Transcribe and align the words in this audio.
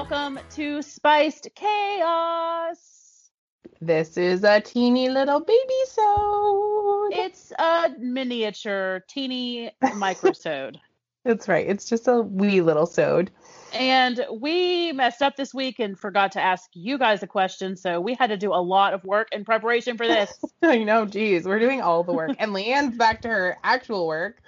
Welcome 0.00 0.40
to 0.52 0.80
Spiced 0.80 1.48
Chaos. 1.54 2.78
This 3.82 4.16
is 4.16 4.44
a 4.44 4.58
teeny 4.58 5.10
little 5.10 5.40
baby 5.40 5.74
so. 5.88 7.08
It's 7.12 7.52
a 7.58 7.90
miniature, 7.98 9.04
teeny 9.10 9.70
microsode. 9.84 10.76
That's 11.26 11.48
right. 11.48 11.68
It's 11.68 11.84
just 11.84 12.08
a 12.08 12.22
wee 12.22 12.62
little 12.62 12.86
sewed. 12.86 13.30
and 13.74 14.24
we 14.40 14.92
messed 14.92 15.20
up 15.20 15.36
this 15.36 15.52
week 15.52 15.78
and 15.78 15.98
forgot 15.98 16.32
to 16.32 16.40
ask 16.40 16.70
you 16.72 16.96
guys 16.96 17.22
a 17.22 17.26
question. 17.26 17.76
So 17.76 18.00
we 18.00 18.14
had 18.14 18.28
to 18.28 18.38
do 18.38 18.54
a 18.54 18.62
lot 18.62 18.94
of 18.94 19.04
work 19.04 19.28
in 19.32 19.44
preparation 19.44 19.98
for 19.98 20.06
this. 20.06 20.32
I 20.62 20.78
know, 20.78 21.04
geez, 21.04 21.44
we're 21.44 21.58
doing 21.60 21.82
all 21.82 22.04
the 22.04 22.14
work. 22.14 22.34
and 22.38 22.52
Leanne's 22.54 22.96
back 22.96 23.20
to 23.20 23.28
her 23.28 23.58
actual 23.62 24.06
work. 24.06 24.40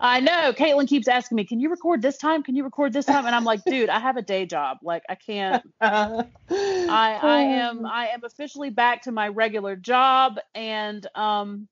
I 0.00 0.20
know. 0.20 0.52
Caitlin 0.52 0.88
keeps 0.88 1.08
asking 1.08 1.36
me, 1.36 1.44
"Can 1.44 1.60
you 1.60 1.70
record 1.70 2.02
this 2.02 2.18
time? 2.18 2.42
Can 2.42 2.56
you 2.56 2.64
record 2.64 2.92
this 2.92 3.06
time?" 3.06 3.26
And 3.26 3.34
I'm 3.34 3.44
like, 3.44 3.64
"Dude, 3.64 3.88
I 3.88 3.98
have 3.98 4.16
a 4.16 4.22
day 4.22 4.46
job. 4.46 4.78
Like, 4.82 5.02
I 5.08 5.14
can't. 5.14 5.62
I 5.80 6.24
I 6.50 7.42
am 7.42 7.86
I 7.86 8.08
am 8.08 8.24
officially 8.24 8.70
back 8.70 9.02
to 9.02 9.12
my 9.12 9.28
regular 9.28 9.76
job, 9.76 10.38
and 10.54 11.06
um, 11.14 11.68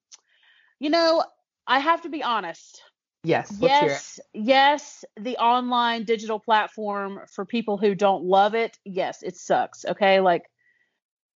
you 0.81 0.91
know, 0.91 1.25
I 1.67 1.79
have 1.79 2.03
to 2.03 2.09
be 2.09 2.23
honest. 2.23 2.83
Yes. 3.25 3.57
Let's 3.59 3.81
hear 3.81 3.89
it. 3.89 3.93
Yes, 3.93 4.21
yes, 4.35 5.05
the 5.19 5.37
online 5.39 6.05
digital 6.05 6.39
platform 6.39 7.21
for 7.33 7.47
people 7.47 7.79
who 7.79 7.95
don't 7.95 8.25
love 8.25 8.55
it. 8.55 8.79
Yes, 8.85 9.23
it 9.23 9.37
sucks. 9.37 9.85
Okay, 9.87 10.21
like 10.21 10.45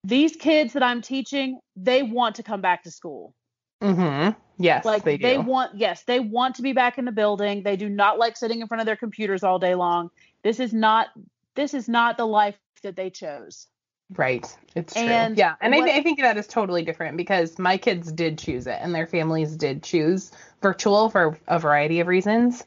these 0.04 0.36
kids 0.36 0.74
that 0.74 0.84
I'm 0.84 1.02
teaching, 1.02 1.60
they 1.76 2.04
want 2.04 2.36
to 2.36 2.44
come 2.44 2.62
back 2.62 2.84
to 2.84 2.92
school. 2.92 3.34
Mm-hmm. 3.82 4.40
Yes, 4.58 4.86
like 4.86 5.04
they 5.04 5.18
do. 5.18 5.42
want 5.42 5.76
yes 5.76 6.04
they 6.04 6.20
want 6.20 6.56
to 6.56 6.62
be 6.62 6.72
back 6.72 6.98
in 6.98 7.06
the 7.06 7.12
building 7.12 7.64
they 7.64 7.76
do 7.76 7.90
not 7.90 8.18
like 8.18 8.38
sitting 8.38 8.62
in 8.62 8.68
front 8.68 8.80
of 8.80 8.86
their 8.86 8.96
computers 8.96 9.44
all 9.44 9.60
day 9.60 9.76
long 9.76 10.10
this 10.44 10.60
is 10.62 10.74
not 10.74 11.08
this 11.56 11.74
is 11.74 11.90
not 11.90 12.18
the 12.18 12.26
life 12.26 12.56
that 12.82 12.96
they 12.96 13.10
chose 13.10 13.68
Right. 14.12 14.46
It's 14.76 14.94
true. 14.94 15.04
And 15.04 15.38
yeah. 15.38 15.56
And 15.62 15.74
I, 15.74 15.82
th- 15.82 16.00
I 16.00 16.04
think 16.04 16.20
that 16.20 16.38
is 16.38 16.48
totally 16.48 16.84
different 16.84 17.18
because 17.18 17.58
my 17.58 17.78
kids 17.78 18.12
did 18.12 18.38
choose 18.38 18.68
it 18.68 18.78
and 18.82 18.94
their 18.94 19.08
families 19.08 19.56
did 19.56 19.82
choose 19.82 20.32
virtual 20.62 21.10
for 21.10 21.38
a 21.48 21.60
variety 21.60 22.00
of 22.00 22.08
reasons. 22.08 22.64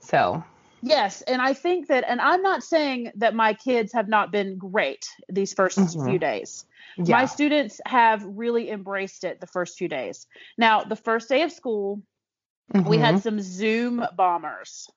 So, 0.00 0.42
yes 0.84 1.22
and 1.22 1.40
i 1.40 1.52
think 1.54 1.88
that 1.88 2.04
and 2.06 2.20
i'm 2.20 2.42
not 2.42 2.62
saying 2.62 3.10
that 3.16 3.34
my 3.34 3.54
kids 3.54 3.92
have 3.92 4.08
not 4.08 4.30
been 4.30 4.56
great 4.58 5.06
these 5.28 5.54
1st 5.54 5.78
Mhm. 5.78 6.10
few 6.10 6.18
days 6.18 6.64
yeah. 6.98 7.16
my 7.16 7.24
students 7.26 7.80
have 7.86 8.22
really 8.24 8.70
embraced 8.70 9.24
it 9.24 9.40
the 9.40 9.46
first 9.46 9.76
few 9.78 9.88
days 9.88 10.26
now 10.58 10.84
the 10.84 10.96
first 10.96 11.28
day 11.28 11.42
of 11.42 11.50
school 11.52 12.02
we 12.86 12.96
Mhm. 12.96 13.00
had 13.00 13.22
some 13.22 13.40
zoom 13.40 14.04
bombers 14.16 14.88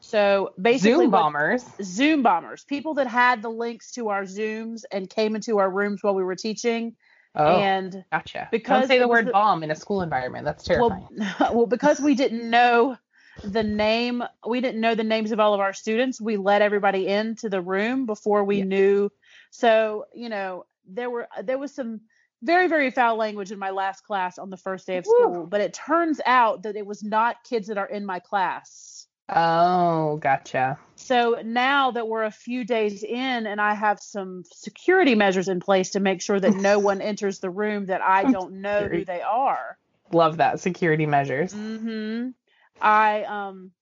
so 0.00 0.52
basically 0.60 1.04
Zoom 1.06 1.10
bombers. 1.10 1.64
Zoom 1.82 2.22
bombers, 2.22 2.62
people 2.64 2.94
that 2.94 3.08
had 3.08 3.42
the 3.42 3.48
links 3.48 3.90
to 3.92 4.08
our 4.10 4.22
Zooms 4.22 4.84
and 4.92 5.10
came 5.10 5.34
into 5.34 5.58
our 5.58 5.68
rooms 5.68 6.00
while 6.00 6.14
we 6.14 6.22
were 6.22 6.36
teaching. 6.36 6.94
Oh, 7.34 7.58
And 7.58 8.04
gotcha. 8.12 8.46
because 8.52 8.82
Don't 8.82 8.88
say 8.88 8.98
the 9.00 9.08
word 9.08 9.26
the- 9.26 9.32
bomb 9.32 9.64
in 9.64 9.72
a 9.72 9.74
school 9.74 10.02
environment. 10.02 10.44
That's 10.44 10.62
terrifying. 10.62 11.08
well, 11.18 11.50
well, 11.54 11.66
because 11.66 11.98
we 12.00 12.14
didn't 12.14 12.48
know 12.48 12.96
the 13.42 13.62
name, 13.62 14.22
we 14.46 14.60
didn't 14.60 14.80
know 14.80 14.94
the 14.94 15.04
names 15.04 15.32
of 15.32 15.40
all 15.40 15.54
of 15.54 15.60
our 15.60 15.72
students. 15.72 16.20
We 16.20 16.36
let 16.36 16.62
everybody 16.62 17.06
into 17.06 17.48
the 17.48 17.60
room 17.60 18.06
before 18.06 18.44
we 18.44 18.58
Yeah. 18.58 18.64
knew. 18.64 19.12
So 19.50 20.06
you 20.14 20.28
know, 20.28 20.64
there 20.86 21.10
were 21.10 21.28
there 21.42 21.58
was 21.58 21.74
some 21.74 22.00
very 22.42 22.68
very 22.68 22.90
foul 22.90 23.16
language 23.16 23.50
in 23.52 23.58
my 23.58 23.70
last 23.70 24.02
class 24.04 24.38
on 24.38 24.50
the 24.50 24.56
first 24.56 24.86
day 24.86 24.98
of 24.98 25.06
Woo. 25.06 25.12
school. 25.14 25.46
But 25.46 25.60
it 25.60 25.74
turns 25.74 26.20
out 26.26 26.62
that 26.64 26.76
it 26.76 26.86
was 26.86 27.02
not 27.02 27.42
kids 27.44 27.68
that 27.68 27.78
are 27.78 27.88
in 27.88 28.04
my 28.04 28.20
class. 28.20 29.06
oh, 29.28 30.18
gotcha. 30.18 30.78
So 30.96 31.40
now 31.44 31.90
that 31.92 32.06
we're 32.08 32.24
a 32.24 32.30
few 32.30 32.64
days 32.64 33.02
in 33.02 33.46
and 33.46 33.60
I 33.60 33.74
have 33.74 34.00
some 34.00 34.44
security 34.52 35.14
measures 35.14 35.48
in 35.48 35.60
place 35.60 35.90
to 35.90 36.00
make 36.00 36.22
sure 36.22 36.38
that 36.40 36.54
no 36.56 36.78
one 36.90 37.00
enters 37.00 37.38
the 37.40 37.50
room 37.50 37.86
that 37.86 38.00
I 38.02 38.24
don't 38.24 38.60
know 38.60 38.88
who 38.88 39.04
they 39.04 39.20
are. 39.22 39.78
Love 40.12 40.36
that 40.38 40.60
security 40.60 41.06
measures. 41.06 41.52
Mhm. 41.52 42.34
I 42.80 43.24
um 43.24 43.72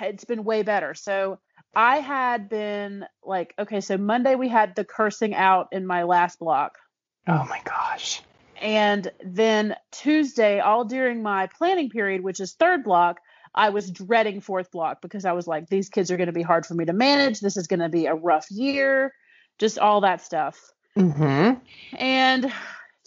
it's 0.00 0.24
been 0.24 0.44
way 0.44 0.62
better. 0.62 0.94
So 0.94 1.38
I 1.74 1.98
had 1.98 2.48
been 2.48 3.04
like 3.22 3.54
okay, 3.58 3.80
so 3.80 3.96
Monday 3.96 4.34
we 4.34 4.48
had 4.48 4.74
the 4.74 4.84
cursing 4.84 5.34
out 5.34 5.68
in 5.72 5.86
my 5.86 6.04
last 6.04 6.38
block. 6.38 6.78
Oh 7.26 7.44
my 7.48 7.60
gosh. 7.64 8.22
And 8.60 9.10
then 9.24 9.74
Tuesday, 9.90 10.60
all 10.60 10.84
during 10.84 11.22
my 11.22 11.48
planning 11.58 11.88
period, 11.88 12.22
which 12.22 12.40
is 12.40 12.52
third 12.52 12.84
block, 12.84 13.18
I 13.54 13.70
was 13.70 13.90
dreading 13.90 14.40
fourth 14.40 14.70
block 14.70 15.00
because 15.00 15.24
I 15.24 15.32
was 15.32 15.46
like, 15.46 15.68
these 15.68 15.88
kids 15.88 16.10
are 16.10 16.16
going 16.16 16.26
to 16.26 16.32
be 16.32 16.42
hard 16.42 16.66
for 16.66 16.74
me 16.74 16.84
to 16.84 16.92
manage. 16.92 17.40
This 17.40 17.56
is 17.56 17.66
going 17.66 17.80
to 17.80 17.88
be 17.88 18.06
a 18.06 18.14
rough 18.14 18.50
year, 18.50 19.14
just 19.58 19.78
all 19.78 20.02
that 20.02 20.22
stuff. 20.22 20.58
Mm-hmm. 20.96 21.58
And 21.96 22.52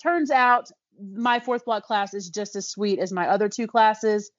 turns 0.01 0.31
out 0.31 0.69
my 0.99 1.39
fourth 1.39 1.65
block 1.65 1.83
class 1.83 2.13
is 2.13 2.29
just 2.29 2.55
as 2.55 2.67
sweet 2.67 2.99
as 2.99 3.11
my 3.11 3.27
other 3.27 3.47
two 3.47 3.67
classes. 3.67 4.31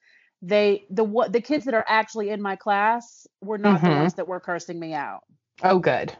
They 0.46 0.84
the 0.90 1.04
what 1.04 1.32
the 1.32 1.40
kids 1.40 1.64
that 1.64 1.72
are 1.74 1.84
actually 1.88 2.28
in 2.28 2.42
my 2.42 2.56
class 2.56 3.26
were 3.40 3.56
not 3.56 3.80
the 3.80 3.88
Mhm. 3.88 3.96
ones 3.96 4.14
that 4.14 4.28
were 4.28 4.40
cursing 4.40 4.78
me 4.78 4.92
out. 4.92 5.22
Oh, 5.62 5.78
good. 5.78 6.14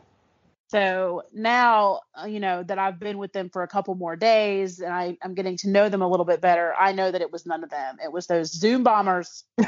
So 0.68 1.24
now, 1.32 2.00
uh, 2.20 2.26
you 2.26 2.40
know, 2.40 2.62
that 2.62 2.78
I've 2.78 2.98
been 2.98 3.18
with 3.18 3.32
them 3.34 3.50
for 3.50 3.62
a 3.62 3.68
couple 3.68 3.94
more 3.94 4.16
days 4.16 4.80
and 4.80 4.92
I, 4.92 5.16
I'm 5.22 5.34
getting 5.34 5.56
to 5.58 5.68
know 5.68 5.88
them 5.90 6.00
a 6.02 6.08
little 6.08 6.24
bit 6.24 6.40
better, 6.40 6.74
I 6.76 6.92
know 6.92 7.10
that 7.10 7.20
it 7.20 7.30
was 7.30 7.44
none 7.44 7.62
of 7.62 7.70
them. 7.70 7.98
It 8.02 8.10
was 8.10 8.26
those 8.26 8.50
Zoom 8.50 8.82
bombers. 8.82 9.44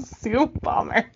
Zoom 0.00 0.52
bomber. 0.62 1.12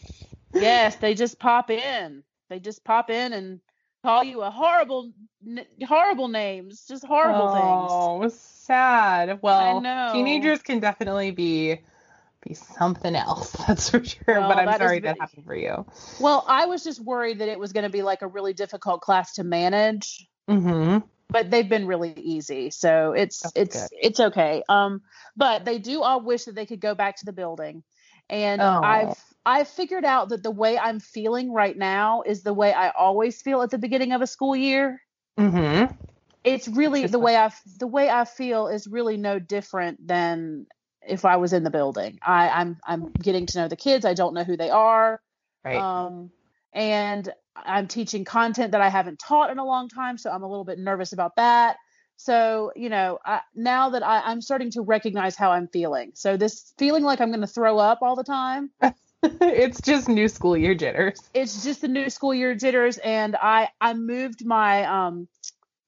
Yes, 0.52 0.96
they 0.96 1.14
just 1.14 1.38
pop 1.38 1.70
in. 1.70 2.22
They 2.50 2.60
just 2.60 2.84
pop 2.84 3.08
in 3.10 3.32
and 3.32 3.60
call 4.02 4.24
you 4.24 4.42
a 4.42 4.50
horrible, 4.50 5.12
n- 5.46 5.66
horrible 5.86 6.28
names, 6.28 6.84
just 6.88 7.04
horrible 7.04 7.52
things. 7.52 7.90
Oh, 7.90 8.28
sad. 8.38 9.40
Well, 9.42 9.80
know. 9.80 10.10
teenagers 10.12 10.62
can 10.62 10.80
definitely 10.80 11.30
be 11.30 11.80
be 12.42 12.54
something 12.54 13.14
else. 13.14 13.50
That's 13.68 13.90
for 13.90 14.02
sure. 14.04 14.22
Well, 14.26 14.48
but 14.48 14.58
I'm 14.58 14.78
sorry 14.78 14.98
that 15.00 15.18
happened 15.20 15.44
for 15.44 15.54
you. 15.54 15.86
Well, 16.20 16.44
I 16.48 16.66
was 16.66 16.82
just 16.82 16.98
worried 17.00 17.38
that 17.38 17.48
it 17.48 17.58
was 17.58 17.72
going 17.72 17.84
to 17.84 17.90
be 17.90 18.02
like 18.02 18.22
a 18.22 18.26
really 18.26 18.52
difficult 18.52 19.00
class 19.00 19.34
to 19.34 19.44
manage. 19.44 20.26
Mm-hmm. 20.50 21.06
but 21.30 21.50
they've 21.52 21.68
been 21.68 21.86
really 21.86 22.12
easy 22.16 22.70
so 22.70 23.12
it's 23.12 23.38
That's 23.40 23.52
it's 23.54 23.88
good. 23.88 23.98
it's 24.02 24.20
okay 24.20 24.64
um 24.68 25.02
but 25.36 25.64
they 25.64 25.78
do 25.78 26.02
all 26.02 26.20
wish 26.20 26.46
that 26.46 26.56
they 26.56 26.66
could 26.66 26.80
go 26.80 26.96
back 26.96 27.16
to 27.18 27.24
the 27.24 27.32
building 27.32 27.84
and 28.28 28.60
Oh. 28.60 28.80
i've 28.82 29.16
i've 29.46 29.68
figured 29.68 30.04
out 30.04 30.28
that 30.30 30.42
the 30.42 30.50
way 30.50 30.78
i'm 30.78 31.00
feeling 31.00 31.52
right 31.52 31.76
now 31.76 32.22
is 32.22 32.42
the 32.42 32.52
way 32.54 32.72
i 32.72 32.90
always 32.90 33.40
feel 33.42 33.62
at 33.62 33.70
the 33.70 33.78
beginning 33.78 34.12
of 34.12 34.22
a 34.22 34.26
school 34.26 34.54
year 34.56 35.00
Mm-hmm. 35.38 35.94
it's 36.44 36.68
really 36.68 37.06
the 37.06 37.18
way 37.18 37.36
i 37.36 37.50
the 37.78 37.86
way 37.86 38.10
i 38.10 38.24
feel 38.24 38.68
is 38.68 38.86
really 38.86 39.16
no 39.16 39.38
different 39.38 40.06
than 40.06 40.66
if 41.06 41.24
i 41.24 41.36
was 41.36 41.52
in 41.52 41.64
the 41.64 41.70
building 41.70 42.18
i 42.22 42.48
i'm 42.50 42.78
i'm 42.86 43.10
getting 43.20 43.46
to 43.46 43.58
know 43.58 43.68
the 43.68 43.76
kids 43.76 44.04
i 44.04 44.14
don't 44.14 44.34
know 44.34 44.44
who 44.44 44.56
they 44.56 44.70
are 44.70 45.20
Right. 45.64 45.76
um, 45.76 46.30
and 46.72 47.32
I'm 47.54 47.86
teaching 47.86 48.24
content 48.24 48.72
that 48.72 48.80
I 48.80 48.88
haven't 48.88 49.18
taught 49.18 49.50
in 49.50 49.58
a 49.58 49.64
long 49.64 49.88
time, 49.88 50.16
so 50.18 50.30
I'm 50.30 50.42
a 50.42 50.48
little 50.48 50.64
bit 50.64 50.78
nervous 50.78 51.12
about 51.12 51.36
that. 51.36 51.76
So, 52.16 52.72
you 52.76 52.88
know, 52.88 53.18
I, 53.24 53.40
now 53.54 53.90
that 53.90 54.02
I, 54.02 54.20
I'm 54.20 54.40
starting 54.40 54.70
to 54.72 54.82
recognize 54.82 55.36
how 55.36 55.50
I'm 55.52 55.68
feeling, 55.68 56.12
so 56.14 56.36
this 56.36 56.72
feeling 56.78 57.04
like 57.04 57.20
I'm 57.20 57.28
going 57.28 57.40
to 57.42 57.46
throw 57.46 57.78
up 57.78 57.98
all 58.02 58.16
the 58.16 58.24
time, 58.24 58.70
it's 59.40 59.80
just 59.80 60.08
new 60.08 60.28
school 60.28 60.56
year 60.56 60.74
jitters. 60.74 61.20
it's 61.32 61.62
just 61.62 61.80
the 61.80 61.88
new 61.88 62.10
school 62.10 62.34
year 62.34 62.54
jitters. 62.54 62.98
And 62.98 63.36
I 63.36 63.70
I 63.80 63.94
moved 63.94 64.44
my 64.44 64.84
um 64.84 65.28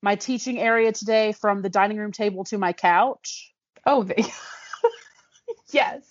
my 0.03 0.15
teaching 0.17 0.59
area 0.59 0.93
today 0.93 1.33
from 1.33 1.63
the 1.63 1.69
dining 1.69 1.97
room 1.97 2.13
table 2.13 2.45
to 2.45 2.59
my 2.59 2.73
couch. 2.73 3.53
Oh, 3.87 4.05
they... 4.05 4.25
yes. 5.73 6.03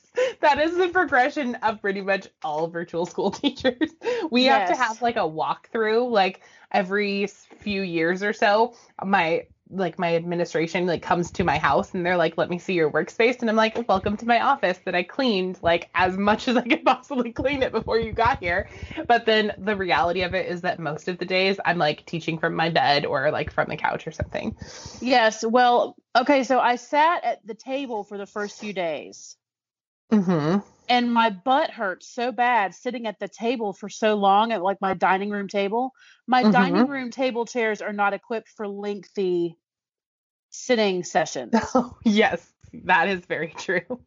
that 0.41 0.59
is 0.59 0.75
the 0.75 0.89
progression 0.89 1.55
of 1.55 1.81
pretty 1.81 2.01
much 2.01 2.27
all 2.43 2.67
virtual 2.67 3.05
school 3.05 3.31
teachers. 3.31 3.89
We 4.29 4.43
yes. 4.43 4.69
have 4.69 4.77
to 4.77 4.83
have 4.83 5.01
like 5.01 5.15
a 5.15 5.19
walkthrough 5.19 6.09
like 6.11 6.41
every 6.71 7.27
few 7.27 7.81
years 7.81 8.21
or 8.21 8.33
so. 8.33 8.75
My 9.03 9.45
like 9.69 9.97
my 9.97 10.15
administration 10.15 10.85
like 10.85 11.01
comes 11.01 11.31
to 11.31 11.43
my 11.43 11.57
house 11.57 11.93
and 11.93 12.05
they're 12.05 12.17
like 12.17 12.37
let 12.37 12.49
me 12.49 12.59
see 12.59 12.73
your 12.73 12.91
workspace. 12.91 13.39
And 13.41 13.49
i'm 13.49 13.55
like 13.55 13.87
welcome 13.87 14.17
to 14.17 14.25
my 14.25 14.41
office 14.41 14.79
that 14.85 14.95
i 14.95 15.03
cleaned 15.03 15.59
like 15.61 15.89
as 15.95 16.17
much 16.17 16.47
as 16.47 16.57
i 16.57 16.61
could 16.61 16.83
possibly 16.85 17.31
clean 17.31 17.63
it 17.63 17.71
before 17.71 17.99
you 17.99 18.11
got 18.11 18.39
here. 18.39 18.67
But 19.07 19.25
then 19.25 19.53
the 19.57 19.75
reality 19.75 20.21
of 20.21 20.33
it 20.33 20.47
is 20.47 20.61
that 20.61 20.79
most 20.79 21.07
of 21.07 21.17
the 21.17 21.25
days 21.25 21.59
i'm 21.65 21.77
like 21.77 22.05
teaching 22.05 22.37
from 22.37 22.55
my 22.55 22.69
bed 22.69 23.05
or 23.05 23.31
like 23.31 23.51
from 23.51 23.69
the 23.69 23.77
couch 23.77 24.07
or 24.07 24.11
something. 24.11 24.55
Yes 25.01 25.43
well 25.43 25.95
okay 26.15 26.43
so 26.43 26.59
i 26.59 26.75
sat 26.75 27.23
at 27.23 27.45
the 27.45 27.55
table 27.55 28.03
for 28.03 28.17
the 28.17 28.25
first 28.25 28.59
few 28.59 28.73
days 28.73 29.37
mm-hmm. 30.13 30.59
and 30.89 31.13
my 31.13 31.29
butt 31.29 31.69
hurt 31.69 32.03
so 32.03 32.31
bad 32.31 32.73
sitting 32.73 33.07
at 33.07 33.19
the 33.19 33.27
table 33.27 33.73
for 33.73 33.89
so 33.89 34.15
long 34.15 34.51
at 34.51 34.61
like 34.61 34.79
my 34.81 34.93
dining 34.93 35.29
room 35.29 35.47
table 35.47 35.91
my 36.27 36.43
mm-hmm. 36.43 36.51
dining 36.51 36.87
room 36.87 37.11
table 37.11 37.45
chairs 37.45 37.81
are 37.81 37.93
not 37.93 38.13
equipped 38.13 38.49
for 38.49 38.67
lengthy 38.67 39.57
sitting 40.53 41.03
sessions. 41.03 41.53
Oh, 41.75 41.97
yes, 42.05 42.53
that 42.85 43.09
is 43.09 43.25
very 43.25 43.53
true. 43.57 43.99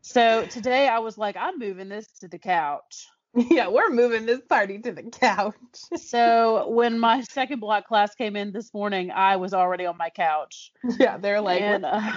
so 0.00 0.46
today 0.46 0.88
I 0.88 1.00
was 1.00 1.18
like, 1.18 1.36
I'm 1.36 1.58
moving 1.58 1.88
this 1.88 2.06
to 2.20 2.28
the 2.28 2.38
couch. 2.38 3.08
Yeah, 3.34 3.68
we're 3.68 3.90
moving 3.90 4.26
this 4.26 4.40
party 4.40 4.78
to 4.78 4.92
the 4.92 5.04
couch. 5.04 5.54
so 5.96 6.68
when 6.68 6.98
my 6.98 7.20
second 7.22 7.60
block 7.60 7.86
class 7.86 8.14
came 8.14 8.36
in 8.36 8.52
this 8.52 8.72
morning, 8.74 9.10
I 9.10 9.36
was 9.36 9.54
already 9.54 9.86
on 9.86 9.96
my 9.96 10.10
couch. 10.10 10.72
Yeah, 10.98 11.16
they're 11.18 11.40
like, 11.40 11.60
and, 11.60 11.84
uh, 11.84 12.12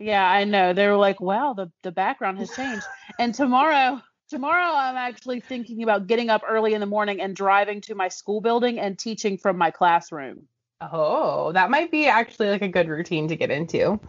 yeah, 0.00 0.28
I 0.28 0.44
know. 0.44 0.72
They 0.72 0.86
were 0.86 0.96
like, 0.96 1.20
wow, 1.20 1.52
the, 1.52 1.70
the 1.82 1.92
background 1.92 2.38
has 2.38 2.50
changed. 2.50 2.84
and 3.18 3.34
tomorrow, 3.34 4.00
tomorrow 4.30 4.74
I'm 4.74 4.96
actually 4.96 5.40
thinking 5.40 5.82
about 5.82 6.06
getting 6.06 6.30
up 6.30 6.42
early 6.48 6.74
in 6.74 6.80
the 6.80 6.86
morning 6.86 7.20
and 7.20 7.36
driving 7.36 7.82
to 7.82 7.94
my 7.94 8.08
school 8.08 8.40
building 8.40 8.80
and 8.80 8.98
teaching 8.98 9.36
from 9.36 9.58
my 9.58 9.70
classroom. 9.70 10.48
Oh, 10.82 11.52
that 11.52 11.70
might 11.70 11.90
be 11.90 12.06
actually 12.06 12.48
like 12.48 12.62
a 12.62 12.68
good 12.68 12.88
routine 12.88 13.28
to 13.28 13.36
get 13.36 13.50
into. 13.50 14.00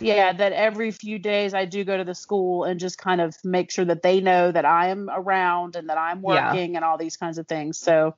Yeah, 0.00 0.32
that 0.32 0.52
every 0.52 0.92
few 0.92 1.18
days 1.18 1.54
I 1.54 1.64
do 1.64 1.82
go 1.82 1.96
to 1.96 2.04
the 2.04 2.14
school 2.14 2.62
and 2.62 2.78
just 2.78 2.98
kind 2.98 3.20
of 3.20 3.36
make 3.42 3.72
sure 3.72 3.84
that 3.84 4.02
they 4.02 4.20
know 4.20 4.52
that 4.52 4.64
I 4.64 4.90
am 4.90 5.10
around 5.12 5.74
and 5.74 5.88
that 5.88 5.98
I'm 5.98 6.22
working 6.22 6.72
yeah. 6.72 6.76
and 6.76 6.84
all 6.84 6.98
these 6.98 7.16
kinds 7.16 7.38
of 7.38 7.48
things. 7.48 7.80
So, 7.80 8.14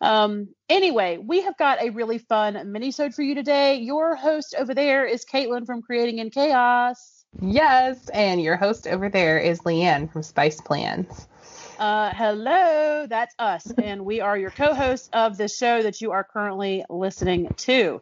um, 0.00 0.48
anyway, 0.68 1.18
we 1.18 1.42
have 1.42 1.56
got 1.56 1.80
a 1.80 1.90
really 1.90 2.18
fun 2.18 2.54
minisode 2.54 3.14
for 3.14 3.22
you 3.22 3.36
today. 3.36 3.76
Your 3.76 4.16
host 4.16 4.56
over 4.58 4.74
there 4.74 5.06
is 5.06 5.24
Caitlin 5.24 5.64
from 5.64 5.80
Creating 5.80 6.18
in 6.18 6.30
Chaos. 6.30 7.24
Yes, 7.40 8.08
and 8.08 8.42
your 8.42 8.56
host 8.56 8.88
over 8.88 9.08
there 9.08 9.38
is 9.38 9.60
Leanne 9.60 10.12
from 10.12 10.24
Spice 10.24 10.60
Plans. 10.60 11.28
Uh, 11.78 12.12
hello, 12.14 13.06
that's 13.08 13.34
us, 13.38 13.70
and 13.82 14.04
we 14.04 14.20
are 14.20 14.38
your 14.38 14.50
co-hosts 14.50 15.08
of 15.12 15.36
the 15.36 15.48
show 15.48 15.82
that 15.82 16.00
you 16.00 16.12
are 16.12 16.22
currently 16.22 16.84
listening 16.88 17.52
to. 17.56 18.00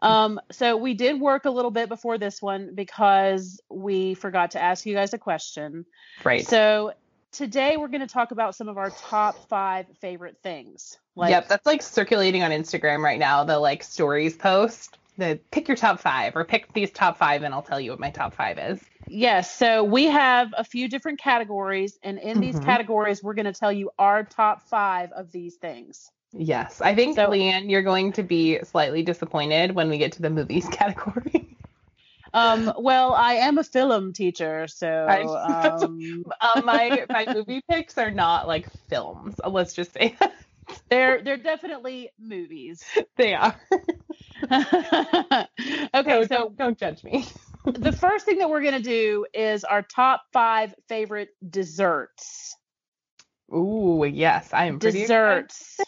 Um, 0.00 0.40
so 0.50 0.76
we 0.76 0.94
did 0.94 1.20
work 1.20 1.44
a 1.44 1.50
little 1.50 1.70
bit 1.70 1.88
before 1.88 2.18
this 2.18 2.42
one 2.42 2.74
because 2.74 3.60
we 3.68 4.14
forgot 4.14 4.52
to 4.52 4.62
ask 4.62 4.86
you 4.86 4.94
guys 4.94 5.14
a 5.14 5.18
question. 5.18 5.86
Right. 6.24 6.46
So 6.46 6.94
today 7.30 7.76
we're 7.76 7.88
going 7.88 8.00
to 8.00 8.06
talk 8.06 8.32
about 8.32 8.56
some 8.56 8.68
of 8.68 8.76
our 8.76 8.90
top 8.90 9.48
five 9.48 9.86
favorite 10.00 10.38
things. 10.42 10.98
Like, 11.14 11.30
yep, 11.30 11.48
that's 11.48 11.66
like 11.66 11.82
circulating 11.82 12.42
on 12.42 12.50
Instagram 12.50 13.02
right 13.04 13.18
now. 13.18 13.44
The 13.44 13.58
like 13.58 13.84
stories 13.84 14.34
post. 14.34 14.98
The 15.18 15.38
pick 15.50 15.68
your 15.68 15.76
top 15.76 16.00
five 16.00 16.36
or 16.36 16.44
pick 16.44 16.72
these 16.72 16.90
top 16.90 17.18
five, 17.18 17.42
and 17.42 17.52
I'll 17.54 17.62
tell 17.62 17.80
you 17.80 17.90
what 17.90 18.00
my 18.00 18.10
top 18.10 18.34
five 18.34 18.58
is. 18.58 18.80
Yes. 19.08 19.54
So 19.54 19.84
we 19.84 20.06
have 20.06 20.54
a 20.56 20.64
few 20.64 20.88
different 20.88 21.20
categories, 21.20 21.98
and 22.02 22.18
in 22.18 22.32
mm-hmm. 22.32 22.40
these 22.40 22.58
categories, 22.60 23.22
we're 23.22 23.34
going 23.34 23.46
to 23.46 23.52
tell 23.52 23.72
you 23.72 23.90
our 23.98 24.24
top 24.24 24.62
five 24.62 25.12
of 25.12 25.30
these 25.32 25.56
things. 25.56 26.10
Yes. 26.32 26.80
I 26.80 26.94
think, 26.94 27.16
so, 27.16 27.28
Leanne, 27.28 27.70
you're 27.70 27.82
going 27.82 28.12
to 28.12 28.22
be 28.22 28.58
slightly 28.64 29.02
disappointed 29.02 29.74
when 29.74 29.90
we 29.90 29.98
get 29.98 30.12
to 30.12 30.22
the 30.22 30.30
movies 30.30 30.66
category. 30.72 31.56
um, 32.32 32.72
well, 32.78 33.12
I 33.12 33.34
am 33.34 33.58
a 33.58 33.64
film 33.64 34.12
teacher, 34.12 34.66
so 34.66 35.06
um, 35.46 36.24
um, 36.40 36.64
my 36.64 37.04
my 37.10 37.26
movie 37.34 37.62
picks 37.70 37.98
are 37.98 38.10
not 38.10 38.48
like 38.48 38.66
films. 38.88 39.36
Let's 39.46 39.74
just 39.74 39.92
say 39.92 40.16
that. 40.20 40.32
they're 40.88 41.22
they're 41.22 41.36
definitely 41.36 42.10
movies. 42.18 42.82
They 43.16 43.34
are. 43.34 43.54
okay, 45.94 46.22
so 46.22 46.26
don't, 46.28 46.56
don't 46.56 46.78
judge 46.78 47.02
me 47.04 47.26
the 47.64 47.92
first 48.00 48.24
thing 48.24 48.38
that 48.38 48.50
we're 48.50 48.62
going 48.62 48.74
to 48.74 48.82
do 48.82 49.26
is 49.32 49.64
our 49.64 49.82
top 49.82 50.22
five 50.32 50.74
favorite 50.88 51.30
desserts. 51.48 52.56
Ooh, 53.54 54.04
yes, 54.10 54.50
I 54.52 54.66
am 54.66 54.78
desserts. 54.78 55.80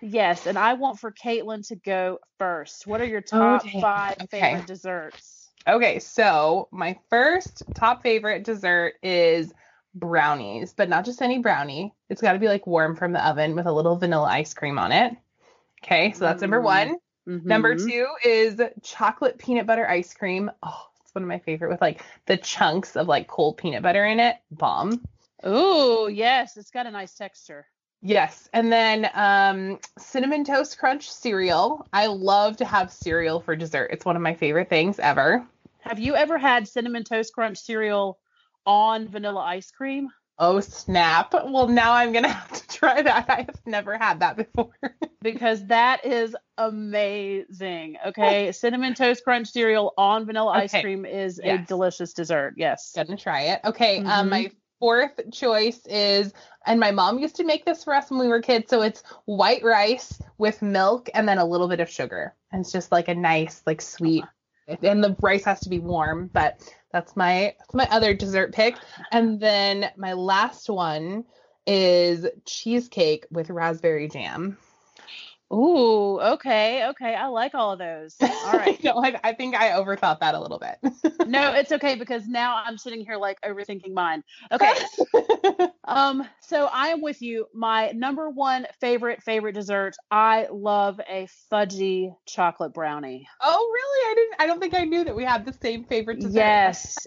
Yes, 0.00 0.46
and 0.46 0.58
I 0.58 0.74
want 0.74 0.98
for 0.98 1.12
Caitlin 1.12 1.66
to 1.68 1.76
go 1.76 2.18
first. 2.38 2.86
What 2.86 3.00
are 3.00 3.06
your 3.06 3.22
oh, 3.32 3.38
top 3.38 3.62
oh, 3.64 3.80
five 3.80 4.16
okay. 4.22 4.40
favorite 4.40 4.66
desserts? 4.66 5.50
Okay, 5.66 5.98
so 6.00 6.68
my 6.72 6.98
first 7.08 7.62
top 7.74 8.02
favorite 8.02 8.44
dessert 8.44 8.94
is 9.02 9.52
brownies, 9.94 10.72
but 10.72 10.88
not 10.88 11.04
just 11.04 11.22
any 11.22 11.38
brownie. 11.38 11.94
It's 12.08 12.22
got 12.22 12.32
to 12.32 12.38
be 12.38 12.48
like 12.48 12.66
warm 12.66 12.96
from 12.96 13.12
the 13.12 13.24
oven 13.24 13.54
with 13.54 13.66
a 13.66 13.72
little 13.72 13.96
vanilla 13.96 14.28
ice 14.28 14.54
cream 14.54 14.78
on 14.78 14.90
it. 14.90 15.14
Okay, 15.84 16.12
so 16.12 16.20
that's 16.20 16.42
number 16.42 16.60
one. 16.60 16.96
Mm-hmm. 17.28 17.48
Number 17.48 17.76
two 17.76 18.06
is 18.24 18.60
chocolate 18.82 19.38
peanut 19.38 19.66
butter 19.66 19.88
ice 19.88 20.12
cream. 20.14 20.50
Oh, 20.62 20.86
it's 21.02 21.14
one 21.14 21.22
of 21.22 21.28
my 21.28 21.38
favorite 21.38 21.70
with 21.70 21.80
like 21.80 22.04
the 22.26 22.36
chunks 22.36 22.96
of 22.96 23.08
like 23.08 23.28
cold 23.28 23.56
peanut 23.58 23.82
butter 23.82 24.04
in 24.04 24.20
it. 24.20 24.36
Bomb. 24.50 25.04
Ooh, 25.46 26.08
yes, 26.12 26.56
it's 26.56 26.70
got 26.70 26.86
a 26.86 26.90
nice 26.90 27.14
texture. 27.14 27.66
Yes, 28.04 28.48
and 28.52 28.72
then 28.72 29.08
um, 29.14 29.78
cinnamon 29.96 30.44
toast 30.44 30.76
crunch 30.78 31.08
cereal. 31.08 31.86
I 31.92 32.06
love 32.06 32.56
to 32.56 32.64
have 32.64 32.92
cereal 32.92 33.40
for 33.40 33.54
dessert. 33.54 33.90
It's 33.92 34.04
one 34.04 34.16
of 34.16 34.22
my 34.22 34.34
favorite 34.34 34.68
things 34.68 34.98
ever. 34.98 35.46
Have 35.80 36.00
you 36.00 36.16
ever 36.16 36.36
had 36.36 36.66
cinnamon 36.66 37.04
toast 37.04 37.32
crunch 37.32 37.58
cereal 37.58 38.18
on 38.66 39.08
vanilla 39.08 39.40
ice 39.40 39.70
cream? 39.70 40.08
Oh 40.38 40.60
snap! 40.60 41.34
Well, 41.34 41.68
now 41.68 41.92
I'm 41.92 42.12
gonna 42.12 42.28
have 42.32 42.52
to 42.52 42.68
try 42.68 43.02
that. 43.02 43.26
I 43.28 43.36
have 43.42 43.60
never 43.66 43.96
had 43.98 44.20
that 44.20 44.36
before. 44.36 44.72
because 45.22 45.66
that 45.66 46.04
is 46.04 46.34
amazing. 46.58 47.96
Okay, 48.06 48.52
cinnamon 48.52 48.94
toast 48.94 49.24
crunch 49.24 49.50
cereal 49.50 49.92
on 49.96 50.26
vanilla 50.26 50.52
okay. 50.52 50.62
ice 50.62 50.82
cream 50.82 51.04
is 51.04 51.40
yes. 51.42 51.62
a 51.62 51.66
delicious 51.66 52.12
dessert. 52.12 52.54
Yes, 52.56 52.92
gonna 52.94 53.16
try 53.16 53.42
it. 53.42 53.60
Okay, 53.64 53.98
um, 53.98 54.04
mm-hmm. 54.04 54.12
um, 54.12 54.30
my 54.30 54.50
fourth 54.80 55.20
choice 55.32 55.80
is, 55.86 56.32
and 56.66 56.80
my 56.80 56.90
mom 56.90 57.18
used 57.18 57.36
to 57.36 57.44
make 57.44 57.64
this 57.64 57.84
for 57.84 57.94
us 57.94 58.10
when 58.10 58.18
we 58.18 58.28
were 58.28 58.42
kids. 58.42 58.68
So 58.68 58.82
it's 58.82 59.02
white 59.26 59.62
rice 59.62 60.20
with 60.38 60.60
milk 60.62 61.08
and 61.14 61.28
then 61.28 61.38
a 61.38 61.44
little 61.44 61.68
bit 61.68 61.80
of 61.80 61.90
sugar, 61.90 62.34
and 62.50 62.62
it's 62.62 62.72
just 62.72 62.90
like 62.90 63.08
a 63.08 63.14
nice, 63.14 63.62
like 63.66 63.80
sweet. 63.80 64.24
And 64.68 65.02
the 65.02 65.16
rice 65.20 65.44
has 65.44 65.60
to 65.60 65.68
be 65.68 65.78
warm, 65.78 66.30
but 66.32 66.62
that's 66.92 67.16
my 67.16 67.54
that's 67.58 67.74
my 67.74 67.88
other 67.90 68.14
dessert 68.14 68.52
pick. 68.52 68.76
And 69.10 69.40
then 69.40 69.90
my 69.96 70.12
last 70.12 70.68
one 70.68 71.24
is 71.66 72.26
cheesecake 72.44 73.26
with 73.30 73.50
raspberry 73.50 74.08
jam. 74.08 74.58
Ooh, 75.52 76.18
okay, 76.18 76.86
okay. 76.88 77.14
I 77.14 77.26
like 77.26 77.54
all 77.54 77.72
of 77.72 77.78
those. 77.78 78.16
All 78.20 78.52
right. 78.52 78.82
no, 78.82 78.92
I, 79.04 79.20
I 79.22 79.32
think 79.34 79.54
I 79.54 79.70
overthought 79.70 80.20
that 80.20 80.34
a 80.34 80.40
little 80.40 80.58
bit. 80.58 80.78
no, 81.26 81.52
it's 81.54 81.72
okay 81.72 81.94
because 81.94 82.26
now 82.26 82.62
I'm 82.64 82.78
sitting 82.78 83.04
here 83.04 83.16
like 83.16 83.38
overthinking 83.42 83.92
mine. 83.92 84.24
Okay. 84.50 84.72
um, 85.84 86.26
so 86.40 86.66
I 86.72 86.88
am 86.88 87.02
with 87.02 87.20
you. 87.20 87.46
My 87.52 87.92
number 87.92 88.30
one 88.30 88.66
favorite 88.80 89.22
favorite 89.22 89.52
dessert. 89.52 89.94
I 90.10 90.48
love 90.50 91.00
a 91.06 91.28
fudgy 91.52 92.14
chocolate 92.26 92.72
brownie. 92.72 93.28
Oh, 93.40 93.70
really? 93.74 94.10
I 94.10 94.14
didn't. 94.14 94.34
I 94.38 94.46
don't 94.46 94.60
think 94.60 94.74
I 94.74 94.84
knew 94.84 95.04
that 95.04 95.14
we 95.14 95.24
had 95.24 95.44
the 95.44 95.52
same 95.52 95.84
favorite 95.84 96.20
dessert. 96.20 96.34
Yes. 96.34 97.06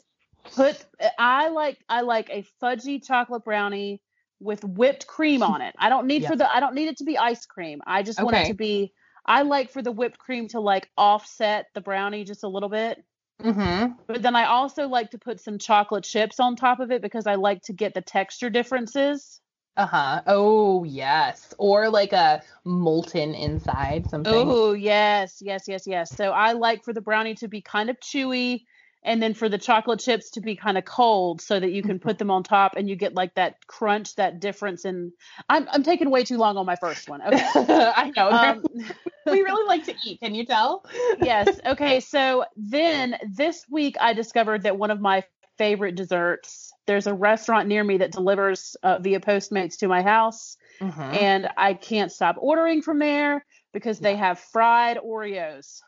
Put. 0.53 0.85
I 1.17 1.49
like. 1.49 1.79
I 1.89 2.01
like 2.01 2.29
a 2.29 2.45
fudgy 2.61 3.03
chocolate 3.03 3.43
brownie 3.43 4.01
with 4.39 4.63
whipped 4.63 5.07
cream 5.07 5.43
on 5.43 5.61
it. 5.61 5.75
I 5.77 5.89
don't 5.89 6.07
need 6.07 6.25
for 6.25 6.35
the 6.35 6.53
I 6.53 6.59
don't 6.59 6.75
need 6.75 6.87
it 6.87 6.97
to 6.97 7.03
be 7.03 7.17
ice 7.17 7.45
cream. 7.45 7.81
I 7.85 8.03
just 8.03 8.19
okay. 8.19 8.25
want 8.25 8.37
it 8.37 8.47
to 8.47 8.53
be 8.53 8.93
I 9.25 9.41
like 9.41 9.71
for 9.71 9.81
the 9.81 9.91
whipped 9.91 10.19
cream 10.19 10.47
to 10.49 10.59
like 10.59 10.89
offset 10.97 11.67
the 11.73 11.81
brownie 11.81 12.23
just 12.23 12.43
a 12.43 12.47
little 12.47 12.69
bit. 12.69 13.03
Mm-hmm. 13.41 13.93
But 14.07 14.21
then 14.21 14.35
I 14.35 14.45
also 14.45 14.87
like 14.87 15.11
to 15.11 15.17
put 15.17 15.41
some 15.41 15.57
chocolate 15.57 16.03
chips 16.03 16.39
on 16.39 16.55
top 16.55 16.79
of 16.79 16.91
it 16.91 17.01
because 17.01 17.27
I 17.27 17.35
like 17.35 17.63
to 17.63 17.73
get 17.73 17.93
the 17.93 18.01
texture 18.01 18.49
differences. 18.49 19.41
Uh 19.77 19.85
huh. 19.85 20.21
Oh 20.25 20.85
yes, 20.85 21.53
or 21.57 21.89
like 21.89 22.13
a 22.13 22.41
molten 22.63 23.35
inside 23.35 24.09
something. 24.09 24.33
Oh 24.33 24.71
yes, 24.71 25.39
yes, 25.41 25.65
yes, 25.67 25.85
yes. 25.85 26.15
So 26.15 26.31
I 26.31 26.53
like 26.53 26.85
for 26.85 26.93
the 26.93 27.01
brownie 27.01 27.35
to 27.35 27.49
be 27.49 27.61
kind 27.61 27.89
of 27.89 27.99
chewy 27.99 28.63
and 29.05 29.21
then 29.21 29.33
for 29.33 29.47
the 29.47 29.57
chocolate 29.57 29.99
chips 29.99 30.31
to 30.31 30.41
be 30.41 30.55
kind 30.55 30.77
of 30.77 30.83
cold 30.83 31.39
so 31.41 31.59
that 31.59 31.71
you 31.71 31.81
can 31.81 31.99
put 31.99 32.17
them 32.17 32.29
on 32.31 32.43
top 32.43 32.73
and 32.75 32.89
you 32.89 32.95
get 32.95 33.13
like 33.13 33.33
that 33.35 33.65
crunch 33.67 34.15
that 34.15 34.39
difference 34.39 34.83
in 34.83 35.11
i'm, 35.47 35.67
I'm 35.71 35.83
taking 35.83 36.09
way 36.09 36.23
too 36.23 36.37
long 36.37 36.57
on 36.57 36.65
my 36.65 36.75
first 36.75 37.07
one 37.07 37.21
okay 37.21 37.45
i 37.95 38.11
know 38.15 38.29
um, 38.29 38.63
we 39.25 39.41
really 39.41 39.67
like 39.67 39.85
to 39.85 39.93
eat 40.05 40.19
can 40.19 40.35
you 40.35 40.45
tell 40.45 40.83
yes 41.21 41.59
okay 41.65 41.99
so 41.99 42.43
then 42.57 43.15
this 43.29 43.63
week 43.69 43.95
i 44.01 44.13
discovered 44.13 44.63
that 44.63 44.77
one 44.77 44.91
of 44.91 44.99
my 44.99 45.23
favorite 45.57 45.95
desserts. 45.95 46.73
There's 46.85 47.07
a 47.07 47.13
restaurant 47.13 47.67
near 47.67 47.83
me 47.83 47.97
that 47.97 48.11
delivers 48.11 48.75
uh, 48.83 48.99
via 48.99 49.19
Postmates 49.19 49.77
to 49.77 49.87
my 49.87 50.01
house, 50.01 50.57
mm-hmm. 50.79 51.01
and 51.01 51.49
I 51.57 51.73
can't 51.73 52.11
stop 52.11 52.35
ordering 52.39 52.81
from 52.81 52.99
there 52.99 53.45
because 53.73 53.99
they 53.99 54.15
have 54.15 54.39
fried 54.39 54.97
Oreos. 54.97 55.81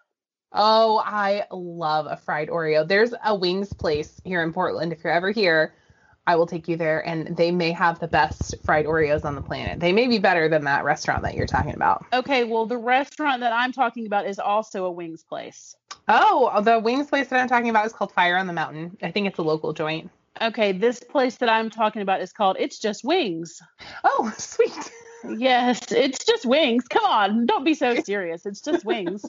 Oh, 0.53 1.01
I 1.05 1.45
love 1.51 2.07
a 2.07 2.17
fried 2.17 2.49
Oreo. 2.49 2.87
There's 2.87 3.13
a 3.23 3.35
wings 3.35 3.73
place 3.73 4.21
here 4.23 4.41
in 4.43 4.53
Portland. 4.53 4.93
If 4.93 5.03
you're 5.03 5.13
ever 5.13 5.31
here, 5.31 5.73
I 6.25 6.35
will 6.35 6.45
take 6.45 6.67
you 6.67 6.75
there, 6.75 7.05
and 7.07 7.37
they 7.37 7.51
may 7.51 7.71
have 7.71 7.99
the 7.99 8.07
best 8.07 8.55
fried 8.63 8.85
Oreos 8.85 9.23
on 9.23 9.35
the 9.35 9.41
planet. 9.41 9.79
They 9.79 9.93
may 9.93 10.07
be 10.07 10.19
better 10.19 10.49
than 10.49 10.65
that 10.65 10.83
restaurant 10.83 11.23
that 11.23 11.35
you're 11.35 11.47
talking 11.47 11.73
about. 11.73 12.05
Okay, 12.11 12.43
well, 12.43 12.65
the 12.65 12.77
restaurant 12.77 13.39
that 13.41 13.53
I'm 13.53 13.71
talking 13.71 14.05
about 14.05 14.27
is 14.27 14.37
also 14.37 14.85
a 14.85 14.91
wings 14.91 15.23
place. 15.23 15.75
Oh, 16.09 16.61
the 16.61 16.79
wings 16.79 17.07
place 17.07 17.27
that 17.29 17.39
I'm 17.39 17.47
talking 17.47 17.69
about 17.69 17.85
is 17.85 17.93
called 17.93 18.11
Fire 18.11 18.37
on 18.37 18.47
the 18.47 18.53
Mountain. 18.53 18.97
I 19.01 19.11
think 19.11 19.27
it's 19.27 19.39
a 19.39 19.43
local 19.43 19.73
joint. 19.73 20.09
Okay, 20.41 20.71
this 20.71 20.99
place 21.01 21.37
that 21.37 21.49
I'm 21.49 21.69
talking 21.69 22.01
about 22.01 22.21
is 22.21 22.31
called 22.31 22.57
It's 22.59 22.79
Just 22.79 23.03
Wings. 23.03 23.59
Oh, 24.03 24.33
sweet. 24.37 24.91
Yes, 25.23 25.91
it's 25.91 26.25
just 26.25 26.45
wings. 26.45 26.87
Come 26.87 27.05
on, 27.05 27.45
don't 27.45 27.63
be 27.63 27.73
so 27.73 27.95
serious. 27.95 28.45
It's 28.45 28.61
just 28.61 28.85
wings. 28.85 29.25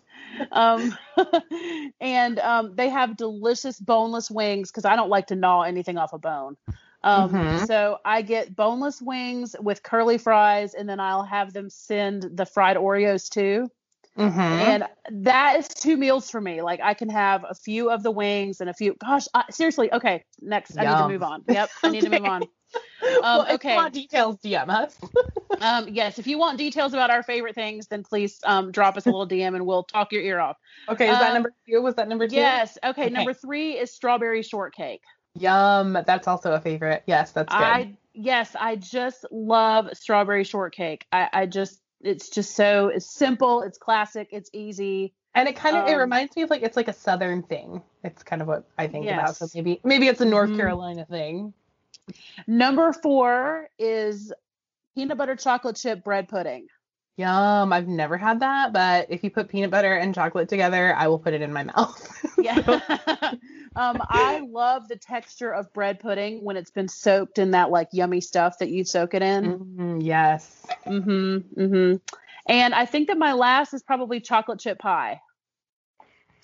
um, 0.52 0.97
and 2.00 2.38
um, 2.38 2.75
they 2.75 2.88
have 2.88 3.16
delicious 3.16 3.78
boneless 3.78 4.30
wings 4.30 4.71
because 4.71 4.85
I 4.85 4.97
don't 4.97 5.11
like 5.11 5.28
to 5.28 5.37
gnaw 5.37 5.62
anything 5.62 5.99
off 5.99 6.12
a 6.12 6.18
bone. 6.18 6.57
Um, 7.02 7.30
mm-hmm. 7.30 7.64
So 7.66 7.99
I 8.04 8.23
get 8.23 8.54
boneless 8.54 9.00
wings 9.00 9.54
with 9.61 9.83
curly 9.83 10.18
fries, 10.18 10.75
and 10.75 10.88
then 10.88 11.00
I'll 11.00 11.25
have 11.25 11.52
them 11.52 11.71
send 11.71 12.23
the 12.35 12.47
fried 12.47 12.76
Oreos 12.76 13.28
too. 13.28 13.71
Mm-hmm. 14.18 14.40
And 14.40 14.85
that 15.25 15.59
is 15.59 15.68
two 15.68 15.97
meals 15.97 16.28
for 16.28 16.40
me. 16.40 16.61
Like 16.61 16.80
I 16.83 16.95
can 16.95 17.09
have 17.09 17.45
a 17.49 17.54
few 17.54 17.90
of 17.90 18.02
the 18.02 18.11
wings 18.11 18.61
and 18.61 18.68
a 18.68 18.75
few. 18.75 18.95
Gosh, 18.95 19.28
I, 19.33 19.45
seriously. 19.50 19.92
Okay, 19.92 20.25
next 20.42 20.75
Yum. 20.75 20.87
I 20.87 20.90
need 20.90 21.02
to 21.02 21.09
move 21.09 21.23
on. 21.23 21.45
Yep, 21.49 21.71
I 21.85 21.90
need 21.90 22.04
okay. 22.04 22.16
to 22.16 22.21
move 22.21 22.28
on. 22.30 22.42
Um, 23.01 23.23
well, 23.23 23.43
if 23.43 23.53
okay. 23.53 23.71
you 23.71 23.77
want 23.77 23.95
details, 23.95 24.37
DM 24.45 24.69
us. 24.69 24.99
um, 25.61 25.89
yes, 25.89 26.19
if 26.19 26.27
you 26.27 26.37
want 26.37 26.59
details 26.59 26.93
about 26.93 27.11
our 27.11 27.23
favorite 27.23 27.55
things, 27.55 27.87
then 27.87 28.03
please 28.03 28.39
um, 28.45 28.71
drop 28.71 28.97
us 28.97 29.07
a 29.07 29.09
little 29.09 29.27
DM 29.27 29.55
and 29.55 29.65
we'll 29.65 29.85
talk 29.85 30.13
your 30.13 30.21
ear 30.21 30.41
off. 30.41 30.59
Okay, 30.89 31.09
is 31.09 31.19
that 31.19 31.29
um, 31.29 31.35
number 31.35 31.55
two? 31.67 31.81
Was 31.81 31.95
that 31.95 32.09
number 32.09 32.29
two? 32.29 32.37
Yes. 32.37 32.77
Okay, 32.85 33.05
okay, 33.05 33.11
number 33.11 33.33
three 33.33 33.79
is 33.79 33.93
strawberry 33.93 34.43
shortcake. 34.43 35.03
Yum. 35.35 35.97
That's 36.07 36.29
also 36.29 36.53
a 36.53 36.61
favorite. 36.61 37.03
Yes, 37.07 37.33
that's 37.33 37.53
good. 37.53 37.63
I 37.63 37.97
yes, 38.15 38.55
I 38.59 38.77
just 38.77 39.25
love 39.31 39.89
strawberry 39.95 40.45
shortcake. 40.45 41.07
I, 41.13 41.29
I 41.33 41.47
just 41.47 41.81
it's 42.01 42.29
just 42.29 42.55
so 42.55 42.89
it's 42.89 43.13
simple, 43.13 43.63
it's 43.63 43.79
classic, 43.79 44.29
it's 44.33 44.51
easy. 44.53 45.15
And 45.35 45.49
it 45.49 45.57
kind 45.57 45.77
of 45.77 45.85
um, 45.85 45.91
it 45.91 45.95
reminds 45.95 46.35
me 46.37 46.43
of 46.43 46.51
like 46.51 46.63
it's 46.63 46.77
like 46.77 46.89
a 46.89 46.93
southern 46.93 47.43
thing. 47.43 47.83
It's 48.03 48.23
kind 48.23 48.43
of 48.43 48.49
what 48.49 48.65
I 48.77 48.87
think 48.87 49.05
yes. 49.05 49.19
about. 49.19 49.37
So 49.37 49.47
maybe 49.55 49.81
maybe 49.85 50.09
it's 50.09 50.21
a 50.21 50.25
North 50.25 50.51
mm-hmm. 50.51 50.59
Carolina 50.59 51.07
thing. 51.09 51.53
Number 52.47 52.93
four 52.93 53.69
is 53.79 54.33
peanut 54.95 55.19
butter 55.19 55.37
chocolate 55.37 55.77
chip 55.77 56.05
bread 56.05 56.29
pudding. 56.29 56.67
Yum. 57.19 57.73
I've 57.73 57.88
never 57.88 58.17
had 58.17 58.41
that, 58.41 58.73
but 58.73 59.07
if 59.11 59.25
you 59.25 59.31
put 59.31 59.49
peanut 59.49 59.73
butter 59.73 59.93
and 59.93 60.15
chocolate 60.15 60.49
together, 60.49 60.95
I 60.95 61.09
will 61.09 61.19
put 61.19 61.35
it 61.35 61.43
in 61.43 61.53
my 61.53 61.65
mouth. 61.65 62.17
yeah. 62.38 62.55
um, 63.77 64.00
I 64.09 64.41
love 64.49 64.87
the 64.87 64.97
texture 64.97 65.53
of 65.53 65.73
bread 65.73 65.99
pudding 65.99 66.45
when 66.45 66.57
it's 66.57 66.71
been 66.71 66.87
soaked 66.87 67.38
in 67.38 67.50
that 67.50 67.71
like 67.71 67.88
yummy 67.93 68.21
stuff 68.21 68.59
that 68.61 68.71
you 68.71 68.85
soak 68.85 69.15
it 69.15 69.23
in. 69.23 69.59
Mm-hmm, 69.59 70.00
yes. 70.00 70.65
Mm-hmm. 70.87 71.61
Mm-hmm. 71.61 71.97
And 72.47 72.75
I 72.75 72.87
think 72.87 73.09
that 73.09 73.19
my 73.19 73.33
last 73.33 73.75
is 73.75 73.83
probably 73.83 74.21
chocolate 74.21 74.61
chip 74.61 74.79
pie. 74.79 75.21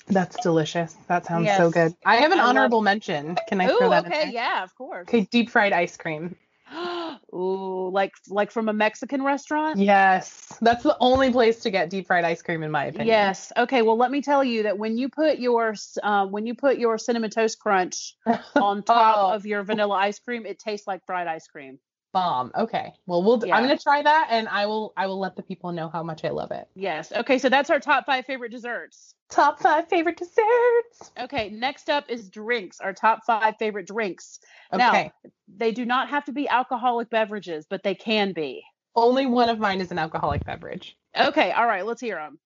That's 0.06 0.37
delicious. 0.42 0.94
That 1.08 1.25
sounds 1.25 1.46
yes. 1.46 1.58
so 1.58 1.70
good. 1.70 1.94
I 2.04 2.16
have 2.16 2.32
an 2.32 2.40
I 2.40 2.44
honorable 2.44 2.78
love... 2.78 2.84
mention. 2.84 3.37
Can 3.49 3.61
I 3.61 3.68
Ooh, 3.68 3.78
throw 3.78 3.90
that 3.90 4.06
okay, 4.06 4.14
in 4.14 4.28
Okay, 4.28 4.34
yeah, 4.34 4.62
of 4.62 4.75
course. 4.75 5.08
Okay, 5.08 5.23
deep 5.30 5.50
fried 5.50 5.73
ice 5.73 5.96
cream. 5.96 6.37
Ooh, 7.34 7.90
like 7.92 8.12
like 8.28 8.50
from 8.50 8.68
a 8.68 8.73
Mexican 8.73 9.23
restaurant? 9.23 9.78
Yes. 9.78 10.56
That's 10.61 10.82
the 10.82 10.96
only 11.00 11.30
place 11.30 11.61
to 11.61 11.70
get 11.70 11.90
deep 11.90 12.06
fried 12.06 12.25
ice 12.25 12.42
cream 12.42 12.62
in 12.62 12.70
my 12.70 12.87
opinion. 12.87 13.08
Yes. 13.08 13.52
Okay, 13.56 13.82
well 13.82 13.96
let 13.96 14.11
me 14.11 14.23
tell 14.23 14.44
you 14.44 14.64
that 14.64 14.78
when 14.78 14.99
you 14.99 15.08
put 15.08 15.38
your 15.38 15.75
uh, 16.02 16.26
when 16.26 16.46
you 16.46 16.54
put 16.54 16.78
your 16.78 16.99
cinnamon 16.99 17.30
toast 17.30 17.58
crunch 17.58 18.16
on 18.56 18.82
top 18.82 19.16
oh. 19.18 19.34
of 19.34 19.46
your 19.46 19.62
vanilla 19.62 19.96
ice 19.96 20.18
cream, 20.18 20.46
it 20.46 20.58
tastes 20.58 20.87
like 20.87 21.04
fried 21.06 21.26
ice 21.26 21.46
cream 21.46 21.78
bomb. 22.14 22.52
Okay. 22.56 22.94
Well, 23.06 23.23
we'll 23.23 23.44
yeah. 23.44 23.54
I'm 23.54 23.64
going 23.64 23.76
to 23.76 23.83
try 23.83 24.00
that 24.00 24.28
and 24.30 24.49
I 24.49 24.64
will 24.64 24.94
I 24.97 25.06
will 25.06 25.18
let 25.18 25.37
the 25.37 25.42
people 25.42 25.73
know 25.73 25.90
how 25.90 26.02
much 26.02 26.25
I 26.25 26.30
love 26.30 26.50
it. 26.52 26.66
Yes. 26.75 27.12
Okay, 27.12 27.37
so 27.38 27.50
that's 27.50 27.68
our 27.68 27.80
top 27.80 28.06
5 28.06 28.25
favorite 28.25 28.52
desserts. 28.52 29.14
Top 29.28 29.61
5 29.61 29.88
favorite 29.88 30.16
desserts. 30.16 31.12
Okay, 31.21 31.50
next 31.50 31.90
up 31.90 32.09
is 32.09 32.30
drinks, 32.30 32.80
our 32.80 32.94
top 32.94 33.25
5 33.26 33.56
favorite 33.59 33.87
drinks. 33.87 34.38
Okay. 34.73 35.12
Now, 35.25 35.30
they 35.56 35.73
do 35.73 35.85
not 35.85 36.09
have 36.09 36.25
to 36.26 36.33
be 36.33 36.49
alcoholic 36.49 37.11
beverages, 37.11 37.66
but 37.68 37.83
they 37.83 37.94
can 37.94 38.33
be. 38.33 38.62
Only 38.96 39.26
one 39.26 39.48
of 39.48 39.58
mine 39.58 39.80
is 39.80 39.90
an 39.90 39.98
alcoholic 39.98 40.44
beverage. 40.44 40.96
Okay, 41.18 41.52
all 41.52 41.66
right, 41.66 41.84
let's 41.84 42.00
hear 42.00 42.16
them. 42.16 42.38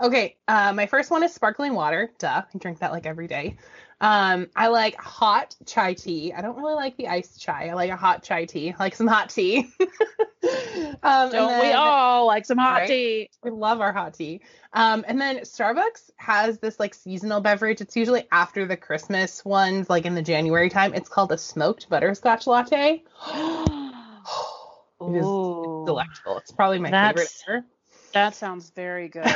Okay, 0.00 0.36
uh, 0.48 0.72
my 0.72 0.86
first 0.86 1.10
one 1.10 1.22
is 1.22 1.32
sparkling 1.32 1.74
water. 1.74 2.10
Duh, 2.18 2.42
I 2.52 2.58
drink 2.58 2.80
that 2.80 2.92
like 2.92 3.06
every 3.06 3.26
day. 3.26 3.56
Um, 4.00 4.48
I 4.56 4.68
like 4.68 4.96
hot 4.96 5.54
chai 5.66 5.94
tea. 5.94 6.32
I 6.32 6.42
don't 6.42 6.56
really 6.56 6.74
like 6.74 6.96
the 6.96 7.08
iced 7.08 7.40
chai. 7.40 7.68
I 7.68 7.74
like 7.74 7.90
a 7.90 7.96
hot 7.96 8.22
chai 8.22 8.44
tea. 8.44 8.74
I 8.78 8.82
like 8.82 8.96
some 8.96 9.06
hot 9.06 9.30
tea. 9.30 9.70
um, 9.80 11.30
don't 11.30 11.32
then, 11.32 11.60
we 11.60 11.72
all 11.72 12.26
like 12.26 12.44
some 12.44 12.58
hot 12.58 12.80
right? 12.80 12.88
tea? 12.88 13.30
We 13.42 13.50
love 13.50 13.80
our 13.80 13.92
hot 13.92 14.14
tea. 14.14 14.40
Um, 14.72 15.04
and 15.06 15.20
then 15.20 15.38
Starbucks 15.38 16.10
has 16.16 16.58
this 16.58 16.80
like 16.80 16.92
seasonal 16.92 17.40
beverage. 17.40 17.80
It's 17.80 17.96
usually 17.96 18.26
after 18.32 18.66
the 18.66 18.76
Christmas 18.76 19.44
ones, 19.44 19.88
like 19.88 20.06
in 20.06 20.14
the 20.14 20.22
January 20.22 20.70
time. 20.70 20.92
It's 20.92 21.08
called 21.08 21.30
a 21.30 21.38
smoked 21.38 21.88
butterscotch 21.88 22.46
latte. 22.46 23.04
it 25.08 25.18
is 25.18 25.86
delectable. 25.86 26.38
It's 26.38 26.52
probably 26.52 26.78
my 26.78 26.90
That's... 26.90 27.42
favorite 27.42 27.58
ever. 27.58 27.66
That 28.12 28.36
sounds 28.36 28.70
very 28.70 29.08
good. 29.08 29.24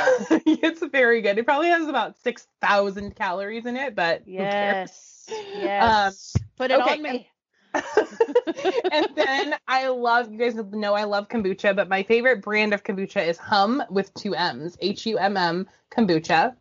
it's 0.45 0.81
very 0.85 1.21
good. 1.21 1.37
It 1.37 1.45
probably 1.45 1.67
has 1.67 1.87
about 1.87 2.17
6,000 2.23 3.13
calories 3.13 3.65
in 3.65 3.75
it, 3.75 3.93
but 3.93 4.25
yes. 4.25 5.25
Yes. 5.27 6.33
Um, 6.35 6.45
Put 6.57 6.71
it 6.71 6.79
okay. 6.79 6.93
on 6.93 7.01
me. 7.01 7.29
and 7.73 9.07
then 9.15 9.55
I 9.67 9.89
love, 9.89 10.31
you 10.31 10.37
guys 10.37 10.55
know 10.55 10.93
I 10.93 11.03
love 11.03 11.27
kombucha, 11.27 11.75
but 11.75 11.89
my 11.89 12.03
favorite 12.03 12.41
brand 12.41 12.73
of 12.73 12.83
kombucha 12.83 13.27
is 13.27 13.37
Humm 13.37 13.83
with 13.89 14.13
two 14.13 14.33
M's, 14.33 14.77
H 14.79 15.05
U 15.05 15.17
M 15.17 15.35
M 15.35 15.67
kombucha. 15.91 16.55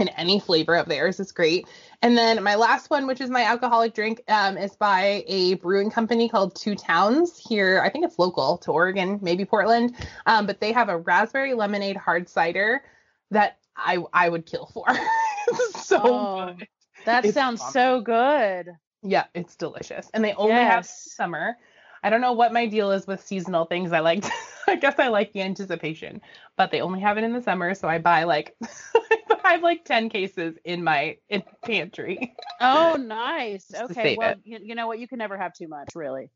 And 0.00 0.10
any 0.16 0.40
flavor 0.40 0.74
of 0.76 0.88
theirs 0.88 1.20
is 1.20 1.30
great. 1.30 1.68
And 2.02 2.16
then 2.16 2.42
my 2.42 2.54
last 2.54 2.88
one, 2.88 3.06
which 3.06 3.20
is 3.20 3.28
my 3.28 3.44
alcoholic 3.44 3.94
drink, 3.94 4.22
um, 4.28 4.56
is 4.56 4.74
by 4.74 5.24
a 5.26 5.54
brewing 5.54 5.90
company 5.90 6.28
called 6.28 6.56
Two 6.56 6.74
Towns 6.74 7.38
here. 7.38 7.82
I 7.84 7.90
think 7.90 8.06
it's 8.06 8.18
local 8.18 8.56
to 8.58 8.72
Oregon, 8.72 9.18
maybe 9.20 9.44
Portland. 9.44 9.94
Um, 10.26 10.46
but 10.46 10.58
they 10.58 10.72
have 10.72 10.88
a 10.88 10.96
raspberry 10.96 11.52
lemonade 11.52 11.96
hard 11.96 12.28
cider 12.28 12.82
that 13.30 13.58
I 13.76 13.98
I 14.12 14.28
would 14.28 14.46
kill 14.46 14.66
for. 14.72 14.86
so 15.82 16.00
oh. 16.02 16.56
That 17.04 17.24
it's 17.24 17.34
sounds 17.34 17.60
awesome. 17.60 17.72
so 17.72 18.00
good. 18.00 18.70
Yeah, 19.02 19.24
it's 19.34 19.56
delicious. 19.56 20.10
And 20.12 20.24
they 20.24 20.34
only 20.34 20.54
yes. 20.54 20.72
have 20.72 20.86
summer. 20.86 21.56
I 22.02 22.10
don't 22.10 22.20
know 22.20 22.32
what 22.32 22.52
my 22.52 22.66
deal 22.66 22.90
is 22.92 23.06
with 23.06 23.24
seasonal 23.24 23.66
things. 23.66 23.92
I 23.92 24.00
like 24.00 24.24
I 24.68 24.76
guess 24.76 24.98
I 24.98 25.08
like 25.08 25.32
the 25.32 25.42
anticipation, 25.42 26.20
but 26.56 26.70
they 26.70 26.80
only 26.80 27.00
have 27.00 27.18
it 27.18 27.24
in 27.24 27.32
the 27.32 27.42
summer, 27.42 27.74
so 27.74 27.88
I 27.88 27.98
buy 27.98 28.24
like 28.24 28.56
I 29.44 29.52
have 29.52 29.62
like 29.62 29.84
10 29.84 30.08
cases 30.08 30.56
in 30.64 30.84
my 30.84 31.16
in 31.28 31.42
pantry. 31.64 32.34
Oh, 32.60 32.96
nice. 32.96 33.72
okay. 33.74 34.16
Well, 34.18 34.34
you, 34.44 34.58
you, 34.62 34.74
know 34.74 34.86
what? 34.86 34.98
You 34.98 35.08
can 35.08 35.18
never 35.18 35.38
have 35.38 35.54
too 35.54 35.66
much, 35.66 35.88
really. 35.94 36.30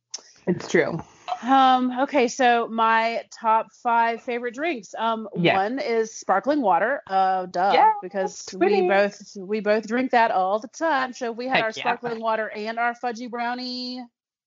It's 0.46 0.68
true. 0.68 1.00
Um, 1.42 2.00
okay, 2.00 2.28
so 2.28 2.68
my 2.68 3.22
top 3.30 3.68
five 3.82 4.22
favorite 4.22 4.54
drinks. 4.54 4.94
Um, 4.96 5.28
yeah. 5.36 5.56
one 5.56 5.78
is 5.78 6.14
sparkling 6.14 6.60
water. 6.60 7.02
Uh, 7.06 7.46
duh, 7.46 7.72
yeah, 7.74 7.92
because 8.02 8.46
we 8.56 8.88
both 8.88 9.36
we 9.36 9.60
both 9.60 9.86
drink 9.86 10.12
that 10.12 10.30
all 10.30 10.58
the 10.58 10.68
time. 10.68 11.12
So 11.12 11.32
we 11.32 11.46
had 11.46 11.56
Heck 11.56 11.64
our 11.64 11.72
sparkling 11.72 12.18
yeah. 12.18 12.24
water 12.24 12.50
and 12.54 12.78
our 12.78 12.94
fudgy 12.94 13.30
brownie 13.30 14.02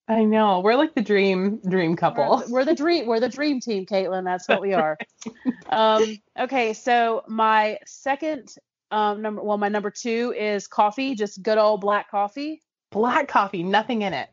I 0.08 0.24
know. 0.24 0.60
We're 0.60 0.76
like 0.76 0.94
the 0.94 1.02
dream 1.02 1.60
dream 1.68 1.94
couple. 1.94 2.42
We're, 2.48 2.52
we're 2.52 2.64
the 2.64 2.74
dream 2.74 3.06
we're 3.06 3.20
the 3.20 3.28
dream 3.28 3.60
team, 3.60 3.84
Caitlin. 3.84 4.24
That's 4.24 4.48
what 4.48 4.62
we 4.62 4.72
are. 4.72 4.96
um, 5.68 6.18
okay, 6.38 6.72
so 6.72 7.24
my 7.28 7.78
second 7.84 8.54
um, 8.90 9.20
number 9.20 9.42
well, 9.42 9.58
my 9.58 9.68
number 9.68 9.90
two 9.90 10.34
is 10.36 10.66
coffee, 10.66 11.14
just 11.14 11.42
good 11.42 11.58
old 11.58 11.82
black 11.82 12.10
coffee. 12.10 12.62
Black 12.90 13.28
coffee, 13.28 13.62
nothing 13.62 14.00
in 14.00 14.14
it. 14.14 14.30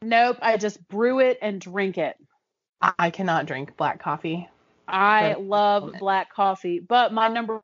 Nope, 0.00 0.38
I 0.40 0.56
just 0.56 0.86
brew 0.88 1.18
it 1.20 1.38
and 1.42 1.60
drink 1.60 1.98
it. 1.98 2.16
I 2.80 3.10
cannot 3.10 3.46
drink 3.46 3.76
black 3.76 4.00
coffee. 4.00 4.48
I 4.86 5.34
love 5.34 5.92
black 5.98 6.32
coffee, 6.32 6.78
but 6.80 7.12
my 7.12 7.28
number 7.28 7.60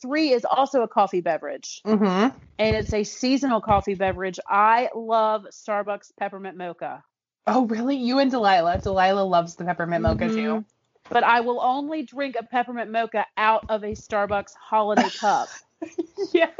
three 0.00 0.30
is 0.30 0.44
also 0.44 0.82
a 0.82 0.88
coffee 0.88 1.20
beverage, 1.20 1.80
mm-hmm. 1.84 2.36
and 2.58 2.76
it's 2.76 2.92
a 2.92 3.02
seasonal 3.02 3.60
coffee 3.60 3.94
beverage. 3.94 4.38
I 4.46 4.90
love 4.94 5.46
Starbucks 5.50 6.12
peppermint 6.18 6.56
mocha. 6.56 7.02
Oh, 7.48 7.66
really? 7.66 7.96
You 7.96 8.18
and 8.18 8.30
Delilah. 8.30 8.80
Delilah 8.82 9.24
loves 9.24 9.54
the 9.54 9.64
peppermint 9.64 10.02
mocha 10.02 10.24
mm-hmm. 10.24 10.34
too. 10.34 10.64
But 11.10 11.24
I 11.24 11.40
will 11.40 11.60
only 11.60 12.02
drink 12.02 12.36
a 12.38 12.44
peppermint 12.44 12.90
mocha 12.90 13.26
out 13.36 13.64
of 13.68 13.82
a 13.82 13.92
Starbucks 13.92 14.54
holiday 14.54 15.08
cup. 15.20 15.48
yes. 16.32 16.50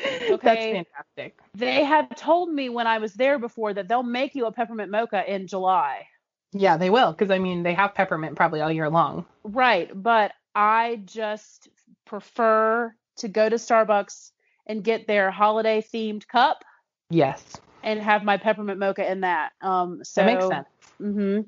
Okay. 0.00 0.38
That's 0.40 0.86
fantastic. 0.94 1.38
They 1.54 1.82
have 1.82 2.14
told 2.14 2.52
me 2.52 2.68
when 2.68 2.86
I 2.86 2.98
was 2.98 3.14
there 3.14 3.38
before 3.40 3.74
that 3.74 3.88
they'll 3.88 4.04
make 4.04 4.36
you 4.36 4.46
a 4.46 4.52
peppermint 4.52 4.92
mocha 4.92 5.24
in 5.32 5.48
July. 5.48 6.06
Yeah, 6.52 6.76
they 6.76 6.88
will 6.88 7.10
because 7.10 7.32
I 7.32 7.38
mean 7.38 7.64
they 7.64 7.74
have 7.74 7.94
peppermint 7.94 8.36
probably 8.36 8.60
all 8.60 8.70
year 8.70 8.88
long. 8.88 9.26
Right, 9.42 9.90
but 9.92 10.32
I 10.54 11.02
just 11.04 11.68
prefer 12.04 12.94
to 13.16 13.28
go 13.28 13.48
to 13.48 13.56
Starbucks 13.56 14.30
and 14.66 14.84
get 14.84 15.08
their 15.08 15.32
holiday 15.32 15.82
themed 15.82 16.28
cup 16.28 16.64
Yes, 17.10 17.56
and 17.88 18.02
have 18.02 18.22
my 18.22 18.36
peppermint 18.36 18.78
mocha 18.78 19.10
in 19.10 19.22
that. 19.22 19.52
Um, 19.62 20.00
so 20.04 20.20
that 20.20 20.26
makes 20.26 20.46
sense. 20.46 20.68
hmm 21.00 21.40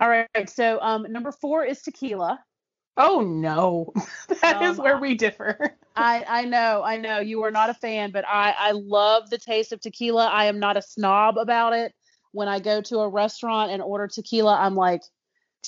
All 0.00 0.08
right. 0.08 0.28
So 0.48 0.80
um, 0.80 1.06
number 1.08 1.32
four 1.32 1.64
is 1.64 1.82
tequila. 1.82 2.40
Oh 2.96 3.20
no, 3.20 3.92
that 4.42 4.62
is 4.62 4.76
Um, 4.78 4.84
where 4.84 4.98
we 4.98 5.14
differ. 5.14 5.76
I 5.96 6.24
I 6.28 6.44
know 6.44 6.82
I 6.82 6.96
know 6.96 7.20
you 7.20 7.42
are 7.44 7.50
not 7.50 7.70
a 7.70 7.74
fan, 7.74 8.10
but 8.10 8.24
I 8.26 8.54
I 8.58 8.72
love 8.72 9.30
the 9.30 9.38
taste 9.38 9.72
of 9.72 9.80
tequila. 9.80 10.26
I 10.26 10.46
am 10.46 10.58
not 10.58 10.76
a 10.76 10.82
snob 10.82 11.38
about 11.38 11.72
it. 11.72 11.92
When 12.32 12.48
I 12.48 12.58
go 12.58 12.80
to 12.82 12.98
a 12.98 13.08
restaurant 13.08 13.70
and 13.70 13.80
order 13.80 14.08
tequila, 14.08 14.56
I'm 14.58 14.74
like, 14.74 15.02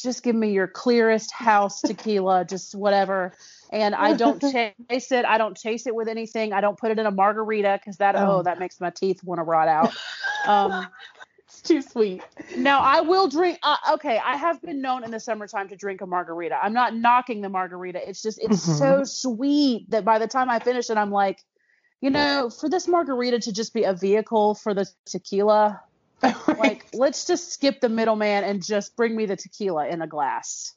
just 0.02 0.24
give 0.24 0.34
me 0.34 0.50
your 0.52 0.66
clearest 0.66 1.32
house 1.32 1.80
tequila, 1.80 2.44
just 2.44 2.74
whatever. 2.74 3.32
And 3.72 3.94
I 3.94 4.14
don't 4.14 4.40
chase 4.88 5.12
it. 5.12 5.24
I 5.24 5.38
don't 5.38 5.56
chase 5.56 5.86
it 5.86 5.94
with 5.94 6.08
anything. 6.08 6.52
I 6.52 6.60
don't 6.60 6.78
put 6.78 6.90
it 6.90 6.98
in 6.98 7.06
a 7.06 7.10
margarita 7.10 7.78
because 7.80 7.98
that 7.98 8.16
oh. 8.16 8.38
Oh. 8.38 8.42
that 8.42 8.58
makes 8.58 8.80
my 8.80 8.90
teeth 8.90 9.22
want 9.24 9.38
to 9.38 9.42
rot 9.42 9.68
out. 9.68 9.94
Um, 10.46 10.86
it's 11.46 11.62
too 11.62 11.82
sweet. 11.82 12.22
Now 12.56 12.80
I 12.80 13.00
will 13.00 13.28
drink. 13.28 13.58
Uh, 13.62 13.76
okay, 13.94 14.20
I 14.24 14.36
have 14.36 14.62
been 14.62 14.80
known 14.80 15.04
in 15.04 15.10
the 15.10 15.20
summertime 15.20 15.68
to 15.70 15.76
drink 15.76 16.00
a 16.00 16.06
margarita. 16.06 16.56
I'm 16.62 16.72
not 16.72 16.94
knocking 16.94 17.40
the 17.40 17.48
margarita. 17.48 18.08
It's 18.08 18.22
just 18.22 18.38
it's 18.42 18.66
Mhm. 18.66 18.78
so 18.78 19.04
sweet 19.04 19.90
that 19.90 20.04
by 20.04 20.18
the 20.18 20.28
time 20.28 20.48
I 20.48 20.58
finish 20.60 20.90
it, 20.90 20.96
I'm 20.96 21.10
like, 21.10 21.42
you 22.00 22.10
know, 22.10 22.50
for 22.50 22.68
this 22.68 22.86
margarita 22.86 23.40
to 23.40 23.52
just 23.52 23.74
be 23.74 23.82
a 23.84 23.94
vehicle 23.94 24.54
for 24.54 24.74
the 24.74 24.86
tequila, 25.06 25.80
like 26.58 26.86
let's 26.92 27.26
just 27.26 27.52
skip 27.52 27.80
the 27.80 27.88
middleman 27.88 28.44
and 28.44 28.64
just 28.64 28.94
bring 28.96 29.16
me 29.16 29.26
the 29.26 29.36
tequila 29.36 29.88
in 29.88 30.02
a 30.02 30.06
glass. 30.06 30.75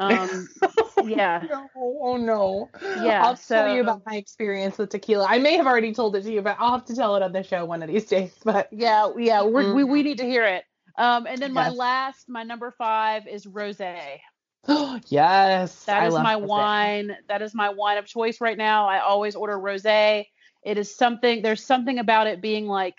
Um, 0.00 0.48
yeah. 1.04 1.44
No, 1.48 1.70
oh 1.76 2.16
no. 2.16 2.70
Yeah, 3.02 3.22
I'll 3.24 3.36
tell 3.36 3.68
you 3.68 3.82
about 3.82 4.02
my 4.06 4.16
experience 4.16 4.78
with 4.78 4.90
tequila. 4.90 5.26
I 5.28 5.38
may 5.38 5.56
have 5.56 5.66
already 5.66 5.92
told 5.94 6.16
it 6.16 6.22
to 6.22 6.32
you, 6.32 6.42
but 6.42 6.56
I'll 6.58 6.72
have 6.72 6.86
to 6.86 6.94
tell 6.96 7.16
it 7.16 7.22
on 7.22 7.32
the 7.32 7.42
show 7.42 7.64
one 7.64 7.82
of 7.82 7.88
these 7.88 8.06
days. 8.06 8.32
But 8.44 8.68
yeah, 8.72 9.10
yeah, 9.16 9.42
we're, 9.42 9.74
we 9.74 9.84
we 9.84 10.02
need 10.02 10.18
to 10.18 10.24
hear 10.24 10.44
it. 10.44 10.64
Um, 10.96 11.26
and 11.26 11.40
then 11.40 11.52
my 11.52 11.68
Yes. 11.68 11.76
last, 11.76 12.28
my 12.28 12.42
number 12.42 12.74
five 12.76 13.26
is 13.28 13.46
rosé. 13.46 14.18
yes, 15.08 15.84
That 15.86 16.02
I 16.02 16.06
is 16.06 16.14
my 16.14 16.36
rosé. 16.36 16.46
wine. 16.46 17.16
That 17.28 17.42
is 17.42 17.54
my 17.54 17.70
wine 17.70 17.98
of 17.98 18.06
choice 18.06 18.40
right 18.40 18.58
now. 18.58 18.88
I 18.88 19.00
always 19.00 19.34
order 19.36 19.56
rosé. 19.58 20.26
It 20.64 20.78
is 20.78 20.94
something. 20.94 21.42
There's 21.42 21.64
something 21.64 21.98
about 21.98 22.26
it 22.26 22.40
being 22.42 22.66
like 22.66 22.94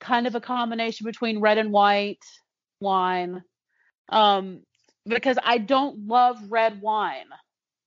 kind 0.00 0.26
of 0.26 0.34
a 0.34 0.40
combination 0.40 1.04
between 1.04 1.40
red 1.40 1.58
and 1.58 1.72
white 1.72 2.22
wine. 2.80 3.42
Um, 4.08 4.62
because 5.06 5.38
I 5.42 5.58
don't 5.58 6.06
love 6.06 6.38
red 6.48 6.80
wine. 6.80 7.26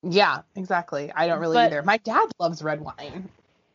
Yeah, 0.03 0.41
exactly. 0.55 1.11
I 1.13 1.27
don't 1.27 1.39
really 1.39 1.55
But- 1.55 1.67
either. 1.67 1.83
My 1.83 1.97
dad 1.97 2.27
loves 2.39 2.63
red 2.63 2.81
wine. 2.81 3.29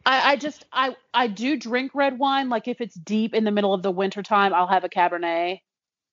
I, 0.06 0.32
I 0.32 0.36
just 0.36 0.64
I 0.72 0.96
I 1.14 1.28
do 1.28 1.56
drink 1.58 1.92
red 1.94 2.18
wine. 2.18 2.50
Like 2.50 2.68
if 2.68 2.80
it's 2.82 2.94
deep 2.94 3.32
in 3.32 3.44
the 3.44 3.50
middle 3.50 3.72
of 3.72 3.82
the 3.82 3.90
winter 3.90 4.22
time, 4.22 4.52
I'll 4.52 4.66
have 4.66 4.84
a 4.84 4.88
Cabernet. 4.90 5.60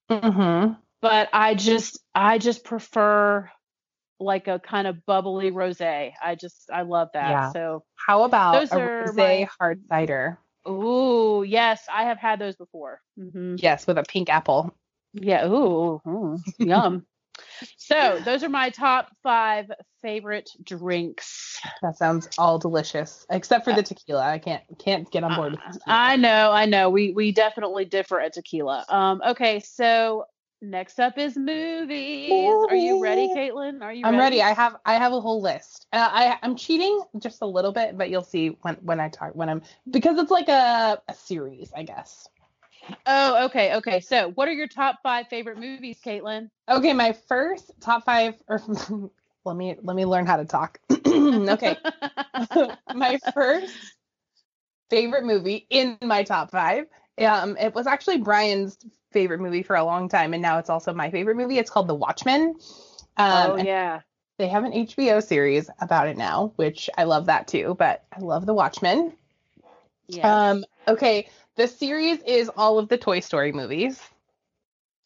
Mm-hmm. 0.10 0.74
But 1.02 1.30
I 1.34 1.56
just 1.56 2.00
I 2.16 2.38
just 2.38 2.64
prefer 2.64 3.50
like 4.20 4.48
a 4.48 4.60
kind 4.60 4.88
of 4.88 5.06
bubbly 5.06 5.52
rosé. 5.52 6.14
I 6.24 6.36
just 6.36 6.70
I 6.72 6.84
love 6.84 7.10
that. 7.16 7.30
Yeah. 7.30 7.52
So 7.52 7.84
How 7.96 8.24
about 8.24 8.54
Those 8.54 8.72
a 8.72 8.76
rosé 8.78 9.16
my- 9.42 9.48
hard 9.60 9.82
cider? 9.90 10.40
Ooh, 10.70 11.44
yes, 11.46 11.82
I 11.92 12.04
have 12.04 12.18
had 12.20 12.38
those 12.40 12.56
before. 12.56 13.02
hmm 13.18 13.56
Yes, 13.58 13.88
with 13.88 13.98
a 13.98 14.04
pink 14.04 14.30
apple. 14.30 14.74
Yeah. 15.14 15.48
Ooh, 15.48 16.00
ooh, 16.08 16.38
yum. 16.60 17.06
So 17.78 18.22
those 18.24 18.44
are 18.44 18.50
my 18.50 18.70
top 18.70 19.10
five 19.24 19.72
favorite 20.02 20.50
drinks. 20.64 21.60
That 21.82 21.98
sounds 21.98 22.30
all 22.38 22.60
delicious, 22.60 23.26
except 23.30 23.66
for 23.66 23.74
the 23.74 23.84
tequila. 23.84 24.22
I 24.28 24.40
can't 24.40 24.64
can't 24.80 25.10
get 25.12 25.24
on 25.24 25.36
board 25.36 25.54
with 25.54 25.62
tequila. 25.74 25.98
I 25.98 26.16
know, 26.16 26.52
I 26.52 26.66
know. 26.66 26.90
We 26.90 27.12
we 27.12 27.32
definitely 27.32 27.86
differ 27.86 28.20
at 28.20 28.34
tequila. 28.34 28.86
Um. 28.90 29.22
Okay. 29.26 29.60
So 29.60 30.26
next 30.62 31.00
up 31.00 31.18
is 31.18 31.36
movies. 31.36 32.32
Are 32.70 32.76
you 32.76 33.02
ready, 33.02 33.28
Caitlin? 33.36 33.82
Are 33.82 33.94
you? 33.94 34.04
Ready? 34.04 34.16
I'm 34.16 34.18
ready. 34.18 34.42
I 34.42 34.54
have 34.54 34.76
I 34.86 34.96
have 34.96 35.14
a 35.14 35.22
whole 35.22 35.42
list. 35.42 35.88
Uh, 35.94 36.10
I 36.12 36.38
I'm 36.42 36.56
cheating 36.56 37.02
just 37.20 37.42
a 37.42 37.46
little 37.48 37.72
bit, 37.72 37.98
but 37.98 38.10
you'll 38.10 38.24
see 38.24 38.58
when 38.62 38.76
when 38.82 39.00
I 39.00 39.10
talk 39.10 39.36
when 39.36 39.50
I'm 39.50 39.62
because 39.90 40.18
it's 40.18 40.32
like 40.32 40.50
a 40.50 41.02
a 41.08 41.14
series, 41.14 41.72
I 41.76 41.84
guess. 41.84 42.28
Oh, 43.06 43.46
okay, 43.46 43.76
okay. 43.76 44.00
So, 44.00 44.32
what 44.32 44.48
are 44.48 44.54
your 44.54 44.68
top 44.68 45.00
five 45.04 45.28
favorite 45.28 45.58
movies, 45.58 46.00
Caitlin? 46.04 46.50
Okay, 46.70 46.94
my 46.94 47.14
first 47.14 47.72
top 47.80 48.06
five 48.06 48.36
or 48.48 48.62
let 49.46 49.56
me 49.56 49.76
let 49.82 49.96
me 49.96 50.06
learn 50.06 50.26
how 50.26 50.38
to 50.38 50.46
talk. 50.46 50.80
okay. 51.08 51.78
my 52.94 53.20
first 53.34 53.74
favorite 54.90 55.24
movie 55.24 55.66
in 55.70 55.98
my 56.02 56.24
top 56.24 56.52
five. 56.52 56.86
Um, 57.18 57.58
it 57.58 57.74
was 57.74 57.88
actually 57.88 58.18
Brian's 58.18 58.78
favorite 59.12 59.40
movie 59.40 59.64
for 59.64 59.76
a 59.76 59.84
long 59.84 60.10
time, 60.10 60.34
and 60.34 60.42
now 60.42 60.58
it's 60.58 60.70
also 60.70 60.94
my 60.94 61.12
favorite 61.12 61.38
movie. 61.38 61.58
It's 61.58 61.70
called 61.70 61.88
The 61.88 61.96
Watchmen. 61.96 62.56
Um, 63.18 63.52
oh 63.52 63.56
yeah. 63.58 64.02
they 64.38 64.48
have 64.48 64.64
an 64.64 64.72
HBO 64.72 65.24
series 65.24 65.70
about 65.80 66.08
it 66.08 66.18
now, 66.18 66.54
which 66.56 66.90
I 66.98 67.04
love 67.04 67.26
that 67.28 67.48
too. 67.48 67.76
But 67.78 68.04
I 68.12 68.20
love 68.20 68.46
The 68.46 68.54
Watchmen. 68.54 69.14
Yeah. 70.08 70.50
Um, 70.50 70.66
okay, 70.88 71.30
the 71.56 71.68
series 71.68 72.20
is 72.26 72.50
all 72.56 72.80
of 72.80 72.88
the 72.90 72.98
Toy 72.98 73.20
Story 73.20 73.52
movies. 73.52 74.00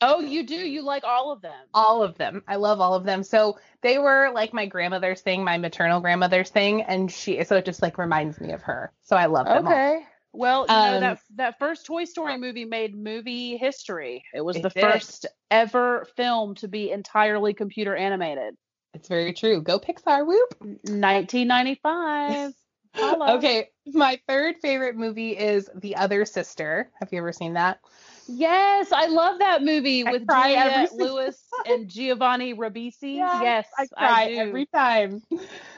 oh, 0.02 0.20
you 0.20 0.46
do. 0.46 0.56
You 0.56 0.82
like 0.84 1.04
all 1.04 1.32
of 1.32 1.42
them. 1.42 1.54
all 1.74 2.04
of 2.04 2.18
them. 2.18 2.44
I 2.48 2.58
love 2.58 2.80
all 2.82 2.94
of 2.94 3.04
them. 3.06 3.24
So 3.24 3.58
they 3.82 3.98
were 3.98 4.30
like 4.34 4.54
my 4.54 4.66
grandmother's 4.66 5.22
thing, 5.22 5.44
my 5.44 5.58
maternal 5.58 6.00
grandmother's 6.02 6.50
thing, 6.50 6.82
and 6.84 7.12
she 7.12 7.44
so 7.44 7.56
it 7.58 7.66
just 7.66 7.82
like 7.82 7.98
reminds 7.98 8.40
me 8.40 8.52
of 8.52 8.62
her. 8.64 8.92
So 9.04 9.16
I 9.16 9.26
love 9.28 9.48
them. 9.48 9.66
all. 9.68 9.74
Okay. 9.74 10.00
Well, 10.34 10.62
you 10.68 10.74
know 10.74 10.96
Um, 10.96 11.02
that 11.02 11.20
that 11.36 11.60
first 11.60 11.86
Toy 11.86 12.04
Story 12.04 12.38
movie 12.38 12.66
made 12.66 12.94
movie 12.96 13.56
history. 13.58 14.24
It 14.34 14.42
was 14.42 14.58
It 14.58 14.64
the 14.64 14.70
did. 14.70 14.82
first 14.82 15.26
ever 15.50 16.06
film 16.18 16.56
to 16.56 16.68
be 16.68 16.92
entirely 16.92 17.54
computer 17.54 17.96
animated. 17.96 18.56
It's 18.94 19.08
very 19.08 19.32
true. 19.34 19.62
Go 19.62 19.80
Pixar, 19.80 20.26
whoop. 20.26 20.56
1995. 20.62 22.54
Okay, 23.02 23.70
my 23.88 24.20
third 24.28 24.56
favorite 24.62 24.96
movie 24.96 25.38
is 25.38 25.70
The 25.76 25.96
Other 25.96 26.26
Sister. 26.26 26.90
Have 27.00 27.12
you 27.12 27.20
ever 27.20 27.32
seen 27.34 27.54
that? 27.54 27.80
Yes, 28.28 28.92
I 28.92 29.08
love 29.08 29.40
that 29.40 29.64
movie 29.64 30.04
I 30.04 30.12
with 30.12 30.28
Juliette 30.28 30.94
Lewis 30.98 31.44
and 31.68 31.90
Giovanni 31.90 32.54
Ribisi. 32.54 33.18
Yes, 33.18 33.68
I 33.78 33.88
cry 33.88 34.28
do. 34.30 34.40
every 34.40 34.66
time. 34.68 35.22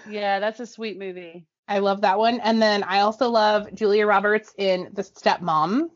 Yeah, 0.06 0.40
that's 0.40 0.60
a 0.60 0.66
sweet 0.66 0.98
movie. 0.98 1.46
I 1.68 1.80
love 1.80 2.02
that 2.02 2.18
one. 2.18 2.40
And 2.40 2.62
then 2.62 2.84
I 2.84 3.02
also 3.02 3.30
love 3.30 3.74
Julia 3.74 4.08
Roberts 4.08 4.54
in 4.58 4.90
The 4.94 5.02
Stepmom. 5.04 5.90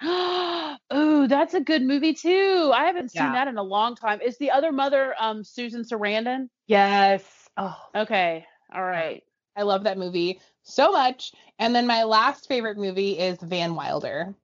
oh, 0.02 1.26
that's 1.28 1.54
a 1.54 1.60
good 1.60 1.82
movie 1.82 2.14
too. 2.14 2.72
I 2.74 2.86
haven't 2.86 3.10
seen 3.12 3.22
Yeah. 3.26 3.32
that 3.32 3.48
in 3.48 3.56
a 3.58 3.62
long 3.62 3.94
time. 3.94 4.20
Is 4.20 4.38
the 4.38 4.50
other 4.50 4.72
mother 4.72 5.14
um 5.18 5.44
Susan 5.44 5.82
Sarandon? 5.82 6.48
Yes. 6.66 7.24
Oh, 7.56 7.76
Okay. 7.94 8.44
All 8.74 8.82
right. 8.82 9.22
I 9.56 9.62
love 9.62 9.84
that 9.84 9.98
movie 9.98 10.40
so 10.64 10.90
much. 10.90 11.32
And 11.58 11.74
then 11.74 11.86
my 11.86 12.02
last 12.02 12.48
favorite 12.48 12.76
movie 12.76 13.18
is 13.18 13.38
Van 13.40 13.74
Wilder. 13.76 14.34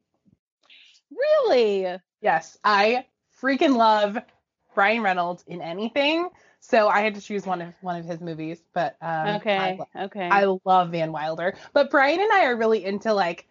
Really? 1.11 1.87
Yes, 2.21 2.59
I 2.65 3.05
freaking 3.43 3.77
love 3.77 4.19
Ryan 4.77 5.03
Reynolds 5.03 5.43
in 5.47 5.61
anything. 5.61 6.29
So 6.61 6.89
I 6.89 7.01
had 7.01 7.15
to 7.15 7.21
choose 7.21 7.47
one 7.47 7.63
of 7.63 7.73
one 7.81 7.97
of 7.99 8.05
his 8.05 8.21
movies, 8.21 8.63
but 8.75 8.97
um, 9.01 9.09
I, 9.27 9.37
Okay. 9.37 9.77
lo- 9.79 10.03
Okay. 10.05 10.29
I 10.29 10.45
love 10.65 10.91
Van 10.91 11.11
Wilder. 11.11 11.55
But 11.73 11.91
Brian 11.91 12.21
and 12.21 12.31
I 12.33 12.45
are 12.45 12.57
really 12.57 12.85
into 12.85 13.15
like 13.15 13.49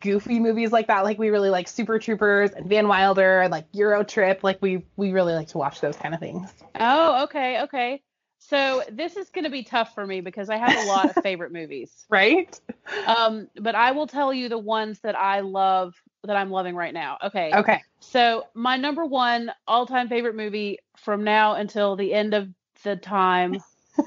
goofy 0.00 0.40
movies 0.40 0.72
like 0.72 0.86
that. 0.86 1.04
Like 1.04 1.18
we 1.18 1.28
really 1.28 1.50
like 1.50 1.68
Super 1.68 1.98
Troopers 1.98 2.52
and 2.52 2.66
Van 2.66 2.88
Wilder 2.88 3.42
and 3.42 3.50
like 3.52 3.66
Euro 3.72 4.02
Trip. 4.04 4.42
Like 4.42 4.58
we 4.62 4.84
we 4.96 5.12
really 5.12 5.34
like 5.34 5.48
to 5.48 5.58
watch 5.58 5.80
those 5.82 5.96
kind 5.96 6.14
of 6.14 6.20
things. 6.20 6.50
oh, 6.80 7.24
okay. 7.24 7.60
Okay. 7.62 8.02
So 8.50 8.82
this 8.90 9.16
is 9.16 9.30
going 9.30 9.44
to 9.44 9.50
be 9.50 9.62
tough 9.62 9.94
for 9.94 10.04
me 10.04 10.20
because 10.20 10.50
I 10.50 10.56
have 10.56 10.76
a 10.76 10.88
lot 10.88 11.08
of 11.08 11.16
favorite 11.22 11.52
movies. 11.52 12.04
Right? 12.10 12.58
Um, 13.06 13.48
but 13.54 13.76
I 13.76 13.92
will 13.92 14.08
tell 14.08 14.34
you 14.34 14.48
the 14.48 14.58
ones 14.58 14.98
that 15.04 15.16
I 15.16 15.40
love 15.40 15.94
that 16.24 16.36
I'm 16.36 16.50
loving 16.50 16.74
right 16.74 16.92
now. 16.92 17.16
Okay. 17.24 17.52
Okay. 17.54 17.80
So 18.00 18.44
my 18.54 18.76
number 18.76 19.04
one 19.04 19.52
all-time 19.66 20.08
favorite 20.08 20.34
movie 20.34 20.78
from 20.96 21.22
now 21.22 21.54
until 21.54 21.96
the 21.96 22.12
end 22.12 22.34
of 22.34 22.48
the 22.82 22.96
time 22.96 23.60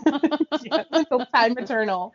yes, 0.63 0.85
until 0.91 1.25
time 1.33 1.57
eternal. 1.57 2.13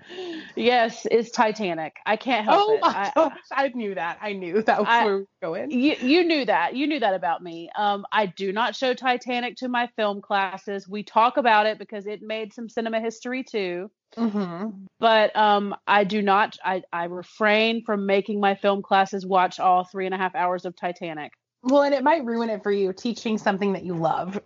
Yes, 0.57 1.07
it's 1.11 1.31
Titanic. 1.31 1.97
I 2.07 2.17
can't 2.17 2.45
help 2.45 2.69
oh 2.69 2.75
it. 2.75 2.81
I, 2.83 3.12
gosh, 3.17 3.38
I 3.51 3.69
knew 3.69 3.95
that. 3.95 4.19
I 4.21 4.33
knew 4.33 4.62
that 4.62 4.79
was 4.79 4.88
I- 4.88 5.05
where 5.05 5.17
we 5.17 5.21
were 5.23 5.27
going. 5.41 5.71
you 5.71 5.95
you 6.01 6.25
knew 6.25 6.45
that. 6.45 6.77
You 6.77 6.87
knew 6.87 7.01
that 7.01 7.14
about 7.14 7.43
me. 7.43 7.71
Um, 7.77 8.07
I 8.12 8.27
do 8.27 8.53
not 8.53 8.77
show 8.77 8.95
Titanic 8.95 9.57
to 9.57 9.69
my 9.69 9.88
film 9.97 10.21
classes. 10.21 10.88
We 10.88 11.03
talk 11.03 11.37
about 11.37 11.67
it 11.67 11.79
because 11.79 12.07
it 12.07 12.23
made 12.23 12.53
some 12.53 12.69
cinema 12.69 13.01
history 13.01 13.45
too. 13.45 13.91
Mm-hmm. 14.17 14.87
But 14.99 15.37
um, 15.37 15.75
I 15.87 16.05
do 16.05 16.23
not. 16.23 16.57
I 16.64 16.83
I 16.93 17.05
refrain 17.05 17.85
from 17.85 18.07
making 18.07 18.41
my 18.41 18.55
film 18.55 18.83
classes 18.83 19.27
watch 19.27 19.61
all 19.61 19.85
three 19.85 20.07
and 20.07 20.14
a 20.14 20.19
half 20.19 20.35
hours 20.35 20.64
of 20.64 20.77
Titanic. 20.77 21.33
Well, 21.62 21.83
and 21.83 21.95
it 21.95 22.05
might 22.05 22.25
ruin 22.25 22.51
it 22.51 22.62
for 22.62 22.71
you 22.73 22.93
teaching 22.93 23.37
something 23.37 23.73
that 23.73 23.85
you 23.85 23.95
love. 23.95 24.41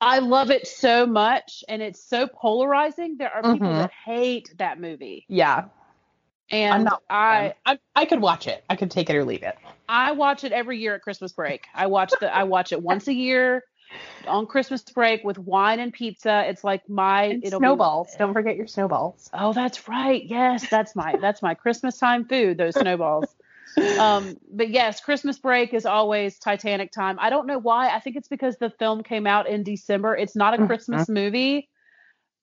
I 0.00 0.18
love 0.20 0.50
it 0.50 0.66
so 0.66 1.06
much, 1.06 1.64
and 1.68 1.80
it's 1.82 2.02
so 2.02 2.26
polarizing. 2.26 3.16
There 3.18 3.30
are 3.32 3.42
people 3.54 3.68
Mhm. 3.68 3.78
that 3.78 3.90
hate 4.04 4.54
that 4.58 4.80
movie, 4.80 5.24
Yeah, 5.28 5.64
and. 6.50 6.88
I 7.10 7.54
I 7.66 7.78
I 7.96 8.04
could 8.04 8.20
watch 8.20 8.46
it. 8.48 8.64
I 8.68 8.76
could 8.76 8.90
take 8.90 9.10
it 9.10 9.16
or 9.16 9.24
leave 9.24 9.42
it. 9.42 9.56
I 9.88 10.12
watch 10.12 10.44
it 10.44 10.52
every 10.52 10.78
year 10.78 10.94
at 10.94 11.02
Christmas 11.02 11.32
break. 11.32 11.66
I 11.74 11.86
watch 11.86 12.12
the 12.20 12.34
I 12.34 12.44
watch 12.44 12.72
it 12.72 12.82
once 12.82 13.08
a 13.08 13.14
year 13.14 13.64
on 14.26 14.46
Christmas 14.46 14.82
break 14.82 15.22
with 15.24 15.38
wine 15.38 15.80
and 15.80 15.92
pizza. 15.92 16.44
It's 16.48 16.64
like 16.64 16.88
my 16.88 17.24
And 17.24 17.44
it'll 17.44 17.60
be- 17.60 17.64
snowballs. 17.64 18.14
Don't 18.18 18.32
forget 18.32 18.56
your 18.56 18.66
snowballs. 18.66 19.28
oh, 19.34 19.52
that's 19.52 19.86
right. 19.88 20.22
Yes, 20.24 20.68
that's 20.70 20.96
my 20.96 21.16
that's 21.20 21.42
my 21.42 21.54
Christmas 21.54 21.98
time 21.98 22.24
food. 22.26 22.56
Those 22.58 22.74
snowballs. 22.74 23.34
Um, 23.98 24.36
but 24.52 24.70
yes, 24.70 25.00
Christmas 25.00 25.38
break 25.38 25.74
is 25.74 25.86
always 25.86 26.38
Titanic 26.38 26.92
time. 26.92 27.16
I 27.20 27.30
don't 27.30 27.46
know 27.46 27.58
why. 27.58 27.88
I 27.88 28.00
think 28.00 28.16
it's 28.16 28.28
because 28.28 28.56
the 28.56 28.70
film 28.70 29.02
came 29.02 29.26
out 29.26 29.48
in 29.48 29.62
December. 29.62 30.16
It's 30.16 30.36
not 30.36 30.54
a 30.54 30.58
Mhm. 30.58 30.66
Christmas 30.66 31.08
movie, 31.08 31.68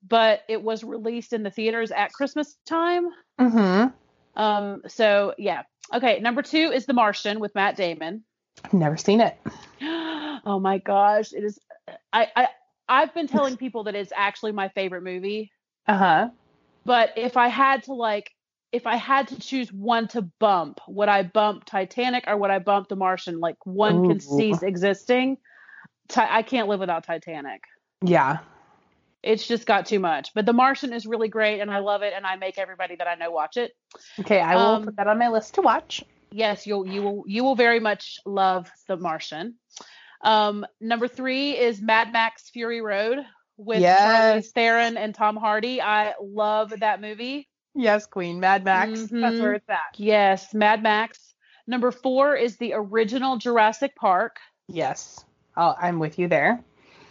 but 0.07 0.41
it 0.47 0.61
was 0.61 0.83
released 0.83 1.33
in 1.33 1.43
the 1.43 1.51
theaters 1.51 1.91
at 1.91 2.11
Christmas 2.13 2.57
time. 2.65 3.07
Mm-hmm. 3.39 3.87
Um, 4.41 4.81
so 4.87 5.33
yeah. 5.37 5.63
Okay, 5.93 6.19
number 6.19 6.41
two 6.41 6.71
is 6.71 6.85
The 6.85 6.93
Martian 6.93 7.39
with 7.39 7.53
Matt 7.55 7.75
Damon. 7.75 8.23
I've 8.63 8.73
never 8.73 8.97
seen 8.97 9.19
it. 9.21 9.37
oh 9.81 10.59
my 10.61 10.77
gosh, 10.77 11.33
it 11.33 11.43
is. 11.43 11.59
I 12.13 12.27
I 12.35 12.47
I've 12.87 13.13
been 13.13 13.27
telling 13.27 13.57
people 13.57 13.85
that 13.85 13.95
it's 13.95 14.11
actually 14.15 14.51
my 14.51 14.69
favorite 14.69 15.03
movie, 15.03 15.51
Uh 15.87 15.97
huh. 15.97 16.29
but 16.85 17.11
if 17.17 17.37
I 17.37 17.47
had 17.47 17.83
to 17.83 17.93
like, 17.93 18.31
if 18.71 18.87
I 18.87 18.95
had 18.95 19.27
to 19.29 19.39
choose 19.39 19.71
one 19.71 20.07
to 20.09 20.21
bump, 20.21 20.79
would 20.87 21.09
I 21.09 21.23
bump 21.23 21.65
Titanic 21.65 22.23
or 22.27 22.37
would 22.37 22.51
I 22.51 22.59
bump 22.59 22.87
The 22.87 22.95
Martian? 22.95 23.39
Like 23.39 23.57
one 23.65 24.07
can 24.07 24.19
cease 24.19 24.63
existing. 24.63 25.37
Ti- 26.07 26.21
I 26.21 26.41
can't 26.41 26.67
live 26.67 26.79
without 26.79 27.03
Titanic. 27.03 27.63
Yeah. 28.03 28.39
It's 29.23 29.45
just 29.47 29.65
got 29.67 29.85
too 29.85 29.99
much. 29.99 30.33
But 30.33 30.45
The 30.45 30.53
Martian 30.53 30.93
is 30.93 31.05
really 31.05 31.27
great, 31.27 31.59
and 31.59 31.69
I 31.69 31.79
love 31.79 32.01
it, 32.01 32.13
and 32.15 32.25
I 32.25 32.37
make 32.37 32.57
everybody 32.57 32.95
that 32.95 33.07
I 33.07 33.15
know 33.15 33.29
watch 33.29 33.57
it. 33.57 33.71
Okay, 34.19 34.39
I 34.39 34.55
will 34.55 34.61
Um, 34.61 34.85
put 34.85 34.95
that 34.95 35.07
on 35.07 35.19
my 35.19 35.27
list 35.29 35.55
to 35.55 35.61
watch. 35.61 36.03
yes, 36.31 36.65
you'll 36.65 36.87
you 36.87 37.03
will 37.03 37.23
you 37.27 37.43
will 37.43 37.55
very 37.55 37.79
much 37.79 38.19
love 38.25 38.71
The 38.87 38.97
Martian. 38.97 39.55
Um, 40.23 40.65
number 40.79 41.07
three 41.07 41.57
is 41.57 41.81
Mad 41.81 42.11
Max 42.13 42.49
Fury 42.49 42.81
Road 42.81 43.19
with 43.57 43.81
Yes. 43.81 44.47
Charlize 44.47 44.51
Theron 44.53 44.97
and 44.97 45.13
Tom 45.13 45.35
Hardy. 45.35 45.81
I 45.81 46.13
love 46.21 46.73
that 46.79 47.01
movie. 47.01 47.47
Yes, 47.73 48.05
Queen. 48.05 48.39
Mad 48.39 48.63
Max. 48.63 48.99
That's 48.99 49.11
Mhm. 49.11 49.41
where 49.41 49.53
it's 49.53 49.69
at. 49.69 49.95
Yes, 49.97 50.53
Mad 50.53 50.83
Max. 50.83 51.33
Number 51.67 51.91
four 51.91 52.35
is 52.35 52.57
the 52.57 52.73
original 52.73 53.37
Jurassic 53.37 53.95
Park. 53.95 54.37
Yes. 54.67 55.23
Oh, 55.55 55.75
I'm 55.79 55.99
with 55.99 56.19
you 56.19 56.27
there. 56.27 56.63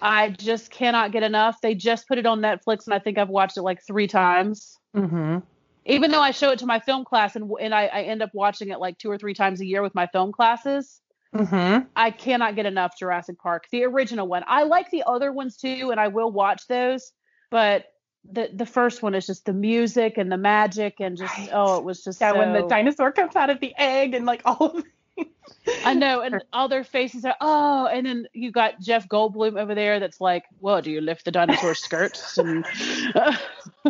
I 0.02 0.30
just 0.30 0.70
cannot 0.70 1.12
get 1.12 1.22
enough. 1.22 1.60
They 1.60 1.74
just 1.74 2.08
put 2.08 2.18
it 2.18 2.26
on 2.26 2.40
Netflix, 2.40 2.86
and 2.86 2.94
I 2.94 2.98
think 2.98 3.18
I've 3.18 3.28
watched 3.28 3.56
it 3.56 3.62
like 3.62 3.82
three 3.86 4.06
times. 4.06 4.78
Mm-hmm. 4.96 5.38
Even 5.86 6.10
though 6.10 6.20
I 6.20 6.30
show 6.30 6.50
it 6.50 6.58
to 6.60 6.66
my 6.66 6.78
film 6.80 7.04
class, 7.04 7.36
and 7.36 7.50
and 7.60 7.74
I, 7.74 7.86
I 7.86 8.02
end 8.02 8.22
up 8.22 8.30
watching 8.34 8.68
it 8.70 8.80
like 8.80 8.98
two 8.98 9.10
or 9.10 9.18
three 9.18 9.34
times 9.34 9.60
a 9.60 9.66
year 9.66 9.82
with 9.82 9.94
my 9.94 10.06
film 10.06 10.32
classes. 10.32 11.00
Mm-hmm. 11.34 11.86
I 11.94 12.10
cannot 12.10 12.56
get 12.56 12.66
enough 12.66 12.98
Jurassic 12.98 13.38
Park, 13.38 13.66
the 13.70 13.84
original 13.84 14.26
one. 14.26 14.42
I 14.46 14.64
like 14.64 14.90
the 14.90 15.04
other 15.06 15.32
ones 15.32 15.56
too, 15.56 15.90
and 15.90 16.00
I 16.00 16.08
will 16.08 16.30
watch 16.32 16.66
those. 16.66 17.12
But 17.50 17.86
the 18.30 18.50
the 18.52 18.66
first 18.66 19.02
one 19.02 19.14
is 19.14 19.26
just 19.26 19.46
the 19.46 19.52
music 19.52 20.18
and 20.18 20.30
the 20.30 20.36
magic 20.36 21.00
and 21.00 21.16
just 21.16 21.36
Right. 21.36 21.50
oh, 21.52 21.78
it 21.78 21.84
was 21.84 22.04
just 22.04 22.20
Yeah, 22.20 22.32
when 22.32 22.52
the 22.52 22.66
dinosaur 22.68 23.12
comes 23.12 23.36
out 23.36 23.50
of 23.50 23.60
the 23.60 23.74
egg 23.76 24.14
and 24.14 24.26
like 24.26 24.42
all 24.44 24.78
of 24.78 24.84
I 25.84 25.94
know, 25.94 26.20
and 26.20 26.42
all 26.52 26.68
their 26.68 26.84
faces 26.84 27.24
are 27.24 27.36
oh, 27.40 27.86
and 27.86 28.06
then 28.06 28.26
you 28.32 28.50
got 28.50 28.80
Jeff 28.80 29.08
Goldblum 29.08 29.60
over 29.60 29.74
there 29.74 30.00
that's 30.00 30.20
like, 30.20 30.44
well, 30.60 30.80
do 30.80 30.90
you 30.90 31.00
lift 31.00 31.24
the 31.24 31.30
dinosaur 31.30 31.74
skirts? 31.74 32.38
And 32.38 32.64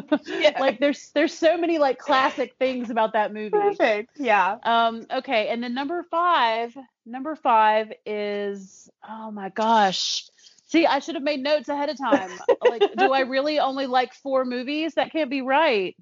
like 0.58 0.80
there's 0.80 1.10
there's 1.14 1.34
so 1.34 1.56
many 1.56 1.78
like 1.78 1.98
classic 1.98 2.54
things 2.58 2.90
about 2.90 3.12
that 3.12 3.32
movie. 3.32 3.50
Perfect. 3.50 4.18
Yeah. 4.18 4.56
Um, 4.62 5.06
okay, 5.12 5.48
and 5.48 5.62
then 5.62 5.74
number 5.74 6.04
five, 6.10 6.76
number 7.06 7.36
five 7.36 7.92
is 8.04 8.90
oh 9.08 9.30
my 9.30 9.50
gosh. 9.50 10.28
See, 10.70 10.87
I 10.87 11.00
should 11.00 11.16
have 11.16 11.24
made 11.24 11.42
notes 11.42 11.68
ahead 11.68 11.88
of 11.88 11.98
time. 11.98 12.30
like, 12.62 12.83
do 12.96 13.12
I 13.12 13.20
really 13.20 13.59
only 13.59 13.87
like 13.87 14.14
four 14.14 14.44
movies? 14.44 14.94
That 14.94 15.11
can't 15.11 15.28
be 15.30 15.42
right. 15.42 15.96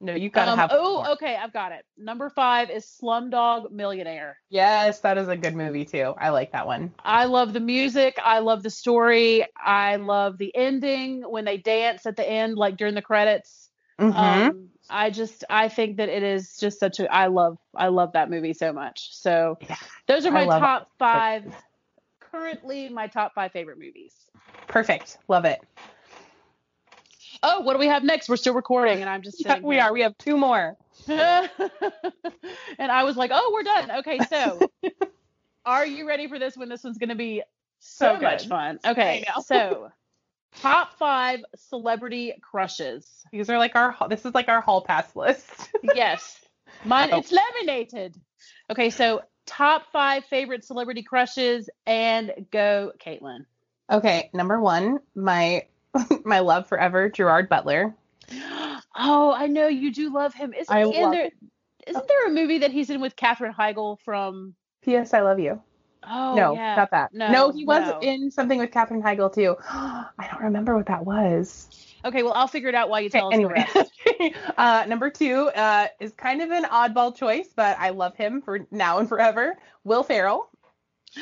No, 0.00 0.14
you 0.14 0.30
gotta 0.30 0.52
Um, 0.52 0.58
have. 0.58 0.70
oh, 0.72 1.02
more. 1.02 1.10
okay, 1.12 1.36
I've 1.36 1.52
got 1.52 1.72
it. 1.72 1.84
Number 1.98 2.30
five 2.30 2.70
is 2.70 2.86
Slumdog 2.86 3.70
Millionaire. 3.70 4.38
Yes, 4.48 5.00
that 5.00 5.18
is 5.18 5.28
a 5.28 5.36
good 5.36 5.54
movie 5.54 5.84
too. 5.84 6.14
I 6.18 6.30
like 6.30 6.52
that 6.52 6.66
one. 6.66 6.92
I 7.04 7.26
love 7.26 7.52
the 7.52 7.60
music. 7.60 8.18
I 8.24 8.38
love 8.38 8.62
the 8.62 8.70
story. 8.70 9.44
I 9.56 9.96
love 9.96 10.38
the 10.38 10.56
ending 10.56 11.22
when 11.22 11.44
they 11.44 11.58
dance 11.58 12.06
at 12.06 12.16
the 12.16 12.28
end, 12.28 12.56
like 12.56 12.78
during 12.78 12.94
the 12.94 13.02
credits. 13.02 13.68
Mm-hmm. 14.00 14.16
Um, 14.18 14.68
I 14.88 15.10
just 15.10 15.44
I 15.50 15.68
think 15.68 15.98
that 15.98 16.08
it 16.08 16.22
is 16.22 16.56
just 16.56 16.80
such 16.80 16.98
a 16.98 17.14
I 17.14 17.26
love 17.26 17.58
I 17.76 17.88
love 17.88 18.14
that 18.14 18.30
movie 18.30 18.54
so 18.54 18.72
much. 18.72 19.10
So 19.12 19.58
Yeah, 19.68 19.76
those 20.08 20.24
are 20.26 20.32
my 20.32 20.44
love 20.46 20.62
it. 20.62 20.66
top 20.66 20.88
five. 20.98 21.54
Currently, 22.30 22.88
my 22.88 23.06
top 23.06 23.34
five 23.34 23.52
favorite 23.52 23.78
movies. 23.78 24.14
Perfect. 24.68 25.18
Love 25.28 25.44
it. 25.44 25.60
Oh, 27.42 27.60
what 27.60 27.72
do 27.72 27.78
we 27.78 27.86
have 27.86 28.04
next? 28.04 28.28
We're 28.28 28.36
still 28.36 28.54
recording, 28.54 29.00
and 29.00 29.08
I'm 29.08 29.22
just 29.22 29.42
Yeah, 29.44 29.58
we 29.62 29.78
are. 29.78 29.92
We 29.92 30.02
have 30.02 30.16
two 30.18 30.36
more. 30.36 30.76
and 31.08 31.48
I 32.78 33.04
was 33.04 33.16
like, 33.16 33.30
oh, 33.32 33.50
we're 33.52 33.62
done. 33.62 33.90
Okay, 34.00 34.18
so 34.28 34.60
are 35.64 35.86
you 35.86 36.06
ready 36.06 36.28
for 36.28 36.38
this 36.38 36.56
one? 36.56 36.68
This 36.68 36.84
one's 36.84 36.98
going 36.98 37.08
to 37.08 37.14
be 37.14 37.42
so, 37.78 38.16
So 38.16 38.20
much 38.20 38.46
fun. 38.46 38.78
Okay, 38.84 39.24
so 39.44 39.90
top 40.56 40.98
five 40.98 41.40
celebrity 41.56 42.34
crushes. 42.42 43.08
These 43.32 43.48
are 43.48 43.58
like 43.58 43.74
our. 43.74 43.96
This 44.08 44.24
is 44.26 44.34
like 44.34 44.48
our 44.48 44.60
hall 44.60 44.82
pass 44.82 45.16
list. 45.16 45.70
yes, 45.94 46.38
mine. 46.84 47.10
Oh. 47.12 47.18
It's 47.18 47.32
laminated. 47.32 48.16
Okay, 48.70 48.90
so 48.90 49.22
top 49.50 49.82
five 49.92 50.24
favorite 50.26 50.64
celebrity 50.64 51.02
crushes, 51.02 51.68
and 51.84 52.32
go, 52.52 52.92
Caitlin. 53.04 53.46
okay, 53.90 54.30
number 54.32 54.60
one, 54.60 55.00
my 55.16 55.66
my 56.24 56.38
love 56.38 56.68
forever, 56.68 57.08
Gerard 57.10 57.48
Butler. 57.48 57.94
Oh, 59.02 59.32
I 59.32 59.46
know 59.46 59.68
you 59.68 59.92
do 59.92 60.12
love 60.12 60.34
him. 60.34 60.52
Isn't 60.52 60.76
I 60.76 60.82
he 60.84 60.96
in 60.96 61.10
there? 61.12 61.30
Isn't 61.86 62.08
there 62.08 62.26
a 62.26 62.30
movie 62.30 62.58
that 62.58 62.72
he's 62.72 62.90
in 62.90 63.00
with 63.00 63.14
Katherine 63.14 63.54
Heigl 63.54 63.98
from? 64.04 64.56
P.S. 64.82 65.14
I 65.14 65.20
love 65.20 65.38
you. 65.38 65.62
Oh, 66.02 66.34
no, 66.34 66.54
yeah. 66.54 66.74
not 66.76 66.90
that. 66.92 67.12
No, 67.12 67.50
he 67.50 67.64
was 67.64 67.88
no. 67.88 67.98
in 68.00 68.30
something 68.30 68.58
with 68.58 68.70
Katherine 68.70 69.02
Heigl 69.02 69.32
too. 69.32 69.56
I 69.68 70.28
don't 70.30 70.42
remember 70.42 70.76
what 70.76 70.86
that 70.86 71.04
was. 71.04 71.68
Okay, 72.04 72.22
well, 72.22 72.32
I'll 72.32 72.48
figure 72.48 72.68
it 72.70 72.74
out 72.74 72.88
while 72.88 73.00
you 73.00 73.08
Okay, 73.08 73.18
tell 73.18 73.28
us 73.28 73.34
anyway, 73.34 73.66
the 73.74 73.84
rest. 74.20 74.34
uh, 74.56 74.84
number 74.88 75.10
two 75.10 75.50
uh, 75.54 75.88
is 76.00 76.12
kind 76.12 76.40
of 76.40 76.50
an 76.50 76.64
oddball 76.64 77.14
choice, 77.14 77.48
but 77.54 77.76
I 77.78 77.90
love 77.90 78.16
him 78.16 78.40
for 78.40 78.66
now 78.70 78.98
and 78.98 79.08
forever. 79.08 79.58
Will 79.84 80.02
Ferrell. 80.02 80.48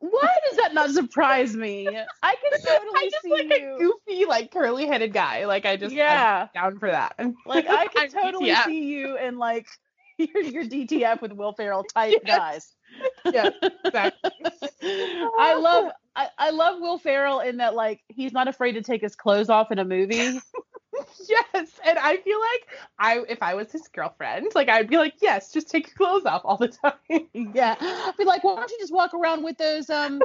Why 0.00 0.28
does 0.48 0.58
that 0.58 0.74
not 0.74 0.90
surprise 0.90 1.56
me? 1.56 1.96
I 2.22 2.34
can 2.34 2.50
totally 2.64 2.98
I 2.98 3.10
just 3.10 3.22
see 3.22 3.30
like 3.30 3.60
you. 3.60 3.74
a 3.74 3.78
goofy, 3.78 4.24
like 4.26 4.50
curly 4.52 4.86
headed 4.86 5.12
guy. 5.12 5.46
Like 5.46 5.64
I 5.66 5.76
just 5.76 5.94
I'm 5.94 5.96
Yeah. 5.96 6.48
down 6.54 6.78
for 6.78 6.90
that. 6.90 7.14
like 7.46 7.66
I 7.68 7.86
can 7.94 8.10
totally 8.10 8.50
DTF. 8.50 8.64
see 8.64 8.84
you 8.84 9.16
and 9.16 9.38
like 9.38 9.66
your 10.18 10.42
your 10.42 10.64
DTF 10.64 11.20
with 11.22 11.32
Will 11.32 11.52
Ferrell 11.52 11.84
type 11.84 12.20
Yes. 12.24 12.26
guys. 12.26 12.72
Yeah, 13.32 13.50
exactly. 13.84 14.30
I 15.38 15.54
love 15.60 15.92
I, 16.16 16.28
I 16.38 16.50
love 16.50 16.80
Will 16.80 16.98
Ferrell 16.98 17.40
in 17.40 17.56
that 17.58 17.74
like 17.74 18.00
he's 18.08 18.32
not 18.32 18.48
afraid 18.48 18.72
to 18.72 18.82
take 18.82 19.00
his 19.02 19.16
clothes 19.16 19.48
off 19.48 19.72
in 19.72 19.78
a 19.78 19.84
movie. 19.84 20.16
yes, 21.28 21.70
and 21.84 21.98
I 21.98 22.18
feel 22.18 22.38
like 22.40 22.78
I 22.98 23.24
if 23.28 23.42
I 23.42 23.54
was 23.54 23.72
his 23.72 23.88
girlfriend, 23.88 24.48
like 24.54 24.68
I'd 24.68 24.88
be 24.88 24.96
like, 24.96 25.14
yes, 25.20 25.52
just 25.52 25.68
take 25.68 25.88
your 25.88 25.96
clothes 25.96 26.26
off 26.26 26.42
all 26.44 26.56
the 26.56 26.68
time. 26.68 26.92
Yeah. 27.54 27.76
I'd 27.80 28.16
be 28.16 28.24
like, 28.24 28.44
why 28.44 28.56
don't 28.56 28.70
you 28.70 28.78
just 28.78 28.92
walk 28.92 29.14
around 29.14 29.42
with 29.42 29.58
those 29.58 29.90
um 29.90 30.20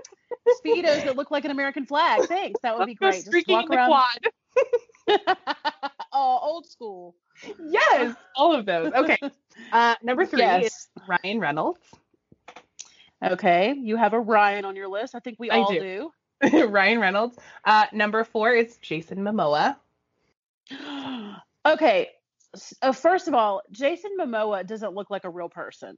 speedos 0.64 1.04
that 1.04 1.16
look 1.16 1.32
like 1.32 1.46
an 1.46 1.52
American 1.52 1.86
flag? 1.86 2.28
Thanks. 2.28 2.60
That 2.62 2.78
would 2.78 2.86
be 2.86 2.96
great. 2.96 3.26
Just 3.26 3.48
walk 3.48 3.70
around. 3.70 3.88
quad. 3.88 5.30
oh, 6.14 6.40
old 6.42 6.68
school. 6.68 7.16
Yes, 7.60 8.16
all 8.36 8.54
of 8.54 8.66
those. 8.66 8.92
Okay. 8.94 9.18
Uh, 9.72 9.96
number 10.04 10.26
three 10.26 10.40
Yes. 10.40 10.66
is 10.66 10.88
Ryan 11.08 11.40
Reynolds. 11.40 11.80
Okay. 13.24 13.74
You 13.74 13.98
have 13.98 14.14
a 14.14 14.20
Ryan 14.20 14.66
on 14.66 14.76
your 14.76 14.88
list. 14.88 15.16
I 15.16 15.20
think 15.20 15.38
we 15.40 15.50
I 15.50 15.60
all 15.60 15.72
do. 15.72 16.12
do. 16.42 16.68
Ryan 16.68 17.00
Reynolds. 17.00 17.38
Uh, 17.66 17.86
number 17.92 18.24
four 18.24 18.54
is 18.54 18.78
Jason 18.78 19.20
Momoa. 19.20 19.76
okay. 21.66 22.10
Uh, 22.82 22.92
first 22.92 23.28
of 23.28 23.34
all, 23.34 23.62
Jason 23.72 24.12
Momoa 24.20 24.66
doesn't 24.66 24.94
look 24.94 25.10
like 25.10 25.26
a 25.26 25.30
real 25.30 25.50
person. 25.50 25.98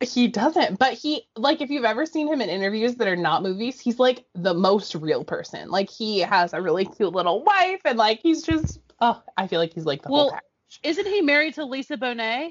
He 0.00 0.26
doesn't, 0.26 0.80
but 0.80 0.94
he 0.94 1.28
like 1.36 1.60
if 1.60 1.70
you've 1.70 1.84
ever 1.84 2.06
seen 2.06 2.26
him 2.26 2.40
in 2.40 2.48
interviews 2.48 2.96
that 2.96 3.06
are 3.06 3.16
not 3.16 3.44
movies, 3.44 3.78
he's 3.78 4.00
like 4.00 4.24
the 4.34 4.52
most 4.52 4.96
real 4.96 5.22
person. 5.22 5.70
Like 5.70 5.88
he 5.88 6.18
has 6.18 6.52
a 6.52 6.60
really 6.60 6.84
cute 6.84 7.12
little 7.12 7.44
wife, 7.44 7.80
and 7.84 7.96
like 7.96 8.18
he's 8.20 8.42
just 8.42 8.80
oh, 9.00 9.22
I 9.36 9.46
feel 9.46 9.60
like 9.60 9.72
he's 9.72 9.86
like 9.86 10.02
the 10.02 10.10
well, 10.10 10.22
whole 10.22 10.30
package. 10.32 10.80
Isn't 10.82 11.06
he 11.06 11.20
married 11.20 11.54
to 11.54 11.64
Lisa 11.64 11.96
Bonet? 11.96 12.48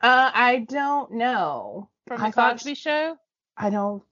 Uh, 0.00 0.30
I 0.32 0.66
don't 0.68 1.12
know. 1.12 1.90
From 2.06 2.20
the 2.20 2.26
I 2.26 2.30
Cosby 2.30 2.74
Show. 2.74 3.16
I 3.56 3.70
don't. 3.70 4.02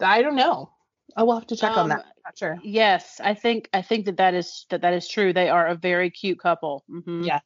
I 0.00 0.22
don't 0.22 0.36
know. 0.36 0.70
I 1.16 1.22
will 1.24 1.34
have 1.34 1.46
to 1.48 1.56
check 1.56 1.72
um, 1.72 1.78
on 1.78 1.88
that. 1.90 2.00
Um, 2.00 2.04
not 2.24 2.38
sure. 2.38 2.58
Yes, 2.62 3.20
I 3.22 3.34
think 3.34 3.68
I 3.72 3.82
think 3.82 4.06
that 4.06 4.16
that 4.18 4.34
is 4.34 4.66
that 4.70 4.82
that 4.82 4.94
is 4.94 5.08
true. 5.08 5.32
They 5.32 5.48
are 5.48 5.66
a 5.66 5.74
very 5.74 6.10
cute 6.10 6.38
couple. 6.38 6.84
Mm-hmm. 6.90 7.24
Yes. 7.24 7.42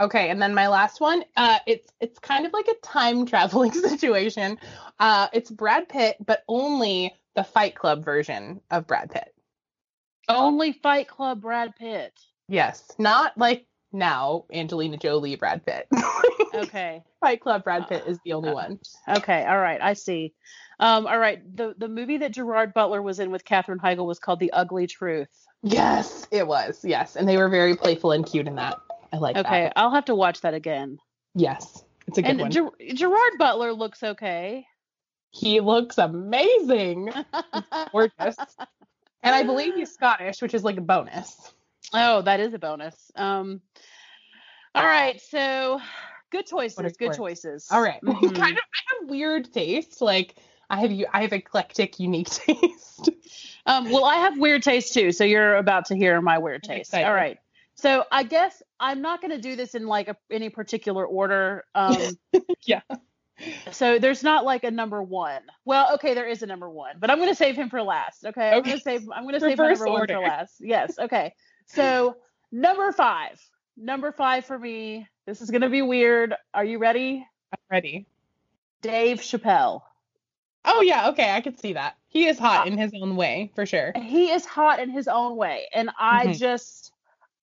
Okay, 0.00 0.30
and 0.30 0.40
then 0.40 0.54
my 0.54 0.68
last 0.68 1.00
one, 1.00 1.22
uh, 1.36 1.58
it's 1.66 1.92
it's 2.00 2.18
kind 2.18 2.46
of 2.46 2.52
like 2.52 2.68
a 2.68 2.74
time 2.86 3.26
traveling 3.26 3.72
situation. 3.72 4.58
Uh, 4.98 5.28
it's 5.32 5.50
Brad 5.50 5.88
Pitt, 5.88 6.16
but 6.24 6.42
only 6.48 7.14
the 7.34 7.44
Fight 7.44 7.74
Club 7.74 8.04
version 8.04 8.60
of 8.70 8.86
Brad 8.86 9.10
Pitt. 9.10 9.32
Only 10.28 10.72
Fight 10.72 11.08
Club 11.08 11.40
Brad 11.40 11.74
Pitt. 11.76 12.12
Yes, 12.48 12.90
not 12.98 13.36
like 13.38 13.66
now 13.92 14.44
Angelina 14.52 14.96
Jolie 14.96 15.36
Brad 15.36 15.64
Pitt. 15.64 15.86
okay. 16.54 17.02
Fight 17.20 17.40
Club 17.40 17.64
Brad 17.64 17.88
Pitt 17.88 18.04
is 18.06 18.18
the 18.24 18.32
only 18.32 18.50
uh, 18.50 18.54
one. 18.54 18.80
Okay, 19.08 19.44
all 19.44 19.58
right, 19.58 19.80
I 19.80 19.92
see. 19.92 20.34
Um, 20.80 21.06
all 21.06 21.18
right, 21.18 21.40
the 21.56 21.74
the 21.76 21.88
movie 21.88 22.18
that 22.18 22.32
Gerard 22.32 22.74
Butler 22.74 23.02
was 23.02 23.20
in 23.20 23.30
with 23.30 23.44
Katherine 23.44 23.78
Heigl 23.78 24.06
was 24.06 24.18
called 24.18 24.40
The 24.40 24.52
Ugly 24.52 24.86
Truth. 24.86 25.46
Yes, 25.62 26.26
it 26.30 26.46
was. 26.46 26.84
Yes, 26.84 27.16
and 27.16 27.28
they 27.28 27.36
were 27.36 27.48
very 27.48 27.76
playful 27.76 28.12
and 28.12 28.26
cute 28.26 28.48
in 28.48 28.56
that. 28.56 28.78
I 29.12 29.18
like 29.18 29.36
okay, 29.36 29.64
that. 29.64 29.74
I'll 29.76 29.92
have 29.92 30.06
to 30.06 30.14
watch 30.14 30.40
that 30.40 30.54
again. 30.54 30.98
Yes, 31.34 31.84
it's 32.06 32.18
a 32.18 32.22
good 32.22 32.30
and 32.30 32.40
one. 32.40 32.50
Ger- 32.50 32.94
Gerard 32.94 33.32
Butler 33.38 33.72
looks 33.72 34.02
okay. 34.02 34.66
He 35.30 35.60
looks 35.60 35.98
amazing. 35.98 37.10
gorgeous. 37.92 38.36
And 39.22 39.34
I 39.34 39.44
believe 39.44 39.74
he's 39.74 39.92
Scottish, 39.92 40.42
which 40.42 40.52
is 40.52 40.64
like 40.64 40.76
a 40.76 40.82
bonus. 40.82 41.54
Oh, 41.94 42.22
that 42.22 42.40
is 42.40 42.54
a 42.54 42.58
bonus. 42.58 43.10
Um, 43.16 43.60
all 44.74 44.84
right, 44.84 45.20
so 45.20 45.80
good 46.30 46.46
choices. 46.46 46.96
Good 46.96 47.14
choices. 47.14 47.68
All 47.70 47.82
right. 47.82 48.00
mm-hmm. 48.04 48.34
kind 48.34 48.56
of, 48.56 48.62
I 48.62 49.00
have 49.00 49.10
weird 49.10 49.52
taste. 49.52 50.00
Like 50.00 50.36
I 50.72 50.80
have 50.80 50.90
you, 50.90 51.06
I 51.12 51.20
have 51.20 51.34
eclectic, 51.34 52.00
unique 52.00 52.30
taste. 52.30 53.10
um, 53.66 53.90
well, 53.90 54.06
I 54.06 54.16
have 54.16 54.38
weird 54.38 54.62
taste 54.62 54.94
too. 54.94 55.12
So 55.12 55.22
you're 55.22 55.56
about 55.56 55.84
to 55.86 55.94
hear 55.94 56.20
my 56.22 56.38
weird 56.38 56.62
taste. 56.62 56.94
All 56.94 57.12
right. 57.12 57.38
So 57.74 58.04
I 58.10 58.22
guess 58.22 58.62
I'm 58.80 59.02
not 59.02 59.20
going 59.20 59.32
to 59.32 59.40
do 59.40 59.54
this 59.54 59.74
in 59.74 59.86
like 59.86 60.08
a, 60.08 60.16
any 60.30 60.48
particular 60.48 61.04
order. 61.04 61.64
Um, 61.74 62.18
yeah. 62.62 62.80
So 63.70 63.98
there's 63.98 64.22
not 64.22 64.46
like 64.46 64.64
a 64.64 64.70
number 64.70 65.02
one. 65.02 65.42
Well, 65.66 65.92
okay, 65.94 66.14
there 66.14 66.26
is 66.26 66.42
a 66.42 66.46
number 66.46 66.70
one, 66.70 66.96
but 66.98 67.10
I'm 67.10 67.18
going 67.18 67.28
to 67.28 67.34
save 67.34 67.56
him 67.56 67.68
for 67.68 67.82
last. 67.82 68.24
Okay, 68.24 68.50
I'm 68.50 68.62
going 68.62 68.76
to 68.76 68.82
save. 68.82 69.02
I'm 69.14 69.24
going 69.24 69.34
to 69.34 69.40
save 69.40 69.58
number 69.58 69.86
order. 69.86 70.14
one 70.14 70.22
for 70.22 70.28
last. 70.28 70.54
Yes. 70.60 70.98
Okay. 70.98 71.34
So 71.66 72.16
number 72.50 72.92
five. 72.92 73.38
Number 73.76 74.12
five 74.12 74.46
for 74.46 74.58
me. 74.58 75.08
This 75.26 75.42
is 75.42 75.50
going 75.50 75.62
to 75.62 75.70
be 75.70 75.82
weird. 75.82 76.34
Are 76.54 76.64
you 76.64 76.78
ready? 76.78 77.26
I'm 77.52 77.58
ready. 77.70 78.06
Dave 78.80 79.20
Chappelle. 79.20 79.82
Oh 80.64 80.80
yeah, 80.80 81.08
okay, 81.10 81.32
I 81.32 81.40
could 81.40 81.58
see 81.58 81.72
that. 81.72 81.96
He 82.08 82.26
is 82.26 82.38
hot 82.38 82.66
in 82.66 82.78
his 82.78 82.92
own 83.00 83.16
way, 83.16 83.50
for 83.54 83.66
sure. 83.66 83.92
He 83.96 84.30
is 84.30 84.44
hot 84.44 84.80
in 84.80 84.90
his 84.90 85.08
own 85.08 85.36
way, 85.36 85.66
and 85.72 85.90
I 85.98 86.26
mm-hmm. 86.26 86.32
just 86.32 86.92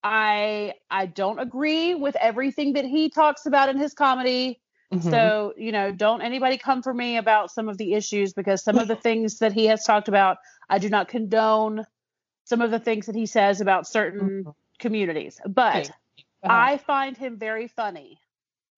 I 0.02 0.74
I 0.90 1.06
don't 1.06 1.38
agree 1.38 1.94
with 1.94 2.16
everything 2.16 2.74
that 2.74 2.84
he 2.84 3.10
talks 3.10 3.46
about 3.46 3.68
in 3.68 3.78
his 3.78 3.94
comedy. 3.94 4.60
Mm-hmm. 4.92 5.10
So, 5.10 5.54
you 5.56 5.70
know, 5.70 5.92
don't 5.92 6.20
anybody 6.20 6.58
come 6.58 6.82
for 6.82 6.92
me 6.92 7.16
about 7.16 7.52
some 7.52 7.68
of 7.68 7.78
the 7.78 7.94
issues 7.94 8.32
because 8.32 8.62
some 8.62 8.78
of 8.78 8.88
the 8.88 8.96
things 9.04 9.38
that 9.38 9.52
he 9.52 9.66
has 9.66 9.84
talked 9.84 10.08
about, 10.08 10.38
I 10.68 10.78
do 10.78 10.88
not 10.88 11.08
condone 11.08 11.86
some 12.44 12.60
of 12.60 12.72
the 12.72 12.80
things 12.80 13.06
that 13.06 13.14
he 13.14 13.26
says 13.26 13.60
about 13.60 13.86
certain 13.86 14.44
mm-hmm. 14.44 14.50
communities. 14.80 15.40
But 15.46 15.90
uh-huh. 15.90 16.48
I 16.52 16.76
find 16.78 17.16
him 17.16 17.38
very 17.38 17.68
funny. 17.68 18.18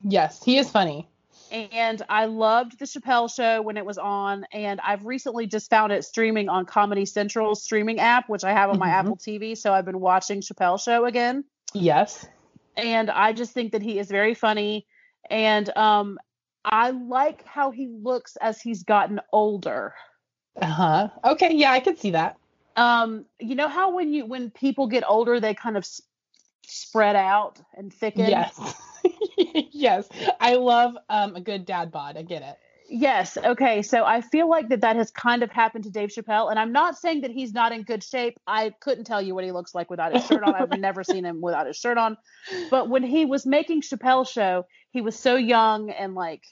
Yes, 0.02 0.42
he 0.42 0.58
is 0.58 0.68
funny. 0.68 1.08
And 1.52 2.02
I 2.08 2.24
loved 2.24 2.78
the 2.78 2.86
Chappelle 2.86 3.32
show 3.32 3.60
when 3.60 3.76
it 3.76 3.84
was 3.84 3.98
on. 3.98 4.46
And 4.52 4.80
I've 4.80 5.04
recently 5.04 5.46
just 5.46 5.68
found 5.68 5.92
it 5.92 6.04
streaming 6.04 6.48
on 6.48 6.64
Comedy 6.64 7.04
Central's 7.04 7.62
streaming 7.62 8.00
app, 8.00 8.28
which 8.28 8.42
I 8.42 8.52
have 8.52 8.70
on 8.70 8.78
my 8.78 8.88
mm-hmm. 8.88 8.94
Apple 8.94 9.16
TV. 9.16 9.56
So 9.56 9.72
I've 9.72 9.84
been 9.84 10.00
watching 10.00 10.40
Chappelle 10.40 10.82
show 10.82 11.04
again. 11.04 11.44
Yes. 11.74 12.26
And 12.76 13.10
I 13.10 13.32
just 13.32 13.52
think 13.52 13.72
that 13.72 13.82
he 13.82 13.98
is 13.98 14.08
very 14.08 14.34
funny. 14.34 14.86
And 15.28 15.76
um, 15.76 16.18
I 16.64 16.90
like 16.90 17.44
how 17.44 17.70
he 17.70 17.88
looks 17.88 18.36
as 18.36 18.60
he's 18.60 18.82
gotten 18.82 19.20
older. 19.32 19.94
Uh 20.60 20.66
huh. 20.66 21.08
Okay. 21.24 21.54
Yeah, 21.54 21.72
I 21.72 21.80
can 21.80 21.96
see 21.96 22.12
that 22.12 22.38
um 22.76 23.26
you 23.38 23.54
know 23.54 23.68
how 23.68 23.94
when 23.94 24.12
you 24.12 24.24
when 24.26 24.50
people 24.50 24.86
get 24.86 25.04
older 25.06 25.40
they 25.40 25.54
kind 25.54 25.76
of 25.76 25.84
sp- 25.84 26.08
spread 26.66 27.16
out 27.16 27.60
and 27.74 27.92
thicken 27.92 28.26
yes 28.28 28.58
yes 29.72 30.08
i 30.40 30.54
love 30.54 30.96
um 31.08 31.34
a 31.36 31.40
good 31.40 31.64
dad 31.64 31.90
bod 31.90 32.16
i 32.16 32.22
get 32.22 32.42
it. 32.42 32.56
Yes 32.88 33.38
okay 33.42 33.80
so 33.80 34.04
i 34.04 34.20
feel 34.20 34.50
like 34.50 34.68
that 34.68 34.82
that 34.82 34.96
has 34.96 35.10
kind 35.10 35.42
of 35.42 35.50
happened 35.50 35.84
to 35.84 35.90
dave 35.90 36.10
chappelle 36.10 36.50
and 36.50 36.58
i'm 36.58 36.72
not 36.72 36.98
saying 36.98 37.22
that 37.22 37.30
he's 37.30 37.54
not 37.54 37.72
in 37.72 37.84
good 37.84 38.04
shape. 38.04 38.38
I 38.46 38.74
couldn't 38.80 39.04
tell 39.04 39.22
you 39.22 39.34
what 39.34 39.44
he 39.44 39.52
looks 39.52 39.74
like 39.74 39.88
without 39.88 40.14
his 40.14 40.26
shirt 40.26 40.42
on. 40.42 40.54
I've 40.54 40.78
never 40.78 41.02
seen 41.02 41.24
him 41.24 41.40
without 41.40 41.66
his 41.66 41.76
shirt 41.76 41.96
on. 41.96 42.18
But 42.70 42.90
when 42.90 43.02
he 43.02 43.24
was 43.24 43.46
making 43.46 43.82
chappelle 43.82 44.28
show 44.28 44.66
he 44.90 45.00
was 45.00 45.18
so 45.18 45.36
young 45.36 45.90
and 45.90 46.14
like 46.14 46.42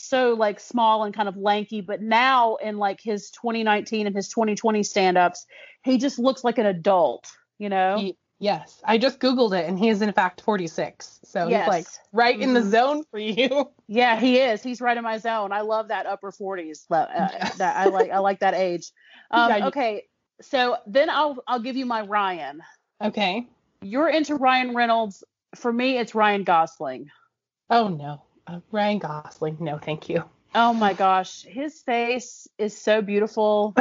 so 0.00 0.34
like 0.34 0.60
small 0.60 1.04
and 1.04 1.14
kind 1.14 1.28
of 1.28 1.36
lanky, 1.36 1.80
but 1.80 2.00
now 2.00 2.56
in 2.56 2.78
like 2.78 3.00
his 3.02 3.30
2019 3.30 4.06
and 4.06 4.16
his 4.16 4.28
2020 4.28 4.82
stand-ups, 4.82 5.46
he 5.84 5.98
just 5.98 6.18
looks 6.18 6.42
like 6.42 6.58
an 6.58 6.66
adult, 6.66 7.30
you 7.58 7.68
know? 7.68 7.98
He, 7.98 8.16
yes. 8.40 8.82
I 8.84 8.98
just 8.98 9.20
googled 9.20 9.56
it 9.56 9.68
and 9.68 9.78
he 9.78 9.88
is 9.88 10.02
in 10.02 10.12
fact 10.12 10.40
46. 10.40 11.20
So 11.24 11.46
yes. 11.46 11.64
he's 11.64 11.68
like 11.68 11.86
right 12.12 12.34
mm-hmm. 12.34 12.42
in 12.42 12.54
the 12.54 12.60
mm-hmm. 12.60 12.70
zone 12.70 13.04
for 13.10 13.18
you. 13.18 13.70
Yeah, 13.92 14.20
he 14.20 14.38
is. 14.38 14.62
He's 14.62 14.80
right 14.80 14.96
in 14.96 15.02
my 15.02 15.18
zone. 15.18 15.50
I 15.50 15.62
love 15.62 15.88
that 15.88 16.06
upper 16.06 16.30
40s. 16.30 16.86
But 16.88 17.10
uh, 17.10 17.28
yes. 17.32 17.56
that 17.58 17.76
I 17.76 17.86
like 17.86 18.10
I 18.12 18.18
like 18.18 18.40
that 18.40 18.54
age. 18.54 18.92
Um, 19.32 19.48
yeah, 19.48 19.66
okay. 19.68 20.06
So 20.40 20.76
then 20.88 21.08
I'll 21.08 21.40
I'll 21.46 21.60
give 21.60 21.76
you 21.76 21.86
my 21.86 22.02
Ryan. 22.02 22.62
Okay. 23.00 23.46
You're 23.80 24.08
into 24.08 24.34
Ryan 24.34 24.74
Reynolds. 24.74 25.22
For 25.54 25.72
me, 25.72 25.98
it's 25.98 26.16
Ryan 26.16 26.42
Gosling. 26.42 27.10
Oh 27.68 27.86
no. 27.86 28.22
Uh, 28.48 28.58
Ryan 28.72 28.98
Gosling, 28.98 29.58
no, 29.60 29.78
thank 29.78 30.08
you. 30.08 30.24
Oh 30.52 30.72
my 30.72 30.94
gosh, 30.94 31.42
his 31.44 31.80
face 31.80 32.48
is 32.58 32.76
so 32.76 33.02
beautiful. 33.02 33.74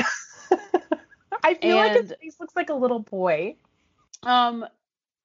I 1.43 1.55
feel 1.55 1.79
and, 1.79 1.93
like 1.95 2.01
his 2.01 2.13
face 2.21 2.35
looks 2.39 2.55
like 2.55 2.69
a 2.69 2.75
little 2.75 2.99
boy. 2.99 3.55
Um, 4.23 4.65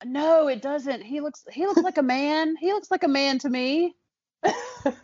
no, 0.04 0.48
it 0.48 0.62
doesn't. 0.62 1.02
He 1.02 1.20
looks 1.20 1.44
he 1.50 1.66
looks 1.66 1.82
like 1.82 1.98
a 1.98 2.02
man. 2.02 2.56
He 2.56 2.72
looks 2.72 2.90
like 2.90 3.04
a 3.04 3.08
man 3.08 3.38
to 3.40 3.48
me. 3.48 3.94
um, 4.44 4.52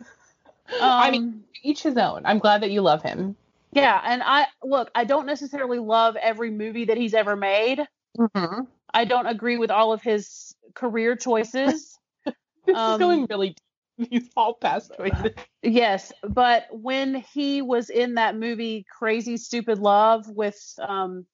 I 0.81 1.11
mean, 1.11 1.23
um, 1.23 1.43
each 1.63 1.83
his 1.83 1.97
own. 1.97 2.21
I'm 2.25 2.39
glad 2.39 2.61
that 2.61 2.71
you 2.71 2.81
love 2.81 3.01
him. 3.01 3.35
Yeah, 3.73 4.01
and 4.03 4.21
I 4.23 4.47
look. 4.63 4.91
I 4.93 5.05
don't 5.05 5.25
necessarily 5.25 5.79
love 5.79 6.15
every 6.17 6.51
movie 6.51 6.85
that 6.85 6.97
he's 6.97 7.13
ever 7.13 7.35
made. 7.35 7.85
Mm-hmm. 8.17 8.61
I 8.93 9.05
don't 9.05 9.27
agree 9.27 9.57
with 9.57 9.71
all 9.71 9.93
of 9.93 10.01
his 10.01 10.53
career 10.73 11.15
choices. 11.15 11.97
this 12.25 12.75
um, 12.75 12.93
is 12.93 12.99
going 12.99 13.27
really 13.29 13.49
deep. 13.49 13.57
He's 14.09 14.29
all 14.35 14.55
past 14.55 14.93
choices. 14.97 15.33
Yes, 15.61 16.11
but 16.23 16.65
when 16.71 17.15
he 17.15 17.61
was 17.61 17.89
in 17.89 18.15
that 18.15 18.35
movie 18.35 18.85
Crazy 18.89 19.37
Stupid 19.37 19.77
Love 19.77 20.27
with 20.27 20.59
um 20.79 21.25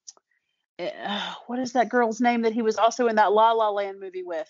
uh, 0.80 1.34
what 1.48 1.60
is 1.60 1.74
that 1.74 1.90
girl's 1.90 2.22
name 2.22 2.44
that 2.44 2.54
he 2.54 2.62
was 2.62 2.78
also 2.78 3.08
in 3.08 3.16
that 3.16 3.34
La 3.34 3.54
La 3.54 3.70
Land 3.70 4.00
movie 4.00 4.24
with? 4.24 4.50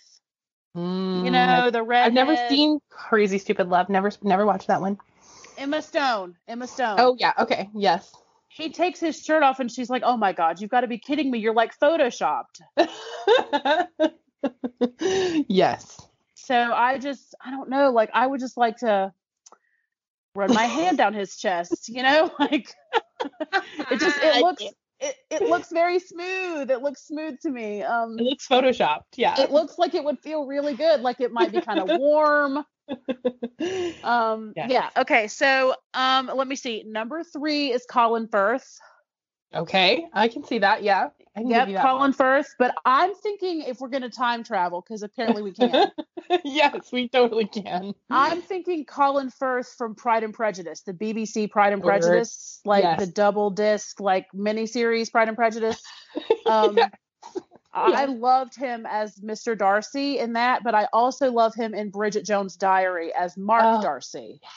Mm, 0.75 1.25
you 1.25 1.31
know, 1.31 1.71
the 1.71 1.81
red 1.81 2.05
I've 2.05 2.13
never 2.13 2.35
seen 2.49 2.79
Crazy 2.89 3.37
Stupid 3.37 3.69
Love. 3.69 3.89
Never 3.89 4.11
never 4.21 4.45
watched 4.45 4.67
that 4.67 4.81
one. 4.81 4.97
Emma 5.57 5.81
Stone. 5.81 6.35
Emma 6.47 6.67
Stone. 6.67 6.99
Oh 6.99 7.15
yeah, 7.17 7.33
okay. 7.39 7.69
Yes. 7.73 8.13
He 8.49 8.69
takes 8.69 8.99
his 8.99 9.21
shirt 9.21 9.43
off 9.43 9.59
and 9.59 9.71
she's 9.71 9.89
like, 9.89 10.03
"Oh 10.05 10.17
my 10.17 10.33
god, 10.33 10.61
you've 10.61 10.69
got 10.69 10.81
to 10.81 10.87
be 10.87 10.99
kidding 10.99 11.31
me. 11.31 11.39
You're 11.39 11.53
like 11.53 11.77
photoshopped." 11.79 12.61
yes. 15.47 15.99
So 16.35 16.55
I 16.55 16.97
just, 16.97 17.35
I 17.43 17.51
don't 17.51 17.69
know, 17.69 17.91
like 17.91 18.09
I 18.13 18.25
would 18.25 18.39
just 18.39 18.57
like 18.57 18.77
to 18.77 19.11
run 20.33 20.53
my 20.53 20.65
hand 20.65 20.97
down 20.97 21.13
his 21.13 21.35
chest, 21.35 21.89
you 21.89 22.03
know, 22.03 22.31
like 22.39 22.73
it 23.21 23.99
just, 23.99 24.17
it 24.23 24.35
looks, 24.41 24.63
it, 25.29 25.41
looks 25.43 25.71
very 25.71 25.99
smooth. 25.99 26.71
It 26.71 26.81
looks 26.81 27.07
smooth 27.07 27.39
to 27.41 27.49
me. 27.49 27.83
Um, 27.83 28.17
it 28.17 28.23
looks 28.23 28.47
photoshopped. 28.47 29.15
Yeah. 29.15 29.39
It 29.39 29.51
looks 29.51 29.77
like 29.77 29.93
it 29.93 30.03
would 30.03 30.19
feel 30.19 30.45
really 30.45 30.75
good. 30.75 31.01
Like 31.01 31.19
it 31.21 31.31
might 31.31 31.51
be 31.51 31.61
kind 31.61 31.79
of 31.79 31.89
warm. 31.99 32.57
um, 34.03 34.53
yeah. 34.55 34.67
yeah. 34.69 34.89
Okay. 34.97 35.27
So, 35.27 35.75
um, 35.93 36.31
let 36.33 36.47
me 36.47 36.55
see. 36.55 36.83
Number 36.85 37.23
three 37.23 37.71
is 37.71 37.85
Colin 37.89 38.27
Firth. 38.27 38.79
Okay, 39.53 40.05
I 40.13 40.27
can 40.27 40.43
see 40.43 40.59
that. 40.59 40.83
Yeah. 40.83 41.09
Yep, 41.45 41.82
Colin 41.82 42.00
one. 42.00 42.13
Firth. 42.13 42.56
But 42.58 42.76
I'm 42.86 43.13
thinking 43.15 43.62
if 43.62 43.80
we're 43.80 43.89
gonna 43.89 44.10
time 44.10 44.43
travel, 44.43 44.82
because 44.82 45.04
apparently 45.04 45.41
we 45.41 45.52
can. 45.52 45.91
yes, 46.43 46.91
we 46.91 47.08
totally 47.08 47.45
can. 47.45 47.93
I'm 48.10 48.41
thinking 48.41 48.86
Colin 48.86 49.30
Firth 49.30 49.76
from 49.78 49.95
Pride 49.95 50.23
and 50.23 50.34
Prejudice, 50.34 50.82
the 50.82 50.93
BBC 50.93 51.50
Pride 51.50 51.73
and 51.73 51.82
Prejudice, 51.82 52.60
like 52.65 52.84
yes. 52.84 53.00
the 53.00 53.08
double 53.08 53.50
disc, 53.50 54.00
like 54.00 54.28
miniseries 54.34 55.12
Pride 55.12 55.28
and 55.28 55.38
Prejudice. 55.38 55.82
Um, 56.45 56.78
yes. 56.78 56.89
I 57.73 58.06
loved 58.06 58.56
him 58.56 58.88
as 58.89 59.17
Mr. 59.17 59.56
Darcy 59.56 60.17
in 60.17 60.34
that, 60.34 60.63
but 60.63 60.73
I 60.73 60.88
also 60.93 61.30
love 61.30 61.54
him 61.54 61.73
in 61.73 61.89
Bridget 61.89 62.26
Jones' 62.26 62.56
Diary 62.56 63.13
as 63.13 63.36
Mark 63.36 63.63
oh, 63.65 63.82
Darcy. 63.82 64.39
Yes 64.41 64.52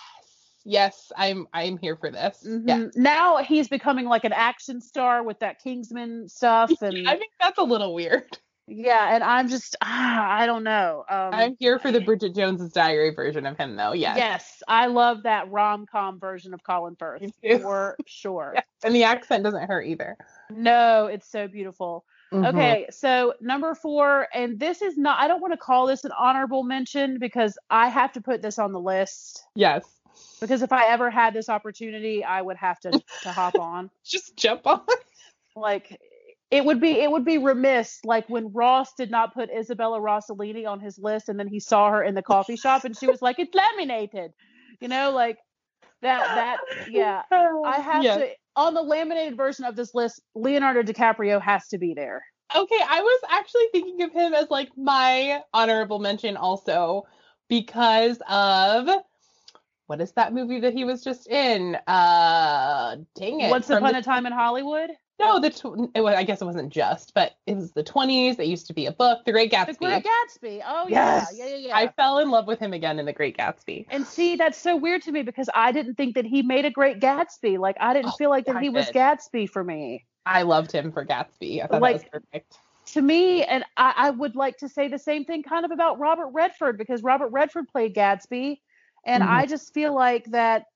yes, 0.65 1.13
I'm 1.17 1.47
I'm 1.53 1.79
here 1.79 1.97
for 1.97 2.11
this. 2.11 2.45
Mm-hmm. 2.47 2.69
Yeah. 2.69 2.87
Now 2.95 3.39
he's 3.39 3.69
becoming 3.69 4.07
like 4.07 4.25
an 4.25 4.33
action 4.33 4.81
star 4.81 5.23
with 5.23 5.39
that 5.41 5.63
Kingsman 5.63 6.29
stuff, 6.29 6.71
and 6.81 7.09
I 7.09 7.17
think 7.17 7.33
that's 7.41 7.59
a 7.59 7.65
little 7.65 7.95
weird. 7.95 8.39
Yeah, 8.73 9.15
and 9.15 9.25
I'm 9.25 9.49
just 9.49 9.75
ah, 9.83 10.29
I 10.31 10.47
don't 10.47 10.63
know. 10.63 11.05
Um, 11.09 11.31
I'm 11.33 11.57
here 11.59 11.81
for 11.81 11.91
the 11.91 12.01
Bridget 12.01 12.37
Jones's 12.37 12.73
Diary 12.73 13.13
version 13.13 13.45
of 13.45 13.59
him, 13.59 13.75
though. 13.75 13.93
Yes. 13.93 14.17
Yes, 14.17 14.63
I 14.69 14.87
love 14.87 15.25
that 15.25 15.51
rom 15.51 15.87
com 15.87 16.21
version 16.21 16.55
of 16.55 16.63
Colin 16.63 16.95
Firth 16.99 17.33
for 17.61 17.97
sure. 18.07 18.53
Yeah. 18.55 18.63
And 18.85 18.95
the 18.95 19.03
accent 19.03 19.43
doesn't 19.43 19.67
hurt 19.67 19.87
either. 19.87 20.17
No, 20.51 21.07
it's 21.07 21.29
so 21.29 21.49
beautiful. 21.49 22.05
Mm-hmm. 22.33 22.45
Okay, 22.45 22.87
so 22.91 23.35
number 23.41 23.75
four, 23.75 24.29
and 24.33 24.61
this 24.61 24.83
is 24.83 24.97
not, 24.97 25.19
I 25.19 25.27
don't 25.27 25.41
want 25.41 25.53
to 25.53 25.59
call 25.59 25.89
this 25.89 26.05
an 26.05 26.13
honorable 26.17 26.63
mention 26.63 27.19
because 27.19 27.59
I 27.71 27.89
have 27.89 28.13
to 28.13 28.21
put 28.21 28.41
this 28.41 28.57
on 28.57 28.71
the 28.71 28.79
list. 28.79 29.43
Yes 29.57 29.83
because 30.41 30.63
if 30.63 30.73
I 30.73 30.89
ever 30.89 31.11
had 31.11 31.35
this 31.35 31.49
opportunity, 31.49 32.25
I 32.25 32.41
would 32.41 32.57
have 32.57 32.81
to 32.81 33.03
to 33.23 33.33
hop 33.33 33.59
on. 33.59 33.91
Just 34.05 34.37
jump 34.37 34.67
on. 34.67 34.81
Like 35.55 36.01
it 36.51 36.65
would 36.65 36.81
be 36.81 36.93
it 36.93 37.11
would 37.11 37.25
be 37.25 37.39
remiss 37.39 38.01
like 38.05 38.29
when 38.29 38.53
Ross 38.53 38.93
did 38.95 39.11
not 39.11 39.35
put 39.35 39.51
Isabella 39.51 40.01
Rossellini 40.01 40.67
on 40.67 40.81
his 40.81 40.99
list 40.99 41.29
and 41.29 41.39
then 41.39 41.49
he 41.49 41.61
saw 41.61 41.91
her 41.91 42.03
in 42.03 42.15
the 42.15 42.23
coffee 42.23 42.57
shop 42.57 42.85
and 42.85 42.97
she 42.97 43.07
was 43.07 43.23
like 43.23 43.39
it's 43.39 43.55
laminated. 43.55 44.33
You 44.81 44.89
know, 44.89 45.11
like 45.11 45.39
that 46.03 46.19
that 46.35 46.59
yeah. 46.91 47.23
I 47.31 47.81
have 47.81 48.03
yes. 48.03 48.19
to 48.19 48.29
on 48.57 48.75
the 48.75 48.83
laminated 48.83 49.37
version 49.37 49.65
of 49.65 49.77
this 49.77 49.95
list, 49.95 50.21
Leonardo 50.35 50.83
DiCaprio 50.83 51.41
has 51.41 51.69
to 51.69 51.79
be 51.79 51.95
there. 51.95 52.25
Okay, 52.55 52.81
I 52.89 53.01
was 53.01 53.21
actually 53.31 53.67
thinking 53.73 54.03
of 54.03 54.13
him 54.13 54.35
as 54.35 54.51
like 54.51 54.71
my 54.77 55.41
honorable 55.55 56.01
mention 56.01 56.37
also 56.37 57.05
because 57.49 58.21
of 58.29 58.89
what 59.91 60.01
is 60.01 60.13
that 60.13 60.33
movie 60.33 60.61
that 60.61 60.73
he 60.73 60.85
was 60.85 61.03
just 61.03 61.27
in? 61.27 61.77
Uh, 61.89 62.95
dang 63.17 63.41
it. 63.41 63.51
Once 63.51 63.69
Upon 63.71 63.97
a 63.97 64.03
Time 64.03 64.25
in 64.25 64.33
Hollywood? 64.33 64.91
No, 65.19 65.41
the 65.41 65.51
tw- 65.51 65.91
it 65.97 66.01
was, 66.01 66.15
I 66.15 66.23
guess 66.23 66.41
it 66.41 66.45
wasn't 66.45 66.73
just, 66.73 67.13
but 67.13 67.33
it 67.45 67.57
was 67.57 67.73
the 67.73 67.83
20s. 67.83 68.39
It 68.39 68.47
used 68.47 68.69
to 68.69 68.73
be 68.73 68.87
a 68.87 68.93
book, 68.93 69.25
The 69.27 69.33
Great 69.33 69.51
Gatsby. 69.51 69.67
The 69.67 69.75
Great 69.75 70.05
Gatsby. 70.05 70.63
Oh 70.65 70.87
yes. 70.89 71.33
yeah, 71.35 71.45
yeah, 71.45 71.51
yeah, 71.57 71.67
yeah. 71.67 71.77
I 71.77 71.89
fell 71.89 72.21
in 72.21 72.31
love 72.31 72.47
with 72.47 72.61
him 72.61 72.73
again 72.73 73.01
in 73.01 73.05
The 73.05 73.13
Great 73.13 73.37
Gatsby. 73.37 73.87
And 73.91 74.07
see, 74.07 74.37
that's 74.37 74.57
so 74.57 74.77
weird 74.77 75.03
to 75.03 75.13
me 75.13 75.23
because 75.23 75.51
I 75.57 75.73
didn't 75.73 75.97
think 75.97 76.15
that 76.15 76.25
he 76.25 76.43
made 76.43 76.65
a 76.65 76.71
great 76.71 77.01
Gatsby. 77.01 77.59
Like 77.59 77.77
I 77.81 77.93
didn't 77.93 78.13
oh, 78.13 78.17
feel 78.17 78.31
like 78.31 78.47
that 78.47 78.57
I 78.57 78.61
he 78.61 78.69
did. 78.69 78.77
was 78.77 78.91
Gatsby 78.91 79.51
for 79.51 79.65
me. 79.65 80.07
I 80.25 80.43
loved 80.43 80.71
him 80.71 80.93
for 80.93 81.05
Gatsby. 81.05 81.65
I 81.65 81.67
thought 81.67 81.83
like, 81.83 82.03
that 82.03 82.13
was 82.13 82.23
perfect. 82.23 82.59
To 82.93 83.03
me, 83.03 83.43
and 83.43 83.65
I, 83.77 83.93
I 83.97 84.11
would 84.11 84.37
like 84.37 84.59
to 84.59 84.69
say 84.69 84.87
the 84.87 84.99
same 85.01 85.25
thing 85.25 85.43
kind 85.43 85.65
of 85.65 85.73
about 85.73 85.99
Robert 85.99 86.29
Redford 86.29 86.79
because 86.79 87.03
Robert 87.03 87.33
Redford 87.33 87.67
played 87.67 87.93
Gatsby 87.93 88.61
and 89.05 89.23
mm-hmm. 89.23 89.33
I 89.33 89.47
just 89.47 89.73
feel 89.73 89.95
like 89.95 90.27
that, 90.33 90.67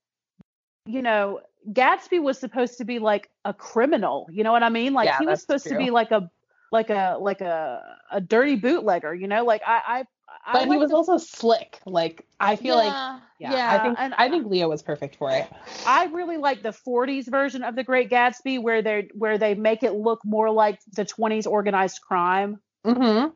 you 0.87 1.03
know, 1.03 1.41
Gatsby 1.73 2.23
was 2.23 2.39
supposed 2.39 2.79
to 2.79 2.85
be 2.85 2.99
like 2.99 3.31
a 3.45 3.55
criminal. 3.55 4.29
You 4.31 4.45
know 4.45 4.53
what 4.53 4.63
I 4.63 4.69
mean? 4.69 4.93
Like 4.93 5.07
yeah, 5.07 5.19
he 5.19 5.27
was 5.27 5.41
supposed 5.41 5.67
true. 5.67 5.73
to 5.73 5.79
be 5.79 5.91
like 5.91 6.11
a 6.11 6.31
like 6.73 6.91
a 6.91 7.17
like 7.21 7.41
a 7.41 7.97
a 8.11 8.21
dirty 8.21 8.57
bootlegger. 8.57 9.15
You 9.15 9.29
know, 9.29 9.45
like 9.45 9.63
I 9.67 9.83
I. 9.87 10.05
But 10.53 10.63
I 10.63 10.67
he 10.67 10.77
was 10.77 10.91
the, 10.91 10.97
also 10.97 11.17
slick. 11.17 11.79
Like 11.87 12.27
I 12.41 12.57
feel 12.57 12.77
yeah, 12.77 12.83
like 12.83 13.23
yeah, 13.39 13.53
yeah, 13.53 13.73
I 13.73 13.79
think 13.79 13.97
and 14.01 14.15
I 14.15 14.29
think 14.29 14.47
Leo 14.47 14.69
was 14.69 14.83
perfect 14.83 15.17
for 15.17 15.31
it. 15.31 15.47
I 15.87 16.07
really 16.07 16.39
like 16.39 16.63
the 16.63 16.71
40s 16.71 17.31
version 17.31 17.63
of 17.63 17.77
The 17.77 17.85
Great 17.85 18.11
Gatsby 18.11 18.61
where 18.61 18.83
they 18.83 19.09
where 19.15 19.39
they 19.39 19.55
make 19.55 19.83
it 19.83 19.93
look 19.93 20.21
more 20.25 20.51
like 20.51 20.81
the 20.93 21.05
20s 21.05 21.47
organized 21.47 22.01
crime. 22.01 22.61
Mm-hmm. 22.85 23.29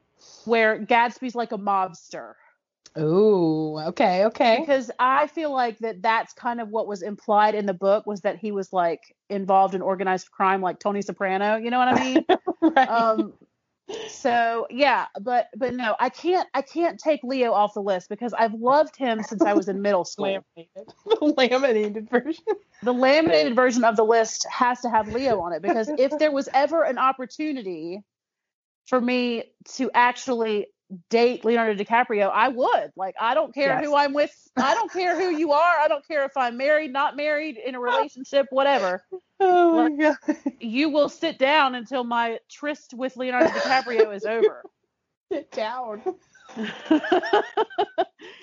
Where 0.51 0.85
Gatsby's 0.85 1.37
like 1.37 1.53
a 1.53 1.59
mobster. 1.59 2.35
Oh, 2.99 3.79
okay, 3.89 4.25
okay. 4.27 4.59
Because 4.61 4.91
I 4.99 5.29
feel 5.29 5.53
like 5.53 5.79
that 5.79 6.03
that's 6.03 6.33
kind 6.33 6.61
of 6.61 6.69
what 6.69 6.89
was 6.89 7.03
implied 7.03 7.55
in 7.55 7.65
the 7.65 7.75
book 7.75 8.07
was 8.07 8.23
that 8.23 8.39
he 8.39 8.51
was 8.51 8.73
like 8.73 9.15
involved 9.31 9.75
in 9.75 9.83
organized 9.83 10.31
crime, 10.33 10.61
like 10.61 10.81
Tony 10.81 11.03
Soprano. 11.03 11.57
You 11.57 11.71
know 11.71 11.79
what 11.79 11.89
I 11.89 12.05
mean? 12.05 12.27
right. 12.61 12.89
Um. 12.89 13.35
So 14.09 14.67
yeah, 14.69 15.07
but 15.21 15.49
but 15.57 15.75
no, 15.75 15.97
I 15.99 16.09
can't 16.11 16.47
I 16.53 16.63
can't 16.63 16.99
take 16.99 17.21
Leo 17.23 17.53
off 17.53 17.73
the 17.73 17.81
list 17.81 18.09
because 18.09 18.35
I've 18.35 18.53
loved 18.53 18.97
him 18.97 19.23
since 19.23 19.43
I 19.43 19.55
was 19.55 19.69
in 19.69 19.81
middle 19.81 20.05
school. 20.05 20.27
Laminated. 20.27 20.95
The 21.21 21.33
laminated 21.37 22.11
version. 22.11 22.45
The 22.83 22.93
laminated 22.93 23.57
version 23.57 23.85
of 23.85 23.97
the 23.97 24.05
list 24.05 24.47
has 24.51 24.81
to 24.81 24.91
have 24.91 25.13
Leo 25.13 25.41
on 25.41 25.53
it 25.53 25.63
because 25.63 25.89
if 25.89 26.19
there 26.19 26.31
was 26.31 26.49
ever 26.53 26.83
an 26.83 26.99
opportunity 26.99 28.03
for 28.87 29.01
me 29.01 29.45
to 29.77 29.91
actually 29.95 30.67
date 31.11 31.45
Leonardo 31.45 31.83
DiCaprio, 31.83 32.31
I 32.33 32.49
would. 32.49 32.93
Like, 32.97 33.15
I 33.21 33.35
don't 33.35 33.55
care 33.55 33.75
yes. 33.75 33.85
who 33.85 33.95
I'm 33.95 34.13
with. 34.13 34.33
I 34.57 34.75
don't 34.75 34.93
care 34.93 35.21
who 35.21 35.37
you 35.37 35.53
are. 35.53 35.79
I 35.79 35.89
don't 35.89 36.07
care 36.07 36.25
if 36.25 36.37
I'm 36.37 36.57
married, 36.57 36.93
not 36.93 37.17
married, 37.17 37.57
in 37.57 37.75
a 37.75 37.81
relationship, 37.81 38.47
whatever. 38.51 39.03
Oh 39.41 39.77
my 39.77 40.07
like, 40.09 40.19
god. 40.27 40.37
You 40.59 40.89
will 40.89 41.09
sit 41.09 41.39
down 41.39 41.77
until 41.77 42.03
my 42.03 42.41
tryst 42.51 42.93
with 42.93 43.17
Leonardo 43.17 43.47
DiCaprio 43.51 44.13
is 44.13 44.25
over. 44.25 44.65
Sit 45.33 45.53
down. 45.53 46.03
and 46.57 46.73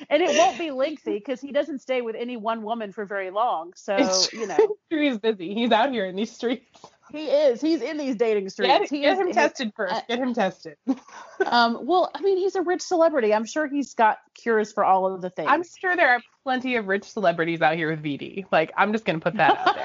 it 0.09 0.37
won't 0.37 0.57
be 0.57 0.71
lengthy 0.71 1.15
because 1.15 1.41
he 1.41 1.51
doesn't 1.51 1.79
stay 1.79 1.99
with 1.99 2.15
any 2.15 2.37
one 2.37 2.63
woman 2.63 2.93
for 2.93 3.03
very 3.05 3.29
long. 3.29 3.73
So, 3.75 3.97
you 4.31 4.47
know. 4.47 4.77
He's 4.89 5.17
busy. 5.17 5.53
He's 5.53 5.71
out 5.71 5.91
here 5.91 6.05
in 6.05 6.15
these 6.15 6.31
streets. 6.31 6.79
He 7.11 7.25
is. 7.27 7.61
He's 7.61 7.81
in 7.81 7.97
these 7.97 8.15
dating 8.15 8.49
streets. 8.49 8.71
Get, 8.71 8.89
he 8.89 9.01
get 9.01 9.13
is, 9.13 9.19
him 9.19 9.31
tested 9.31 9.73
first. 9.75 9.93
Uh, 9.93 10.01
get 10.07 10.19
him 10.19 10.33
tested. 10.33 10.75
um, 11.45 11.79
well, 11.85 12.09
I 12.15 12.21
mean, 12.21 12.37
he's 12.37 12.55
a 12.55 12.61
rich 12.61 12.81
celebrity. 12.81 13.33
I'm 13.33 13.45
sure 13.45 13.67
he's 13.67 13.93
got 13.93 14.17
cures 14.33 14.71
for 14.71 14.83
all 14.83 15.13
of 15.13 15.21
the 15.21 15.29
things. 15.29 15.47
I'm 15.51 15.63
sure 15.63 15.95
there 15.95 16.09
are 16.09 16.21
plenty 16.43 16.75
of 16.75 16.87
rich 16.87 17.03
celebrities 17.03 17.61
out 17.61 17.75
here 17.75 17.91
with 17.91 18.03
VD. 18.03 18.45
Like, 18.51 18.73
I'm 18.75 18.91
just 18.91 19.05
gonna 19.05 19.19
put 19.19 19.35
that 19.35 19.57
out 19.57 19.75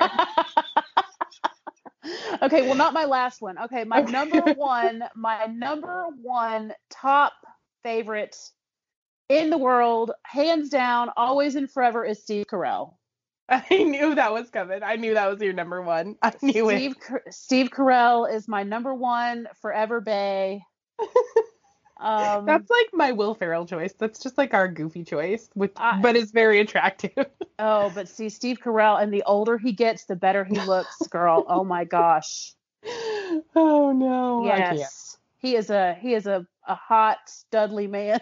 there. 2.04 2.14
okay, 2.42 2.62
well, 2.62 2.74
not 2.74 2.94
my 2.94 3.04
last 3.04 3.42
one. 3.42 3.58
Okay, 3.58 3.84
my 3.84 4.00
number 4.00 4.40
one, 4.54 5.04
my 5.14 5.46
number 5.46 6.06
one 6.22 6.72
top 6.88 7.34
favorite 7.82 8.36
in 9.28 9.50
the 9.50 9.58
world, 9.58 10.10
hands 10.24 10.70
down, 10.70 11.10
always 11.16 11.54
and 11.54 11.70
forever, 11.70 12.04
is 12.04 12.22
Steve 12.22 12.46
Carell. 12.50 12.94
I 13.70 13.82
knew 13.82 14.14
that 14.14 14.32
was 14.32 14.48
coming. 14.50 14.82
I 14.82 14.96
knew 14.96 15.14
that 15.14 15.28
was 15.28 15.40
your 15.40 15.52
number 15.52 15.82
one. 15.82 16.16
I 16.22 16.32
knew 16.40 16.70
Steve, 16.70 16.94
it. 17.10 17.34
Steve 17.34 17.70
Carell 17.70 18.32
is 18.32 18.46
my 18.46 18.62
number 18.62 18.94
one 18.94 19.48
forever 19.60 20.00
Bay. 20.00 20.62
Um, 22.02 22.46
That's 22.46 22.70
like 22.70 22.86
my 22.94 23.12
Will 23.12 23.34
Ferrell 23.34 23.66
choice. 23.66 23.92
That's 23.92 24.20
just 24.20 24.38
like 24.38 24.54
our 24.54 24.68
goofy 24.68 25.04
choice, 25.04 25.50
which 25.52 25.74
I, 25.76 26.00
but 26.00 26.16
is 26.16 26.30
very 26.30 26.58
attractive. 26.58 27.26
oh, 27.58 27.92
but 27.94 28.08
see, 28.08 28.30
Steve 28.30 28.58
Carell, 28.58 29.02
and 29.02 29.12
the 29.12 29.22
older 29.26 29.58
he 29.58 29.72
gets, 29.72 30.06
the 30.06 30.16
better 30.16 30.42
he 30.42 30.58
looks, 30.60 30.96
girl. 31.10 31.44
oh 31.46 31.62
my 31.62 31.84
gosh. 31.84 32.54
Oh 33.54 33.92
no. 33.94 34.46
Yes, 34.46 35.18
he 35.36 35.54
is 35.56 35.68
a 35.68 35.92
he 36.00 36.14
is 36.14 36.26
a 36.26 36.46
a 36.66 36.74
hot 36.74 37.18
Dudley 37.50 37.86
man. 37.86 38.20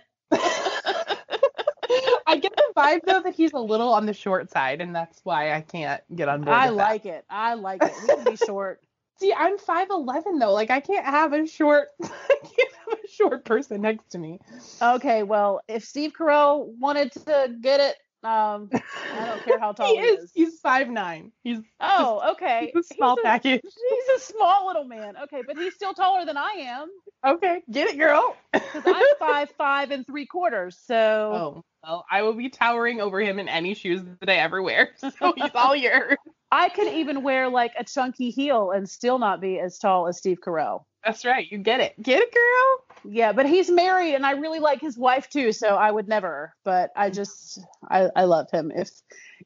Vibe 2.78 3.00
though 3.04 3.22
that 3.22 3.34
he's 3.34 3.52
a 3.52 3.58
little 3.58 3.92
on 3.92 4.06
the 4.06 4.12
short 4.12 4.50
side, 4.50 4.80
and 4.80 4.94
that's 4.94 5.20
why 5.24 5.52
I 5.52 5.60
can't 5.60 6.02
get 6.14 6.28
on 6.28 6.42
board. 6.42 6.56
I 6.56 6.68
like 6.68 7.04
that. 7.04 7.08
it. 7.10 7.24
I 7.28 7.54
like 7.54 7.82
it. 7.82 7.92
We 8.02 8.08
can 8.08 8.24
be 8.24 8.36
short. 8.36 8.80
See, 9.18 9.34
I'm 9.36 9.58
five 9.58 9.88
eleven 9.90 10.38
though. 10.38 10.52
Like 10.52 10.70
I 10.70 10.78
can't 10.80 11.04
have 11.04 11.32
a 11.32 11.46
short 11.46 11.88
I 12.02 12.36
can't 12.42 12.72
have 12.88 12.98
a 13.04 13.08
short 13.08 13.44
person 13.44 13.80
next 13.82 14.10
to 14.10 14.18
me. 14.18 14.38
Okay, 14.80 15.24
well, 15.24 15.60
if 15.66 15.84
Steve 15.84 16.12
Carell 16.16 16.68
wanted 16.78 17.10
to 17.12 17.56
get 17.60 17.80
it, 17.80 17.96
um, 18.24 18.68
I 18.72 19.26
don't 19.26 19.44
care 19.44 19.58
how 19.58 19.72
tall 19.76 19.94
he, 19.94 20.00
he 20.00 20.06
is. 20.06 20.24
is. 20.24 20.32
He's 20.34 20.60
five 20.60 20.88
nine. 20.88 21.32
He's 21.42 21.58
oh, 21.80 22.20
just, 22.20 22.32
okay. 22.32 22.70
He's 22.74 22.90
a 22.90 22.94
small 22.94 23.16
he's 23.16 23.22
a, 23.22 23.26
package. 23.26 23.60
He's 23.62 24.22
a 24.22 24.24
small 24.24 24.66
little 24.66 24.84
man. 24.84 25.14
Okay, 25.24 25.42
but 25.46 25.56
he's 25.56 25.74
still 25.74 25.94
taller 25.94 26.24
than 26.24 26.36
I 26.36 26.52
am. 26.58 26.88
Okay, 27.24 27.62
get 27.70 27.88
it, 27.88 27.98
girl. 27.98 28.36
Because 28.52 28.82
I'm 28.86 29.04
five 29.18 29.50
five 29.56 29.90
and 29.90 30.06
three 30.06 30.26
quarters. 30.26 30.78
So 30.84 30.94
oh, 30.96 31.64
well, 31.82 32.04
I 32.10 32.22
will 32.22 32.34
be 32.34 32.48
towering 32.48 33.00
over 33.00 33.20
him 33.20 33.38
in 33.38 33.48
any 33.48 33.74
shoes 33.74 34.02
that 34.20 34.28
I 34.28 34.36
ever 34.36 34.62
wear. 34.62 34.90
So 34.98 35.32
he's 35.36 35.50
all 35.54 35.74
yours. 35.74 36.16
I 36.50 36.68
could 36.68 36.88
even 36.88 37.22
wear 37.22 37.48
like 37.48 37.72
a 37.78 37.84
chunky 37.84 38.30
heel 38.30 38.70
and 38.70 38.88
still 38.88 39.18
not 39.18 39.40
be 39.40 39.58
as 39.58 39.78
tall 39.78 40.06
as 40.06 40.18
Steve 40.18 40.38
Carell. 40.44 40.84
That's 41.04 41.24
right. 41.24 41.50
You 41.50 41.58
get 41.58 41.80
it. 41.80 42.00
Get 42.02 42.20
it, 42.20 42.32
girl. 42.32 42.87
Yeah, 43.10 43.32
but 43.32 43.46
he's 43.46 43.70
married 43.70 44.14
and 44.14 44.26
I 44.26 44.32
really 44.32 44.60
like 44.60 44.80
his 44.80 44.98
wife 44.98 45.28
too, 45.30 45.52
so 45.52 45.76
I 45.76 45.90
would 45.90 46.08
never. 46.08 46.54
But 46.64 46.90
I 46.94 47.10
just 47.10 47.58
I, 47.88 48.08
I 48.14 48.24
love 48.24 48.50
him. 48.50 48.70
If 48.74 48.90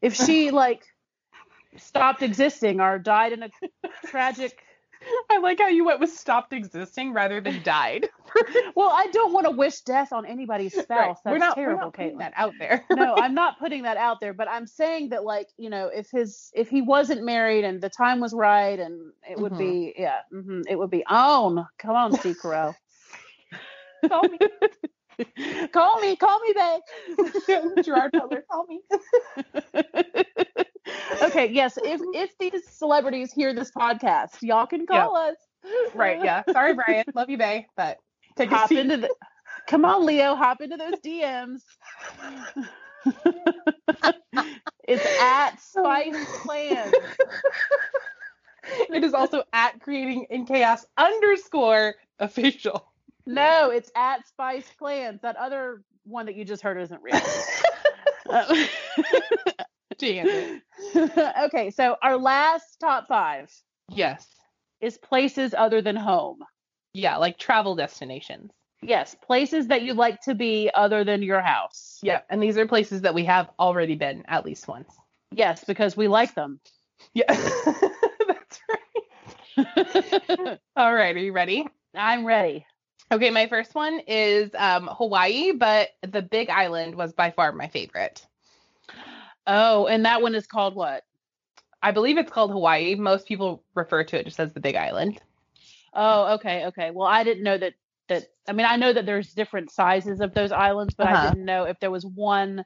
if 0.00 0.14
she 0.14 0.50
like 0.62 0.84
stopped 1.76 2.22
existing 2.22 2.80
or 2.80 2.98
died 2.98 3.32
in 3.32 3.42
a 3.42 3.50
tragic 4.06 4.58
I 5.30 5.38
like 5.38 5.58
how 5.58 5.68
you 5.68 5.84
went 5.84 6.00
with 6.00 6.10
stopped 6.10 6.52
existing 6.52 7.12
rather 7.12 7.40
than 7.40 7.62
died. 7.62 8.08
well, 8.74 8.90
I 8.90 9.06
don't 9.12 9.32
want 9.32 9.46
to 9.46 9.50
wish 9.50 9.80
death 9.80 10.12
on 10.12 10.26
anybody's 10.26 10.72
spouse. 10.72 10.88
Right. 10.88 11.16
That's 11.24 11.32
we're 11.32 11.38
not, 11.38 11.54
terrible, 11.54 11.76
we're 11.78 11.84
not 11.84 11.94
Caitlin. 11.94 12.18
that 12.18 12.32
out 12.36 12.54
there. 12.58 12.84
no, 12.90 13.14
I'm 13.16 13.34
not 13.34 13.58
putting 13.58 13.82
that 13.82 13.96
out 13.96 14.20
there, 14.20 14.32
but 14.32 14.48
I'm 14.48 14.66
saying 14.66 15.10
that 15.10 15.24
like, 15.24 15.48
you 15.56 15.70
know, 15.70 15.88
if 15.88 16.10
his 16.10 16.50
if 16.54 16.68
he 16.68 16.82
wasn't 16.82 17.24
married 17.24 17.64
and 17.64 17.80
the 17.80 17.90
time 17.90 18.20
was 18.20 18.32
right 18.32 18.78
and 18.78 19.12
it 19.28 19.38
would 19.38 19.52
mm-hmm. 19.52 19.58
be 19.58 19.94
yeah, 19.96 20.20
mm-hmm, 20.32 20.62
it 20.68 20.78
would 20.78 20.90
be 20.90 21.04
on. 21.06 21.66
Come 21.78 21.96
on, 21.96 22.12
Steve 22.18 22.36
Carell. 22.42 22.74
call 24.08 24.22
me. 24.22 24.38
call 25.72 26.00
me, 26.00 26.16
call 26.16 26.40
me, 26.40 26.54
babe. 26.54 27.84
Gerard 27.84 28.12
Butler, 28.12 28.44
call 28.50 28.66
me. 28.66 28.80
okay, 31.22 31.50
yes. 31.50 31.78
If 31.82 32.00
if 32.14 32.36
these 32.38 32.66
celebrities 32.68 33.32
hear 33.32 33.54
this 33.54 33.70
podcast, 33.70 34.42
y'all 34.42 34.66
can 34.66 34.86
call 34.86 35.16
us. 35.16 35.36
Right, 35.94 36.22
yeah. 36.22 36.42
Sorry, 36.50 36.74
Brian. 36.74 37.04
Love 37.14 37.30
you, 37.30 37.38
Bay, 37.38 37.66
but 37.76 37.98
take 38.36 38.50
hop 38.50 38.66
a 38.66 38.68
seat. 38.68 38.78
into 38.78 38.96
the 38.96 39.10
come 39.66 39.84
on, 39.84 40.04
Leo, 40.04 40.34
hop 40.34 40.60
into 40.60 40.76
those 40.76 40.94
DMs. 41.04 41.60
it's 44.88 45.20
at 45.20 45.60
Spice 45.60 46.16
Plans. 46.42 46.94
it 48.90 49.04
is 49.04 49.14
also 49.14 49.42
at 49.52 49.80
creating 49.80 50.26
in 50.30 50.46
chaos 50.46 50.84
underscore 50.96 51.94
official. 52.18 52.91
No, 53.26 53.70
it's 53.70 53.90
at 53.96 54.26
Spice 54.26 54.68
Clans. 54.78 55.20
That 55.22 55.36
other 55.36 55.82
one 56.04 56.26
that 56.26 56.34
you 56.34 56.44
just 56.44 56.62
heard 56.62 56.80
isn't 56.80 57.02
real. 57.02 57.20
Uh, 58.28 58.66
Damn 59.98 60.26
it. 60.26 60.62
okay, 61.44 61.70
so 61.70 61.96
our 62.02 62.16
last 62.16 62.78
top 62.80 63.08
five. 63.08 63.52
Yes. 63.90 64.26
Is 64.80 64.96
places 64.96 65.54
other 65.54 65.82
than 65.82 65.96
home. 65.96 66.38
Yeah, 66.94 67.16
like 67.18 67.38
travel 67.38 67.74
destinations. 67.76 68.50
Yes, 68.80 69.14
places 69.26 69.68
that 69.68 69.82
you'd 69.82 69.96
like 69.96 70.20
to 70.22 70.34
be 70.34 70.70
other 70.74 71.04
than 71.04 71.22
your 71.22 71.40
house. 71.40 71.98
Yeah, 72.02 72.20
and 72.30 72.42
these 72.42 72.56
are 72.58 72.66
places 72.66 73.02
that 73.02 73.14
we 73.14 73.24
have 73.26 73.50
already 73.58 73.94
been 73.94 74.24
at 74.26 74.44
least 74.44 74.66
once. 74.66 74.92
Yes, 75.30 75.64
because 75.64 75.96
we 75.96 76.08
like 76.08 76.34
them. 76.34 76.58
Yeah, 77.14 77.24
that's 77.28 78.60
right. 79.56 80.58
All 80.76 80.94
right, 80.94 81.14
are 81.14 81.18
you 81.18 81.32
ready? 81.32 81.66
I'm 81.94 82.24
ready. 82.24 82.66
Okay, 83.12 83.28
my 83.28 83.46
first 83.46 83.74
one 83.74 84.00
is 84.06 84.50
um, 84.56 84.88
Hawaii, 84.90 85.52
but 85.52 85.90
the 86.00 86.22
Big 86.22 86.48
Island 86.48 86.94
was 86.94 87.12
by 87.12 87.30
far 87.30 87.52
my 87.52 87.68
favorite. 87.68 88.26
Oh, 89.46 89.86
and 89.86 90.06
that 90.06 90.22
one 90.22 90.34
is 90.34 90.46
called 90.46 90.74
what? 90.74 91.04
I 91.82 91.90
believe 91.90 92.16
it's 92.16 92.30
called 92.30 92.52
Hawaii. 92.52 92.94
Most 92.94 93.26
people 93.26 93.64
refer 93.74 94.02
to 94.04 94.18
it 94.18 94.24
just 94.24 94.40
as 94.40 94.54
the 94.54 94.60
Big 94.60 94.76
Island. 94.76 95.20
Oh, 95.92 96.34
okay, 96.34 96.64
okay. 96.66 96.90
Well, 96.90 97.06
I 97.06 97.22
didn't 97.22 97.42
know 97.42 97.58
that. 97.58 97.74
That 98.08 98.24
I 98.48 98.52
mean, 98.52 98.66
I 98.66 98.76
know 98.76 98.94
that 98.94 99.04
there's 99.04 99.34
different 99.34 99.70
sizes 99.70 100.20
of 100.20 100.32
those 100.32 100.50
islands, 100.50 100.94
but 100.94 101.08
uh-huh. 101.08 101.16
I 101.16 101.28
didn't 101.28 101.44
know 101.44 101.64
if 101.64 101.78
there 101.80 101.90
was 101.90 102.06
one 102.06 102.64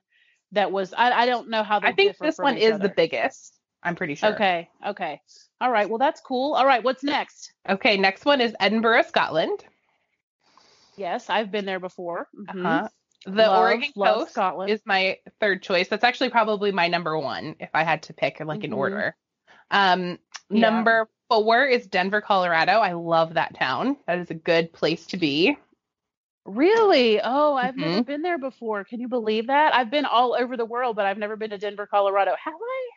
that 0.52 0.70
was. 0.70 0.94
I, 0.94 1.10
I 1.10 1.26
don't 1.26 1.50
know 1.50 1.64
how. 1.64 1.80
I 1.82 1.92
think 1.92 2.16
this 2.18 2.38
one 2.38 2.56
is 2.56 2.74
other. 2.74 2.86
the 2.86 2.94
biggest. 2.96 3.58
I'm 3.82 3.96
pretty 3.96 4.14
sure. 4.14 4.32
Okay, 4.34 4.68
okay. 4.86 5.20
All 5.60 5.72
right. 5.72 5.88
Well, 5.88 5.98
that's 5.98 6.20
cool. 6.20 6.54
All 6.54 6.66
right. 6.66 6.84
What's 6.84 7.02
next? 7.02 7.52
Okay, 7.68 7.96
next 7.96 8.24
one 8.24 8.40
is 8.40 8.54
Edinburgh, 8.60 9.02
Scotland. 9.08 9.64
Yes, 10.96 11.28
I've 11.28 11.50
been 11.50 11.64
there 11.64 11.80
before. 11.80 12.28
Mm-hmm. 12.34 12.66
Uh-huh. 12.66 12.88
The 13.24 13.32
love, 13.32 13.60
Oregon 13.60 13.92
love 13.96 14.18
Coast 14.18 14.32
Scotland. 14.32 14.70
is 14.70 14.80
my 14.84 15.18
third 15.40 15.62
choice. 15.62 15.88
That's 15.88 16.04
actually 16.04 16.30
probably 16.30 16.70
my 16.70 16.86
number 16.88 17.18
one 17.18 17.56
if 17.58 17.70
I 17.74 17.82
had 17.82 18.02
to 18.04 18.12
pick 18.12 18.38
like 18.40 18.60
mm-hmm. 18.60 18.64
an 18.66 18.72
order. 18.72 19.16
Um, 19.70 20.18
yeah. 20.48 20.60
number 20.60 21.08
four 21.28 21.66
is 21.66 21.86
Denver, 21.86 22.20
Colorado. 22.20 22.72
I 22.74 22.92
love 22.92 23.34
that 23.34 23.54
town. 23.54 23.96
That 24.06 24.18
is 24.18 24.30
a 24.30 24.34
good 24.34 24.72
place 24.72 25.06
to 25.06 25.16
be. 25.16 25.56
Really? 26.44 27.20
Oh, 27.20 27.54
I've 27.54 27.74
mm-hmm. 27.74 27.90
never 27.90 28.04
been 28.04 28.22
there 28.22 28.38
before. 28.38 28.84
Can 28.84 29.00
you 29.00 29.08
believe 29.08 29.48
that? 29.48 29.74
I've 29.74 29.90
been 29.90 30.04
all 30.04 30.36
over 30.38 30.56
the 30.56 30.64
world, 30.64 30.94
but 30.94 31.04
I've 31.04 31.18
never 31.18 31.36
been 31.36 31.50
to 31.50 31.58
Denver, 31.58 31.88
Colorado. 31.88 32.36
Have 32.42 32.54
I? 32.54 32.88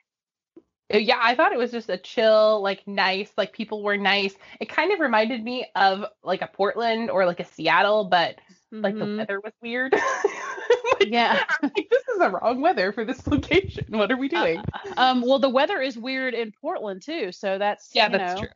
Uh, 0.94 0.98
yeah, 0.98 1.20
I 1.22 1.36
thought 1.36 1.52
it 1.52 1.58
was 1.58 1.72
just 1.72 1.90
a 1.90 1.98
chill, 1.98 2.62
like 2.62 2.88
nice, 2.88 3.32
like 3.38 3.54
people 3.54 3.84
were 3.84 3.98
nice. 3.98 4.36
It 4.60 4.70
kind 4.70 4.92
of 4.92 5.00
reminded 5.00 5.44
me 5.44 5.68
of 5.76 6.06
like 6.24 6.42
a 6.42 6.48
Portland 6.48 7.10
or 7.10 7.26
like 7.26 7.40
a 7.40 7.46
Seattle, 7.46 8.06
but 8.06 8.38
mm-hmm. 8.74 8.82
like 8.82 8.98
the 8.98 9.06
mm-hmm. 9.06 9.18
weather 9.18 9.40
was 9.40 9.54
weird. 9.62 9.94
like, 11.00 11.10
yeah. 11.10 11.44
like, 11.64 11.88
this 11.90 12.08
is 12.08 12.20
the 12.20 12.30
wrong 12.30 12.62
weather 12.62 12.92
for 12.92 13.06
this 13.06 13.26
location. 13.28 13.86
What 13.90 14.12
are 14.12 14.18
we 14.18 14.30
uh, 14.32 14.44
doing? 14.44 14.60
Uh, 14.60 14.94
um, 14.98 15.22
well, 15.22 15.40
the 15.40 15.50
weather 15.50 15.82
is 15.82 15.98
weird 15.98 16.34
in 16.34 16.52
Portland 16.60 17.02
too, 17.02 17.32
so 17.32 17.58
that's 17.58 17.90
yeah, 17.94 18.10
that's 18.10 18.36
know, 18.36 18.48
true. 18.48 18.50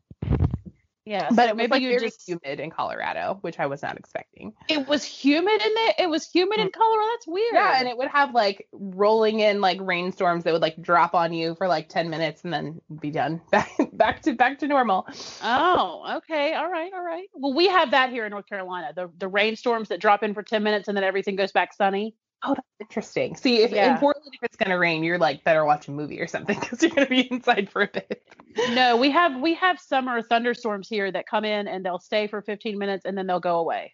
Yeah, 1.05 1.27
but 1.31 1.35
so 1.35 1.43
it 1.43 1.49
was 1.49 1.57
maybe 1.57 1.71
like 1.71 1.83
very 1.83 1.99
just 1.99 2.25
humid 2.25 2.61
in 2.61 2.69
Colorado, 2.69 3.37
which 3.41 3.59
I 3.59 3.65
was 3.65 3.81
not 3.81 3.97
expecting. 3.97 4.53
It 4.69 4.87
was 4.87 5.03
humid 5.03 5.61
in 5.61 5.73
there. 5.73 5.93
It 5.99 6.09
was 6.09 6.29
humid 6.29 6.59
in 6.59 6.69
mm. 6.69 6.73
Colorado. 6.73 7.09
That's 7.11 7.27
weird. 7.27 7.53
Yeah, 7.53 7.77
and 7.77 7.89
it 7.89 7.97
would 7.97 8.07
have 8.07 8.33
like 8.33 8.67
rolling 8.71 9.41
in 9.41 9.59
like 9.59 9.79
rainstorms 9.81 10.45
that 10.45 10.53
would 10.53 10.61
like 10.61 10.81
drop 10.81 11.13
on 11.13 11.33
you 11.33 11.55
for 11.55 11.67
like 11.67 11.89
ten 11.89 12.09
minutes 12.09 12.45
and 12.45 12.53
then 12.53 12.79
be 13.01 13.11
done. 13.11 13.41
Back 13.51 13.71
back 13.91 14.21
to 14.23 14.33
back 14.33 14.59
to 14.59 14.67
normal. 14.67 15.05
Oh, 15.43 16.17
okay, 16.17 16.53
all 16.53 16.69
right, 16.69 16.91
all 16.93 17.03
right. 17.03 17.27
Well, 17.33 17.53
we 17.53 17.67
have 17.67 17.91
that 17.91 18.09
here 18.09 18.25
in 18.25 18.31
North 18.31 18.47
Carolina. 18.47 18.93
The 18.95 19.11
the 19.17 19.27
rainstorms 19.27 19.89
that 19.89 19.99
drop 19.99 20.23
in 20.23 20.33
for 20.33 20.41
ten 20.41 20.63
minutes 20.63 20.87
and 20.87 20.95
then 20.95 21.03
everything 21.03 21.35
goes 21.35 21.51
back 21.51 21.73
sunny. 21.73 22.15
Oh, 22.43 22.53
that's 22.55 22.67
interesting. 22.81 23.35
See, 23.35 23.61
if 23.61 23.71
yeah. 23.71 23.93
in 23.93 23.99
Portland, 23.99 24.33
if 24.33 24.43
it's 24.43 24.57
gonna 24.57 24.77
rain, 24.77 25.03
you're 25.03 25.17
like 25.17 25.43
better 25.43 25.63
watch 25.63 25.87
a 25.87 25.91
movie 25.91 26.19
or 26.19 26.27
something 26.27 26.59
because 26.59 26.81
you're 26.81 26.91
gonna 26.91 27.07
be 27.07 27.31
inside 27.31 27.69
for 27.69 27.83
a 27.83 27.87
bit. 27.87 28.23
No, 28.71 28.97
we 28.97 29.11
have 29.11 29.39
we 29.39 29.53
have 29.55 29.79
summer 29.79 30.21
thunderstorms 30.21 30.89
here 30.89 31.11
that 31.11 31.25
come 31.25 31.45
in 31.45 31.67
and 31.67 31.85
they'll 31.85 31.99
stay 31.99 32.27
for 32.27 32.41
15 32.41 32.77
minutes 32.77 33.05
and 33.05 33.17
then 33.17 33.27
they'll 33.27 33.39
go 33.39 33.59
away. 33.59 33.93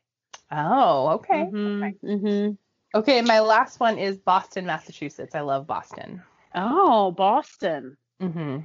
Oh, 0.51 1.09
okay. 1.09 1.45
Mm-hmm, 1.45 1.83
okay. 1.83 1.95
Mm-hmm. 2.03 2.51
Okay, 2.97 3.21
my 3.21 3.39
last 3.41 3.79
one 3.79 3.99
is 3.99 4.17
Boston, 4.17 4.65
Massachusetts. 4.65 5.35
I 5.35 5.41
love 5.41 5.67
Boston. 5.67 6.23
Oh, 6.55 7.11
Boston. 7.11 7.97
Mm-hmm. 8.19 8.59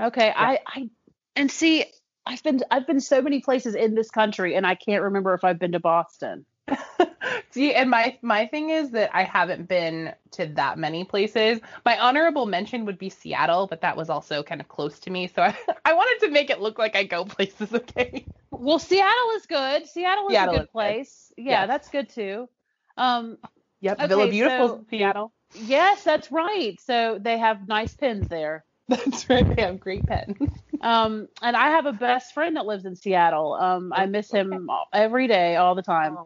Okay, 0.00 0.26
yeah. 0.26 0.34
I 0.36 0.58
I 0.66 0.90
and 1.36 1.50
see, 1.50 1.84
I've 2.26 2.42
been 2.42 2.60
I've 2.70 2.86
been 2.86 3.00
so 3.00 3.22
many 3.22 3.40
places 3.40 3.76
in 3.76 3.94
this 3.94 4.10
country 4.10 4.56
and 4.56 4.66
I 4.66 4.74
can't 4.74 5.04
remember 5.04 5.34
if 5.34 5.44
I've 5.44 5.58
been 5.60 5.72
to 5.72 5.80
Boston. 5.80 6.44
See, 7.50 7.74
and 7.74 7.90
my 7.90 8.18
my 8.22 8.46
thing 8.46 8.70
is 8.70 8.90
that 8.90 9.10
I 9.14 9.24
haven't 9.24 9.68
been 9.68 10.14
to 10.32 10.46
that 10.54 10.78
many 10.78 11.04
places. 11.04 11.60
My 11.84 11.98
honorable 11.98 12.46
mention 12.46 12.84
would 12.84 12.98
be 12.98 13.08
Seattle, 13.08 13.66
but 13.66 13.80
that 13.80 13.96
was 13.96 14.10
also 14.10 14.42
kind 14.42 14.60
of 14.60 14.68
close 14.68 14.98
to 15.00 15.10
me, 15.10 15.28
so 15.28 15.42
I, 15.42 15.56
I 15.84 15.94
wanted 15.94 16.26
to 16.26 16.32
make 16.32 16.50
it 16.50 16.60
look 16.60 16.78
like 16.78 16.96
I 16.96 17.04
go 17.04 17.24
places. 17.26 17.72
Okay. 17.72 18.26
Well, 18.50 18.78
Seattle 18.78 19.30
is 19.36 19.46
good. 19.46 19.86
Seattle 19.86 20.28
is 20.28 20.32
Seattle 20.32 20.54
a 20.54 20.58
good 20.58 20.64
is 20.64 20.70
place. 20.70 21.32
Good. 21.36 21.44
Yeah, 21.44 21.50
yes. 21.60 21.68
that's 21.68 21.88
good 21.88 22.08
too. 22.10 22.48
Um. 22.96 23.38
Yep. 23.80 23.98
Okay, 23.98 24.08
Villa 24.08 24.28
Beautiful, 24.28 24.68
so, 24.68 24.84
Seattle. 24.90 25.32
Yes, 25.54 26.04
that's 26.04 26.30
right. 26.30 26.78
So 26.80 27.18
they 27.20 27.38
have 27.38 27.68
nice 27.68 27.94
pins 27.94 28.28
there. 28.28 28.64
That's 28.88 29.28
right. 29.28 29.54
They 29.54 29.62
have 29.62 29.80
great 29.80 30.06
pens. 30.06 30.36
Um, 30.80 31.28
and 31.42 31.56
I 31.56 31.70
have 31.70 31.86
a 31.86 31.92
best 31.92 32.34
friend 32.34 32.56
that 32.56 32.66
lives 32.66 32.84
in 32.84 32.96
Seattle. 32.96 33.54
Um, 33.54 33.92
I 33.94 34.06
miss 34.06 34.30
him 34.30 34.68
every 34.92 35.26
day, 35.26 35.56
all 35.56 35.74
the 35.74 35.82
time. 35.82 36.16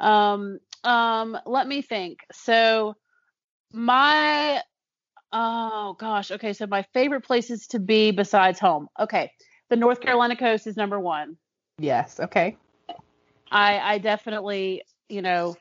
Um, 0.00 0.58
um, 0.84 1.38
let 1.46 1.66
me 1.66 1.82
think. 1.82 2.20
So 2.32 2.96
my 3.72 4.62
oh 5.32 5.96
gosh, 5.98 6.30
okay. 6.30 6.52
So 6.52 6.66
my 6.66 6.82
favorite 6.94 7.22
places 7.22 7.66
to 7.68 7.78
be 7.78 8.10
besides 8.10 8.58
home. 8.58 8.88
Okay, 8.98 9.32
the 9.68 9.76
North 9.76 10.00
Carolina 10.00 10.36
coast 10.36 10.66
is 10.66 10.76
number 10.76 10.98
one. 10.98 11.36
Yes. 11.78 12.20
Okay. 12.20 12.56
I 13.50 13.78
I 13.78 13.98
definitely 13.98 14.82
you 15.08 15.22
know 15.22 15.56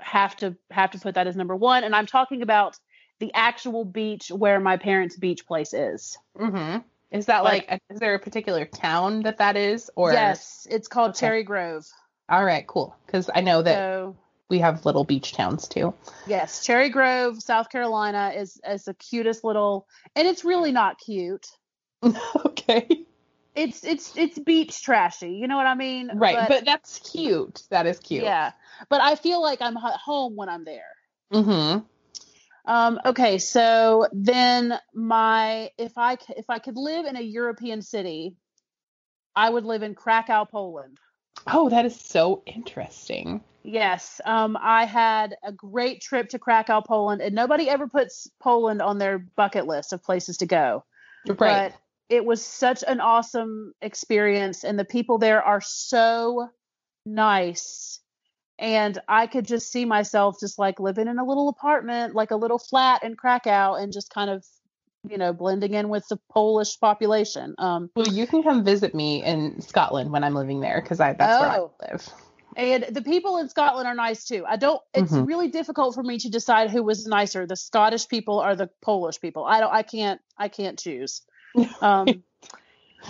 have 0.00 0.36
to 0.36 0.56
have 0.70 0.90
to 0.92 0.98
put 0.98 1.14
that 1.14 1.26
as 1.26 1.36
number 1.36 1.56
one, 1.56 1.84
and 1.84 1.94
I'm 1.94 2.06
talking 2.06 2.42
about 2.42 2.78
the 3.18 3.32
actual 3.34 3.84
beach 3.84 4.30
where 4.30 4.60
my 4.60 4.76
parents' 4.76 5.16
beach 5.16 5.46
place 5.46 5.72
is. 5.72 6.18
Mm-hmm. 6.38 6.78
Is 7.10 7.26
that 7.26 7.44
like, 7.44 7.70
like 7.70 7.82
a, 7.88 7.94
is 7.94 8.00
there 8.00 8.14
a 8.14 8.18
particular 8.18 8.64
town 8.64 9.22
that 9.22 9.38
that 9.38 9.56
is 9.56 9.90
or 9.94 10.12
Yes, 10.12 10.66
it's 10.70 10.88
called 10.88 11.10
okay. 11.10 11.20
Cherry 11.20 11.44
Grove. 11.44 11.86
All 12.28 12.44
right, 12.44 12.66
cool. 12.66 12.96
Cuz 13.06 13.30
I 13.32 13.40
know 13.40 13.62
that 13.62 13.76
so, 13.76 14.16
we 14.48 14.58
have 14.58 14.84
little 14.84 15.04
beach 15.04 15.32
towns 15.32 15.68
too. 15.68 15.94
Yes, 16.26 16.64
Cherry 16.64 16.88
Grove, 16.88 17.40
South 17.40 17.70
Carolina 17.70 18.32
is 18.36 18.60
is 18.68 18.84
the 18.84 18.94
cutest 18.94 19.44
little 19.44 19.86
and 20.16 20.26
it's 20.26 20.44
really 20.44 20.72
not 20.72 20.98
cute. 20.98 21.46
okay. 22.46 22.88
It's 23.54 23.84
it's 23.84 24.16
it's 24.16 24.38
beach 24.38 24.82
trashy, 24.82 25.32
you 25.32 25.46
know 25.46 25.56
what 25.56 25.66
I 25.66 25.74
mean? 25.74 26.10
Right, 26.12 26.36
but, 26.36 26.48
but 26.48 26.64
that's 26.66 26.98
cute. 26.98 27.62
That 27.70 27.86
is 27.86 27.98
cute. 28.00 28.24
Yeah. 28.24 28.52
But 28.90 29.00
I 29.00 29.14
feel 29.14 29.40
like 29.40 29.62
I'm 29.62 29.76
at 29.76 29.94
home 29.94 30.36
when 30.36 30.48
I'm 30.48 30.64
there. 30.64 30.82
Mm 31.32 31.44
Mhm. 31.44 31.84
Um, 32.66 32.98
okay, 33.04 33.38
so 33.38 34.08
then 34.12 34.78
my 34.92 35.70
if 35.78 35.96
I 35.96 36.18
if 36.36 36.46
I 36.48 36.58
could 36.58 36.76
live 36.76 37.06
in 37.06 37.16
a 37.16 37.20
European 37.20 37.80
city, 37.80 38.36
I 39.36 39.48
would 39.48 39.64
live 39.64 39.82
in 39.82 39.94
Krakow, 39.94 40.46
Poland. 40.46 40.98
Oh, 41.46 41.68
that 41.68 41.84
is 41.84 41.98
so 41.98 42.42
interesting. 42.44 43.44
Yes, 43.62 44.20
um, 44.24 44.56
I 44.60 44.84
had 44.84 45.36
a 45.44 45.52
great 45.52 46.00
trip 46.00 46.30
to 46.30 46.38
Krakow, 46.38 46.82
Poland, 46.82 47.20
and 47.20 47.34
nobody 47.34 47.68
ever 47.68 47.88
puts 47.88 48.28
Poland 48.40 48.80
on 48.80 48.98
their 48.98 49.18
bucket 49.18 49.66
list 49.66 49.92
of 49.92 50.02
places 50.02 50.38
to 50.38 50.46
go. 50.46 50.84
Right. 51.26 51.36
But 51.38 51.74
it 52.08 52.24
was 52.24 52.44
such 52.44 52.84
an 52.86 53.00
awesome 53.00 53.74
experience, 53.80 54.64
and 54.64 54.78
the 54.78 54.84
people 54.84 55.18
there 55.18 55.42
are 55.42 55.60
so 55.60 56.48
nice. 57.04 58.00
And 58.58 58.98
I 59.06 59.26
could 59.26 59.46
just 59.46 59.70
see 59.70 59.84
myself 59.84 60.40
just 60.40 60.58
like 60.58 60.80
living 60.80 61.08
in 61.08 61.18
a 61.18 61.24
little 61.24 61.48
apartment, 61.48 62.14
like 62.14 62.30
a 62.30 62.36
little 62.36 62.58
flat 62.58 63.04
in 63.04 63.14
Krakow, 63.14 63.74
and 63.74 63.92
just 63.92 64.10
kind 64.10 64.30
of, 64.30 64.46
you 65.08 65.18
know, 65.18 65.32
blending 65.32 65.74
in 65.74 65.88
with 65.88 66.08
the 66.08 66.18
Polish 66.30 66.80
population. 66.80 67.54
Um, 67.58 67.90
well, 67.94 68.08
you 68.08 68.26
can 68.26 68.42
come 68.42 68.64
visit 68.64 68.94
me 68.94 69.22
in 69.22 69.60
Scotland 69.60 70.10
when 70.10 70.24
I'm 70.24 70.34
living 70.34 70.60
there 70.60 70.80
because 70.80 71.00
I 71.00 71.12
that's 71.12 71.36
oh. 71.36 71.40
where 71.40 71.50
I 71.50 71.58
oh. 71.58 71.72
live. 71.90 72.08
And 72.56 72.86
the 72.90 73.02
people 73.02 73.36
in 73.36 73.50
Scotland 73.50 73.86
are 73.86 73.94
nice 73.94 74.24
too. 74.24 74.44
I 74.48 74.56
don't. 74.56 74.80
It's 74.94 75.12
mm-hmm. 75.12 75.26
really 75.26 75.48
difficult 75.48 75.94
for 75.94 76.02
me 76.02 76.18
to 76.20 76.30
decide 76.30 76.70
who 76.70 76.82
was 76.82 77.06
nicer, 77.06 77.46
the 77.46 77.56
Scottish 77.56 78.08
people 78.08 78.42
or 78.42 78.56
the 78.56 78.70
Polish 78.80 79.20
people. 79.20 79.44
I 79.44 79.60
don't. 79.60 79.72
I 79.72 79.82
can't. 79.82 80.20
I 80.38 80.48
can't 80.48 80.78
choose. 80.78 81.22
Um, 81.82 82.22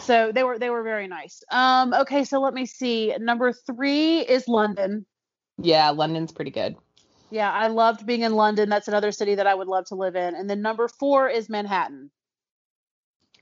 so 0.01 0.33
they 0.33 0.43
were 0.43 0.59
they 0.59 0.71
were 0.71 0.83
very 0.83 1.07
nice. 1.07 1.43
Um, 1.51 1.95
okay, 1.95 2.25
so 2.25 2.41
let 2.41 2.55
me 2.55 2.67
see. 2.67 3.15
Number 3.21 3.53
three 3.53 4.21
is 4.21 4.49
London. 4.49 5.07
Yeah, 5.59 5.91
London's 5.91 6.33
pretty 6.33 6.51
good. 6.51 6.77
Yeah, 7.31 7.51
I 7.51 7.69
loved 7.69 8.07
being 8.07 8.23
in 8.23 8.35
London. 8.35 8.69
That's 8.69 8.89
another 8.89 9.13
city 9.13 9.35
that 9.35 9.47
I 9.47 9.55
would 9.55 9.69
love 9.69 9.87
to 9.87 9.95
live 9.95 10.17
in. 10.17 10.35
And 10.35 10.49
then 10.49 10.63
number 10.63 10.89
four 10.89 11.29
is 11.29 11.49
Manhattan. 11.49 12.11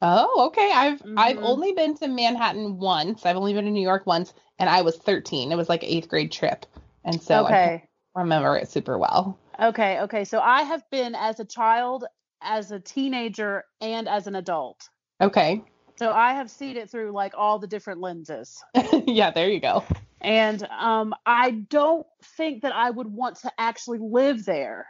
Oh, 0.00 0.46
okay. 0.46 0.70
I've 0.74 1.00
mm-hmm. 1.00 1.18
I've 1.18 1.38
only 1.38 1.72
been 1.72 1.96
to 1.98 2.08
Manhattan 2.08 2.78
once. 2.78 3.24
I've 3.26 3.36
only 3.36 3.52
been 3.52 3.64
to 3.64 3.70
New 3.70 3.82
York 3.82 4.06
once, 4.06 4.32
and 4.58 4.68
I 4.68 4.82
was 4.82 4.96
13. 4.96 5.52
It 5.52 5.56
was 5.56 5.68
like 5.68 5.82
an 5.82 5.88
eighth 5.88 6.08
grade 6.08 6.32
trip, 6.32 6.66
and 7.04 7.22
so 7.22 7.44
okay. 7.44 7.84
I 8.14 8.20
remember 8.20 8.56
it 8.56 8.68
super 8.68 8.98
well. 8.98 9.38
Okay, 9.60 10.00
okay. 10.00 10.24
So 10.24 10.40
I 10.40 10.62
have 10.62 10.82
been 10.90 11.14
as 11.14 11.40
a 11.40 11.44
child, 11.44 12.04
as 12.42 12.70
a 12.70 12.80
teenager, 12.80 13.64
and 13.80 14.08
as 14.08 14.26
an 14.26 14.34
adult. 14.34 14.88
Okay. 15.20 15.62
So 15.96 16.10
I 16.10 16.34
have 16.34 16.50
seen 16.50 16.76
it 16.76 16.90
through 16.90 17.12
like 17.12 17.34
all 17.36 17.58
the 17.58 17.68
different 17.68 18.00
lenses. 18.00 18.62
yeah, 19.06 19.30
there 19.30 19.48
you 19.48 19.60
go. 19.60 19.84
And 20.24 20.62
um, 20.64 21.14
I 21.26 21.50
don't 21.50 22.06
think 22.36 22.62
that 22.62 22.72
I 22.74 22.90
would 22.90 23.06
want 23.06 23.36
to 23.40 23.52
actually 23.58 23.98
live 23.98 24.44
there. 24.44 24.86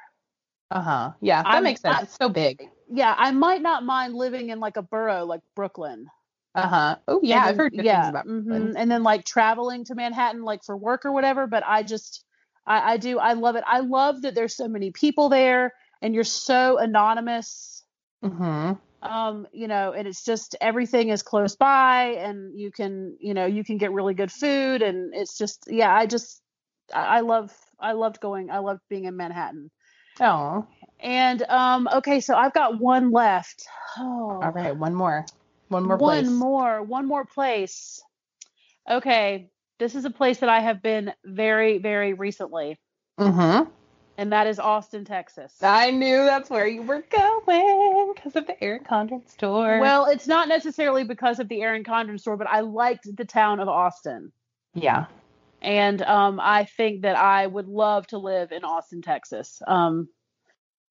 Uh 0.70 0.80
huh. 0.80 1.12
Yeah, 1.20 1.42
that 1.42 1.48
I'm, 1.48 1.64
makes 1.64 1.80
sense. 1.80 1.96
I, 1.98 2.02
it's 2.02 2.16
so 2.16 2.28
big. 2.28 2.68
Yeah, 2.90 3.14
I 3.16 3.30
might 3.32 3.62
not 3.62 3.84
mind 3.84 4.14
living 4.14 4.50
in 4.50 4.60
like 4.60 4.76
a 4.76 4.82
borough 4.82 5.24
like 5.24 5.40
Brooklyn. 5.54 6.06
Uh 6.54 6.68
huh. 6.68 6.96
Oh 7.08 7.20
yeah, 7.22 7.40
then, 7.40 7.48
I've 7.48 7.56
heard 7.56 7.72
good 7.72 7.84
yeah, 7.84 8.02
things 8.02 8.10
about 8.10 8.26
Brooklyn. 8.26 8.62
Mm-hmm. 8.68 8.76
And 8.76 8.90
then 8.90 9.02
like 9.02 9.24
traveling 9.24 9.84
to 9.86 9.94
Manhattan 9.94 10.42
like 10.42 10.62
for 10.64 10.76
work 10.76 11.04
or 11.04 11.12
whatever. 11.12 11.46
But 11.46 11.64
I 11.66 11.82
just, 11.82 12.24
I, 12.66 12.92
I 12.92 12.96
do, 12.96 13.18
I 13.18 13.32
love 13.32 13.56
it. 13.56 13.64
I 13.66 13.80
love 13.80 14.22
that 14.22 14.34
there's 14.34 14.56
so 14.56 14.68
many 14.68 14.92
people 14.92 15.28
there, 15.28 15.74
and 16.00 16.14
you're 16.14 16.24
so 16.24 16.78
anonymous. 16.78 17.82
Mm-hmm. 18.24 18.72
Um, 19.04 19.46
you 19.52 19.68
know, 19.68 19.92
and 19.92 20.08
it's 20.08 20.24
just 20.24 20.56
everything 20.60 21.10
is 21.10 21.22
close 21.22 21.56
by, 21.56 22.16
and 22.18 22.58
you 22.58 22.70
can, 22.72 23.16
you 23.20 23.34
know, 23.34 23.46
you 23.46 23.62
can 23.62 23.78
get 23.78 23.92
really 23.92 24.14
good 24.14 24.32
food, 24.32 24.82
and 24.82 25.14
it's 25.14 25.36
just, 25.36 25.64
yeah, 25.68 25.94
I 25.94 26.06
just, 26.06 26.40
I, 26.92 27.18
I 27.18 27.20
love, 27.20 27.52
I 27.78 27.92
loved 27.92 28.20
going, 28.20 28.50
I 28.50 28.58
loved 28.58 28.80
being 28.88 29.04
in 29.04 29.16
Manhattan. 29.16 29.70
Oh. 30.20 30.66
And 31.00 31.42
um, 31.42 31.88
okay, 31.96 32.20
so 32.20 32.34
I've 32.34 32.54
got 32.54 32.80
one 32.80 33.10
left. 33.10 33.66
Oh. 33.98 34.40
All 34.42 34.52
right, 34.52 34.76
one 34.76 34.94
more. 34.94 35.26
One 35.68 35.84
more 35.86 35.98
place. 35.98 36.24
One 36.26 36.34
more. 36.34 36.82
One 36.82 37.06
more 37.06 37.24
place. 37.24 38.02
Okay. 38.88 39.50
This 39.80 39.96
is 39.96 40.04
a 40.04 40.10
place 40.10 40.38
that 40.38 40.48
I 40.48 40.60
have 40.60 40.82
been 40.82 41.12
very, 41.24 41.78
very 41.78 42.12
recently. 42.14 42.78
Mm-hmm. 43.18 43.68
And 44.16 44.32
that 44.32 44.46
is 44.46 44.60
Austin, 44.60 45.04
Texas. 45.04 45.52
I 45.60 45.90
knew 45.90 46.24
that's 46.24 46.48
where 46.48 46.66
you 46.66 46.82
were 46.82 47.04
going 47.10 48.12
because 48.14 48.36
of 48.36 48.46
the 48.46 48.62
Erin 48.62 48.84
Condren 48.84 49.28
store. 49.28 49.80
Well, 49.80 50.06
it's 50.06 50.28
not 50.28 50.46
necessarily 50.48 51.02
because 51.02 51.40
of 51.40 51.48
the 51.48 51.62
Erin 51.62 51.82
Condren 51.82 52.20
store, 52.20 52.36
but 52.36 52.46
I 52.46 52.60
liked 52.60 53.08
the 53.16 53.24
town 53.24 53.58
of 53.58 53.68
Austin. 53.68 54.30
Yeah 54.74 55.06
and 55.64 56.02
um, 56.02 56.38
I 56.40 56.64
think 56.64 57.02
that 57.02 57.16
I 57.16 57.46
would 57.46 57.66
love 57.66 58.06
to 58.08 58.18
live 58.18 58.52
in 58.52 58.64
Austin, 58.64 59.02
Texas. 59.02 59.62
Um, 59.66 60.08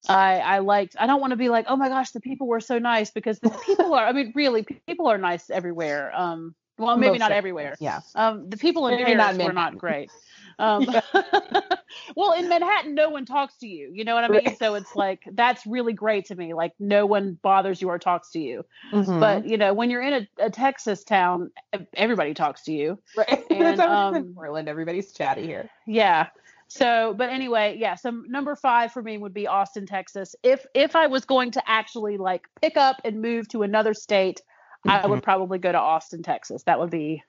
I 0.08 0.40
I 0.40 0.58
liked. 0.58 0.96
I 0.98 1.06
don't 1.06 1.20
want 1.20 1.30
to 1.30 1.36
be 1.36 1.48
like, 1.48 1.66
oh 1.68 1.76
my 1.76 1.88
gosh, 1.88 2.10
the 2.10 2.20
people 2.20 2.46
were 2.46 2.60
so 2.60 2.78
nice 2.78 3.10
because 3.10 3.38
the 3.38 3.50
people 3.66 3.94
are. 3.94 4.06
I 4.06 4.12
mean, 4.12 4.32
really, 4.34 4.66
people 4.86 5.06
are 5.06 5.16
nice 5.16 5.48
everywhere. 5.48 6.12
Um, 6.14 6.54
well, 6.76 6.96
maybe 6.96 7.12
Most 7.12 7.20
not 7.20 7.32
everywhere. 7.32 7.76
Yeah. 7.78 8.00
Um, 8.14 8.50
the 8.50 8.56
people 8.56 8.88
in 8.88 8.96
maybe 8.96 9.14
Paris 9.14 9.38
not 9.38 9.46
were 9.46 9.52
not 9.52 9.78
great. 9.78 10.10
Um, 10.58 10.86
well, 12.16 12.32
in 12.32 12.48
Manhattan, 12.48 12.94
no 12.94 13.10
one 13.10 13.26
talks 13.26 13.56
to 13.58 13.66
you. 13.66 13.90
You 13.92 14.04
know 14.04 14.14
what 14.14 14.24
I 14.24 14.28
mean? 14.28 14.42
Right. 14.46 14.58
So 14.58 14.74
it's 14.74 14.94
like 14.94 15.22
that's 15.32 15.66
really 15.66 15.92
great 15.92 16.26
to 16.26 16.34
me. 16.34 16.54
Like 16.54 16.72
no 16.78 17.06
one 17.06 17.38
bothers 17.42 17.80
you 17.80 17.88
or 17.88 17.98
talks 17.98 18.30
to 18.30 18.40
you. 18.40 18.64
Mm-hmm. 18.92 19.20
But 19.20 19.46
you 19.46 19.56
know, 19.56 19.74
when 19.74 19.90
you're 19.90 20.02
in 20.02 20.12
a, 20.12 20.46
a, 20.46 20.50
Texas 20.50 21.04
town, 21.04 21.50
everybody 21.94 22.34
talks 22.34 22.62
to 22.64 22.72
you. 22.72 22.98
Right. 23.16 23.44
And, 23.54 23.80
um, 23.80 24.14
in 24.14 24.34
Portland. 24.34 24.68
Everybody's 24.68 25.12
chatty 25.12 25.46
here. 25.46 25.70
Yeah. 25.86 26.28
So, 26.68 27.14
but 27.16 27.30
anyway, 27.30 27.76
yeah. 27.78 27.94
So 27.94 28.10
number 28.10 28.56
five 28.56 28.92
for 28.92 29.02
me 29.02 29.16
would 29.16 29.32
be 29.32 29.46
Austin, 29.46 29.86
Texas. 29.86 30.34
If 30.42 30.66
if 30.74 30.96
I 30.96 31.06
was 31.06 31.24
going 31.24 31.52
to 31.52 31.62
actually 31.66 32.16
like 32.16 32.46
pick 32.60 32.76
up 32.76 33.00
and 33.04 33.22
move 33.22 33.48
to 33.48 33.62
another 33.62 33.94
state, 33.94 34.42
mm-hmm. 34.86 34.90
I 34.90 35.06
would 35.06 35.18
mm-hmm. 35.18 35.24
probably 35.24 35.58
go 35.58 35.72
to 35.72 35.78
Austin, 35.78 36.22
Texas. 36.22 36.64
That 36.64 36.80
would 36.80 36.90
be 36.90 37.22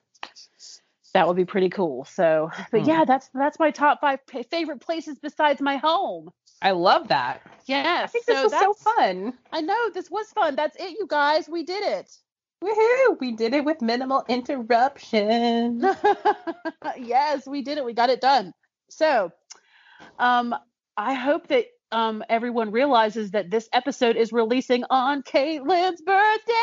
that 1.16 1.30
would 1.30 1.38
be 1.38 1.46
pretty 1.46 1.70
cool. 1.70 2.04
So, 2.04 2.52
but 2.72 2.82
hmm. 2.82 2.90
yeah, 2.90 3.06
that's 3.06 3.30
that's 3.34 3.58
my 3.58 3.72
top 3.72 4.02
five 4.02 4.20
favorite 4.52 4.82
places 4.82 5.18
besides 5.18 5.62
my 5.62 5.78
home. 5.78 6.30
I 6.62 6.72
love 6.72 7.08
that. 7.08 7.42
Yeah, 7.68 8.02
I 8.04 8.08
think 8.08 8.26
so 8.26 8.34
this 8.34 8.44
was 8.52 8.60
so 8.60 8.74
fun. 8.74 9.34
I 9.52 9.62
know 9.62 9.90
this 9.94 10.12
was 10.12 10.28
fun. 10.34 10.58
That's 10.58 10.76
it, 10.78 10.92
you 10.92 11.08
guys. 11.10 11.48
We 11.48 11.64
did 11.64 11.84
it. 11.84 12.12
Woohoo! 12.62 13.18
We 13.22 13.32
did 13.32 13.54
it 13.54 13.64
with 13.64 13.82
minimal 13.82 14.26
interruption. 14.28 15.82
yes, 16.98 17.48
we 17.48 17.62
did 17.62 17.78
it. 17.78 17.86
We 17.86 17.94
got 17.94 18.10
it 18.10 18.20
done. 18.20 18.54
So, 18.90 19.32
um, 20.20 20.54
I 20.98 21.14
hope 21.14 21.48
that 21.48 21.66
um, 21.92 22.24
everyone 22.30 22.72
realizes 22.72 23.32
that 23.32 23.50
this 23.50 23.70
episode 23.72 24.16
is 24.16 24.34
releasing 24.34 24.84
on 24.90 25.24
Caitlin's 25.24 26.02
birthday. 26.02 26.54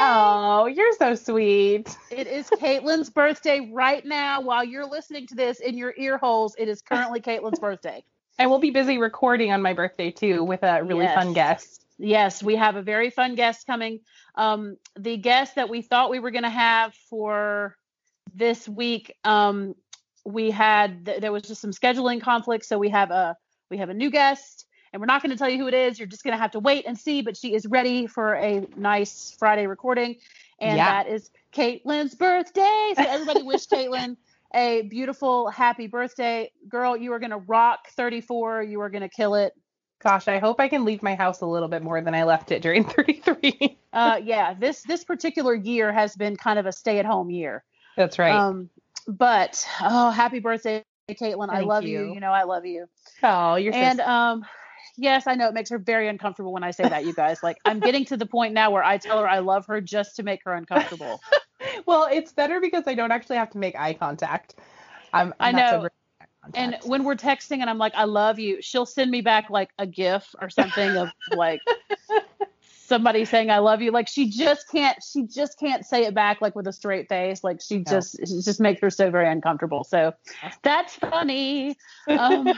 Oh, 0.00 0.70
you're 0.72 0.92
so 0.94 1.14
sweet. 1.14 1.96
It 2.10 2.26
is 2.26 2.48
Caitlin's 2.50 3.10
birthday 3.10 3.70
right 3.72 4.04
now. 4.04 4.40
While 4.40 4.64
you're 4.64 4.88
listening 4.88 5.26
to 5.28 5.34
this 5.34 5.60
in 5.60 5.76
your 5.76 5.94
ear 5.96 6.18
holes, 6.18 6.54
it 6.58 6.68
is 6.68 6.82
currently 6.82 7.20
Caitlin's 7.20 7.58
birthday. 7.58 8.04
And 8.38 8.50
we'll 8.50 8.58
be 8.58 8.70
busy 8.70 8.98
recording 8.98 9.52
on 9.52 9.62
my 9.62 9.72
birthday 9.72 10.10
too 10.10 10.42
with 10.42 10.62
a 10.62 10.82
really 10.82 11.04
yes. 11.04 11.14
fun 11.14 11.32
guest. 11.32 11.84
Yes, 11.98 12.42
we 12.42 12.56
have 12.56 12.76
a 12.76 12.82
very 12.82 13.10
fun 13.10 13.34
guest 13.34 13.66
coming. 13.66 14.00
Um, 14.34 14.76
the 14.98 15.16
guest 15.16 15.54
that 15.54 15.68
we 15.68 15.82
thought 15.82 16.10
we 16.10 16.18
were 16.18 16.30
going 16.30 16.42
to 16.42 16.50
have 16.50 16.94
for 17.08 17.76
this 18.34 18.68
week, 18.68 19.14
um, 19.24 19.74
we 20.24 20.50
had 20.50 21.06
th- 21.06 21.20
there 21.20 21.32
was 21.32 21.42
just 21.42 21.60
some 21.60 21.70
scheduling 21.70 22.20
conflicts, 22.20 22.68
so 22.68 22.78
we 22.78 22.88
have 22.90 23.10
a 23.10 23.36
we 23.70 23.78
have 23.78 23.88
a 23.88 23.94
new 23.94 24.10
guest 24.10 24.66
and 24.92 25.00
we're 25.00 25.06
not 25.06 25.22
going 25.22 25.30
to 25.30 25.38
tell 25.38 25.48
you 25.48 25.58
who 25.58 25.68
it 25.68 25.74
is. 25.74 25.98
You're 25.98 26.08
just 26.08 26.24
going 26.24 26.32
to 26.32 26.40
have 26.40 26.52
to 26.52 26.60
wait 26.60 26.86
and 26.86 26.98
see. 26.98 27.22
But 27.22 27.36
she 27.36 27.54
is 27.54 27.66
ready 27.66 28.06
for 28.06 28.34
a 28.34 28.66
nice 28.76 29.34
Friday 29.38 29.66
recording, 29.66 30.16
and 30.60 30.76
yeah. 30.76 31.02
that 31.02 31.10
is 31.10 31.30
Caitlin's 31.52 32.14
birthday. 32.14 32.94
So 32.96 33.04
everybody 33.06 33.42
wish 33.42 33.66
Caitlin 33.66 34.16
a 34.54 34.82
beautiful, 34.82 35.48
happy 35.48 35.86
birthday, 35.86 36.50
girl. 36.68 36.96
You 36.96 37.12
are 37.12 37.18
going 37.18 37.30
to 37.30 37.38
rock 37.38 37.88
34. 37.90 38.62
You 38.64 38.80
are 38.80 38.90
going 38.90 39.02
to 39.02 39.08
kill 39.08 39.34
it. 39.34 39.54
Gosh, 40.02 40.26
I 40.26 40.38
hope 40.38 40.60
I 40.60 40.68
can 40.68 40.84
leave 40.84 41.02
my 41.02 41.14
house 41.14 41.42
a 41.42 41.46
little 41.46 41.68
bit 41.68 41.82
more 41.82 42.00
than 42.00 42.14
I 42.14 42.24
left 42.24 42.50
it 42.50 42.60
during 42.60 42.84
33. 42.88 43.78
uh, 43.92 44.20
yeah, 44.22 44.54
this 44.54 44.82
this 44.82 45.04
particular 45.04 45.54
year 45.54 45.92
has 45.92 46.16
been 46.16 46.36
kind 46.36 46.58
of 46.58 46.66
a 46.66 46.72
stay-at-home 46.72 47.30
year. 47.30 47.62
That's 47.96 48.18
right. 48.18 48.34
Um, 48.34 48.68
but 49.06 49.66
oh, 49.80 50.10
happy 50.10 50.40
birthday, 50.40 50.84
Caitlin! 51.08 51.48
Thank 51.48 51.52
I 51.52 51.60
love 51.60 51.84
you. 51.84 52.06
you. 52.06 52.14
You 52.14 52.20
know 52.20 52.32
I 52.32 52.42
love 52.44 52.66
you. 52.66 52.86
Oh, 53.22 53.54
you're 53.54 53.74
and 53.74 53.98
so 53.98 54.06
um 54.06 54.44
yes, 54.96 55.26
I 55.26 55.34
know 55.34 55.48
it 55.48 55.54
makes 55.54 55.70
her 55.70 55.78
very 55.78 56.08
uncomfortable 56.08 56.52
when 56.52 56.64
I 56.64 56.70
say 56.70 56.84
that, 56.88 57.04
you 57.04 57.12
guys. 57.12 57.42
Like, 57.42 57.58
I'm 57.64 57.80
getting 57.80 58.04
to 58.06 58.16
the 58.16 58.26
point 58.26 58.54
now 58.54 58.70
where 58.70 58.84
I 58.84 58.98
tell 58.98 59.18
her 59.20 59.28
I 59.28 59.40
love 59.40 59.66
her 59.66 59.80
just 59.80 60.16
to 60.16 60.22
make 60.22 60.42
her 60.44 60.54
uncomfortable. 60.54 61.20
well, 61.86 62.08
it's 62.10 62.32
better 62.32 62.60
because 62.60 62.84
I 62.86 62.94
don't 62.94 63.12
actually 63.12 63.36
have 63.36 63.50
to 63.50 63.58
make 63.58 63.74
eye 63.76 63.94
contact. 63.94 64.54
I'm, 65.12 65.34
I'm 65.40 65.56
i 65.56 65.58
know. 65.58 65.88
and 66.54 66.76
when 66.84 67.04
we're 67.04 67.16
texting 67.16 67.60
and 67.60 67.68
I'm 67.68 67.78
like, 67.78 67.94
I 67.94 68.04
love 68.04 68.38
you, 68.38 68.60
she'll 68.62 68.86
send 68.86 69.10
me 69.10 69.20
back 69.20 69.50
like 69.50 69.70
a 69.78 69.86
GIF 69.86 70.34
or 70.40 70.50
something 70.50 70.96
of 70.96 71.10
like 71.34 71.60
somebody 72.86 73.24
saying 73.24 73.50
I 73.50 73.58
love 73.58 73.80
you. 73.80 73.90
Like 73.90 74.08
she 74.08 74.28
just 74.28 74.68
can't 74.70 74.98
she 75.02 75.26
just 75.26 75.58
can't 75.58 75.84
say 75.84 76.04
it 76.04 76.14
back 76.14 76.40
like 76.40 76.54
with 76.54 76.66
a 76.66 76.72
straight 76.72 77.08
face. 77.08 77.42
Like 77.42 77.60
she 77.60 77.78
no. 77.78 77.84
just 77.84 78.18
she 78.18 78.40
just 78.42 78.60
makes 78.60 78.80
her 78.80 78.90
so 78.90 79.10
very 79.10 79.28
uncomfortable. 79.28 79.84
So 79.84 80.12
that's 80.62 80.94
funny. 80.96 81.76
Um, 82.08 82.46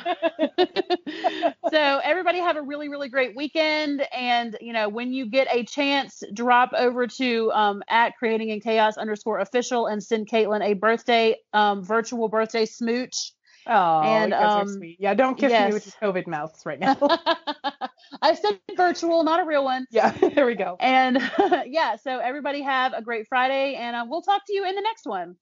so 1.71 2.01
everybody 2.03 2.39
have 2.39 2.57
a 2.57 2.63
really 2.63 2.89
really 2.89 3.09
great 3.09 3.37
weekend. 3.37 4.07
And 4.13 4.57
you 4.61 4.73
know 4.73 4.89
when 4.89 5.13
you 5.13 5.27
get 5.27 5.49
a 5.51 5.65
chance, 5.65 6.23
drop 6.33 6.73
over 6.77 7.07
to 7.07 7.53
um, 7.53 7.83
at 7.89 8.17
creating 8.19 8.51
in 8.51 8.61
chaos 8.61 8.97
underscore 8.97 9.41
official 9.41 9.87
and 9.87 10.03
send 10.03 10.29
Caitlin 10.29 10.65
a 10.65 10.75
birthday 10.75 11.37
um, 11.53 11.83
virtual 11.83 12.29
birthday 12.29 12.67
smooch. 12.67 13.33
Oh, 13.67 14.03
and 14.03 14.35
um, 14.35 14.69
sweet. 14.69 14.97
Yeah, 15.01 15.15
don't 15.15 15.37
kiss 15.37 15.51
yes. 15.51 15.69
me 15.69 15.75
with 15.75 15.87
your 15.87 16.13
COVID 16.13 16.27
mouths 16.27 16.63
right 16.67 16.79
now. 16.79 16.97
I 18.23 18.35
said 18.35 18.61
virtual, 18.77 19.25
not 19.25 19.41
a 19.41 19.45
real 19.45 19.65
one. 19.65 19.87
Yeah, 19.91 20.11
there 20.35 20.47
we 20.47 20.55
go. 20.55 20.77
And 20.81 21.19
yeah, 21.67 21.97
so 21.97 22.19
everybody 22.19 22.63
have 22.63 22.93
a 22.93 23.03
great 23.03 23.27
Friday, 23.29 23.75
and 23.75 23.97
uh, 23.97 24.05
we'll 24.07 24.23
talk 24.23 24.43
to 24.47 24.55
you 24.55 24.67
in 24.67 24.75
the 24.75 24.83
next 24.83 25.07
one. 25.07 25.37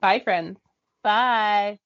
Bye, 0.00 0.20
friends. 0.20 0.58
Bye. 1.02 1.78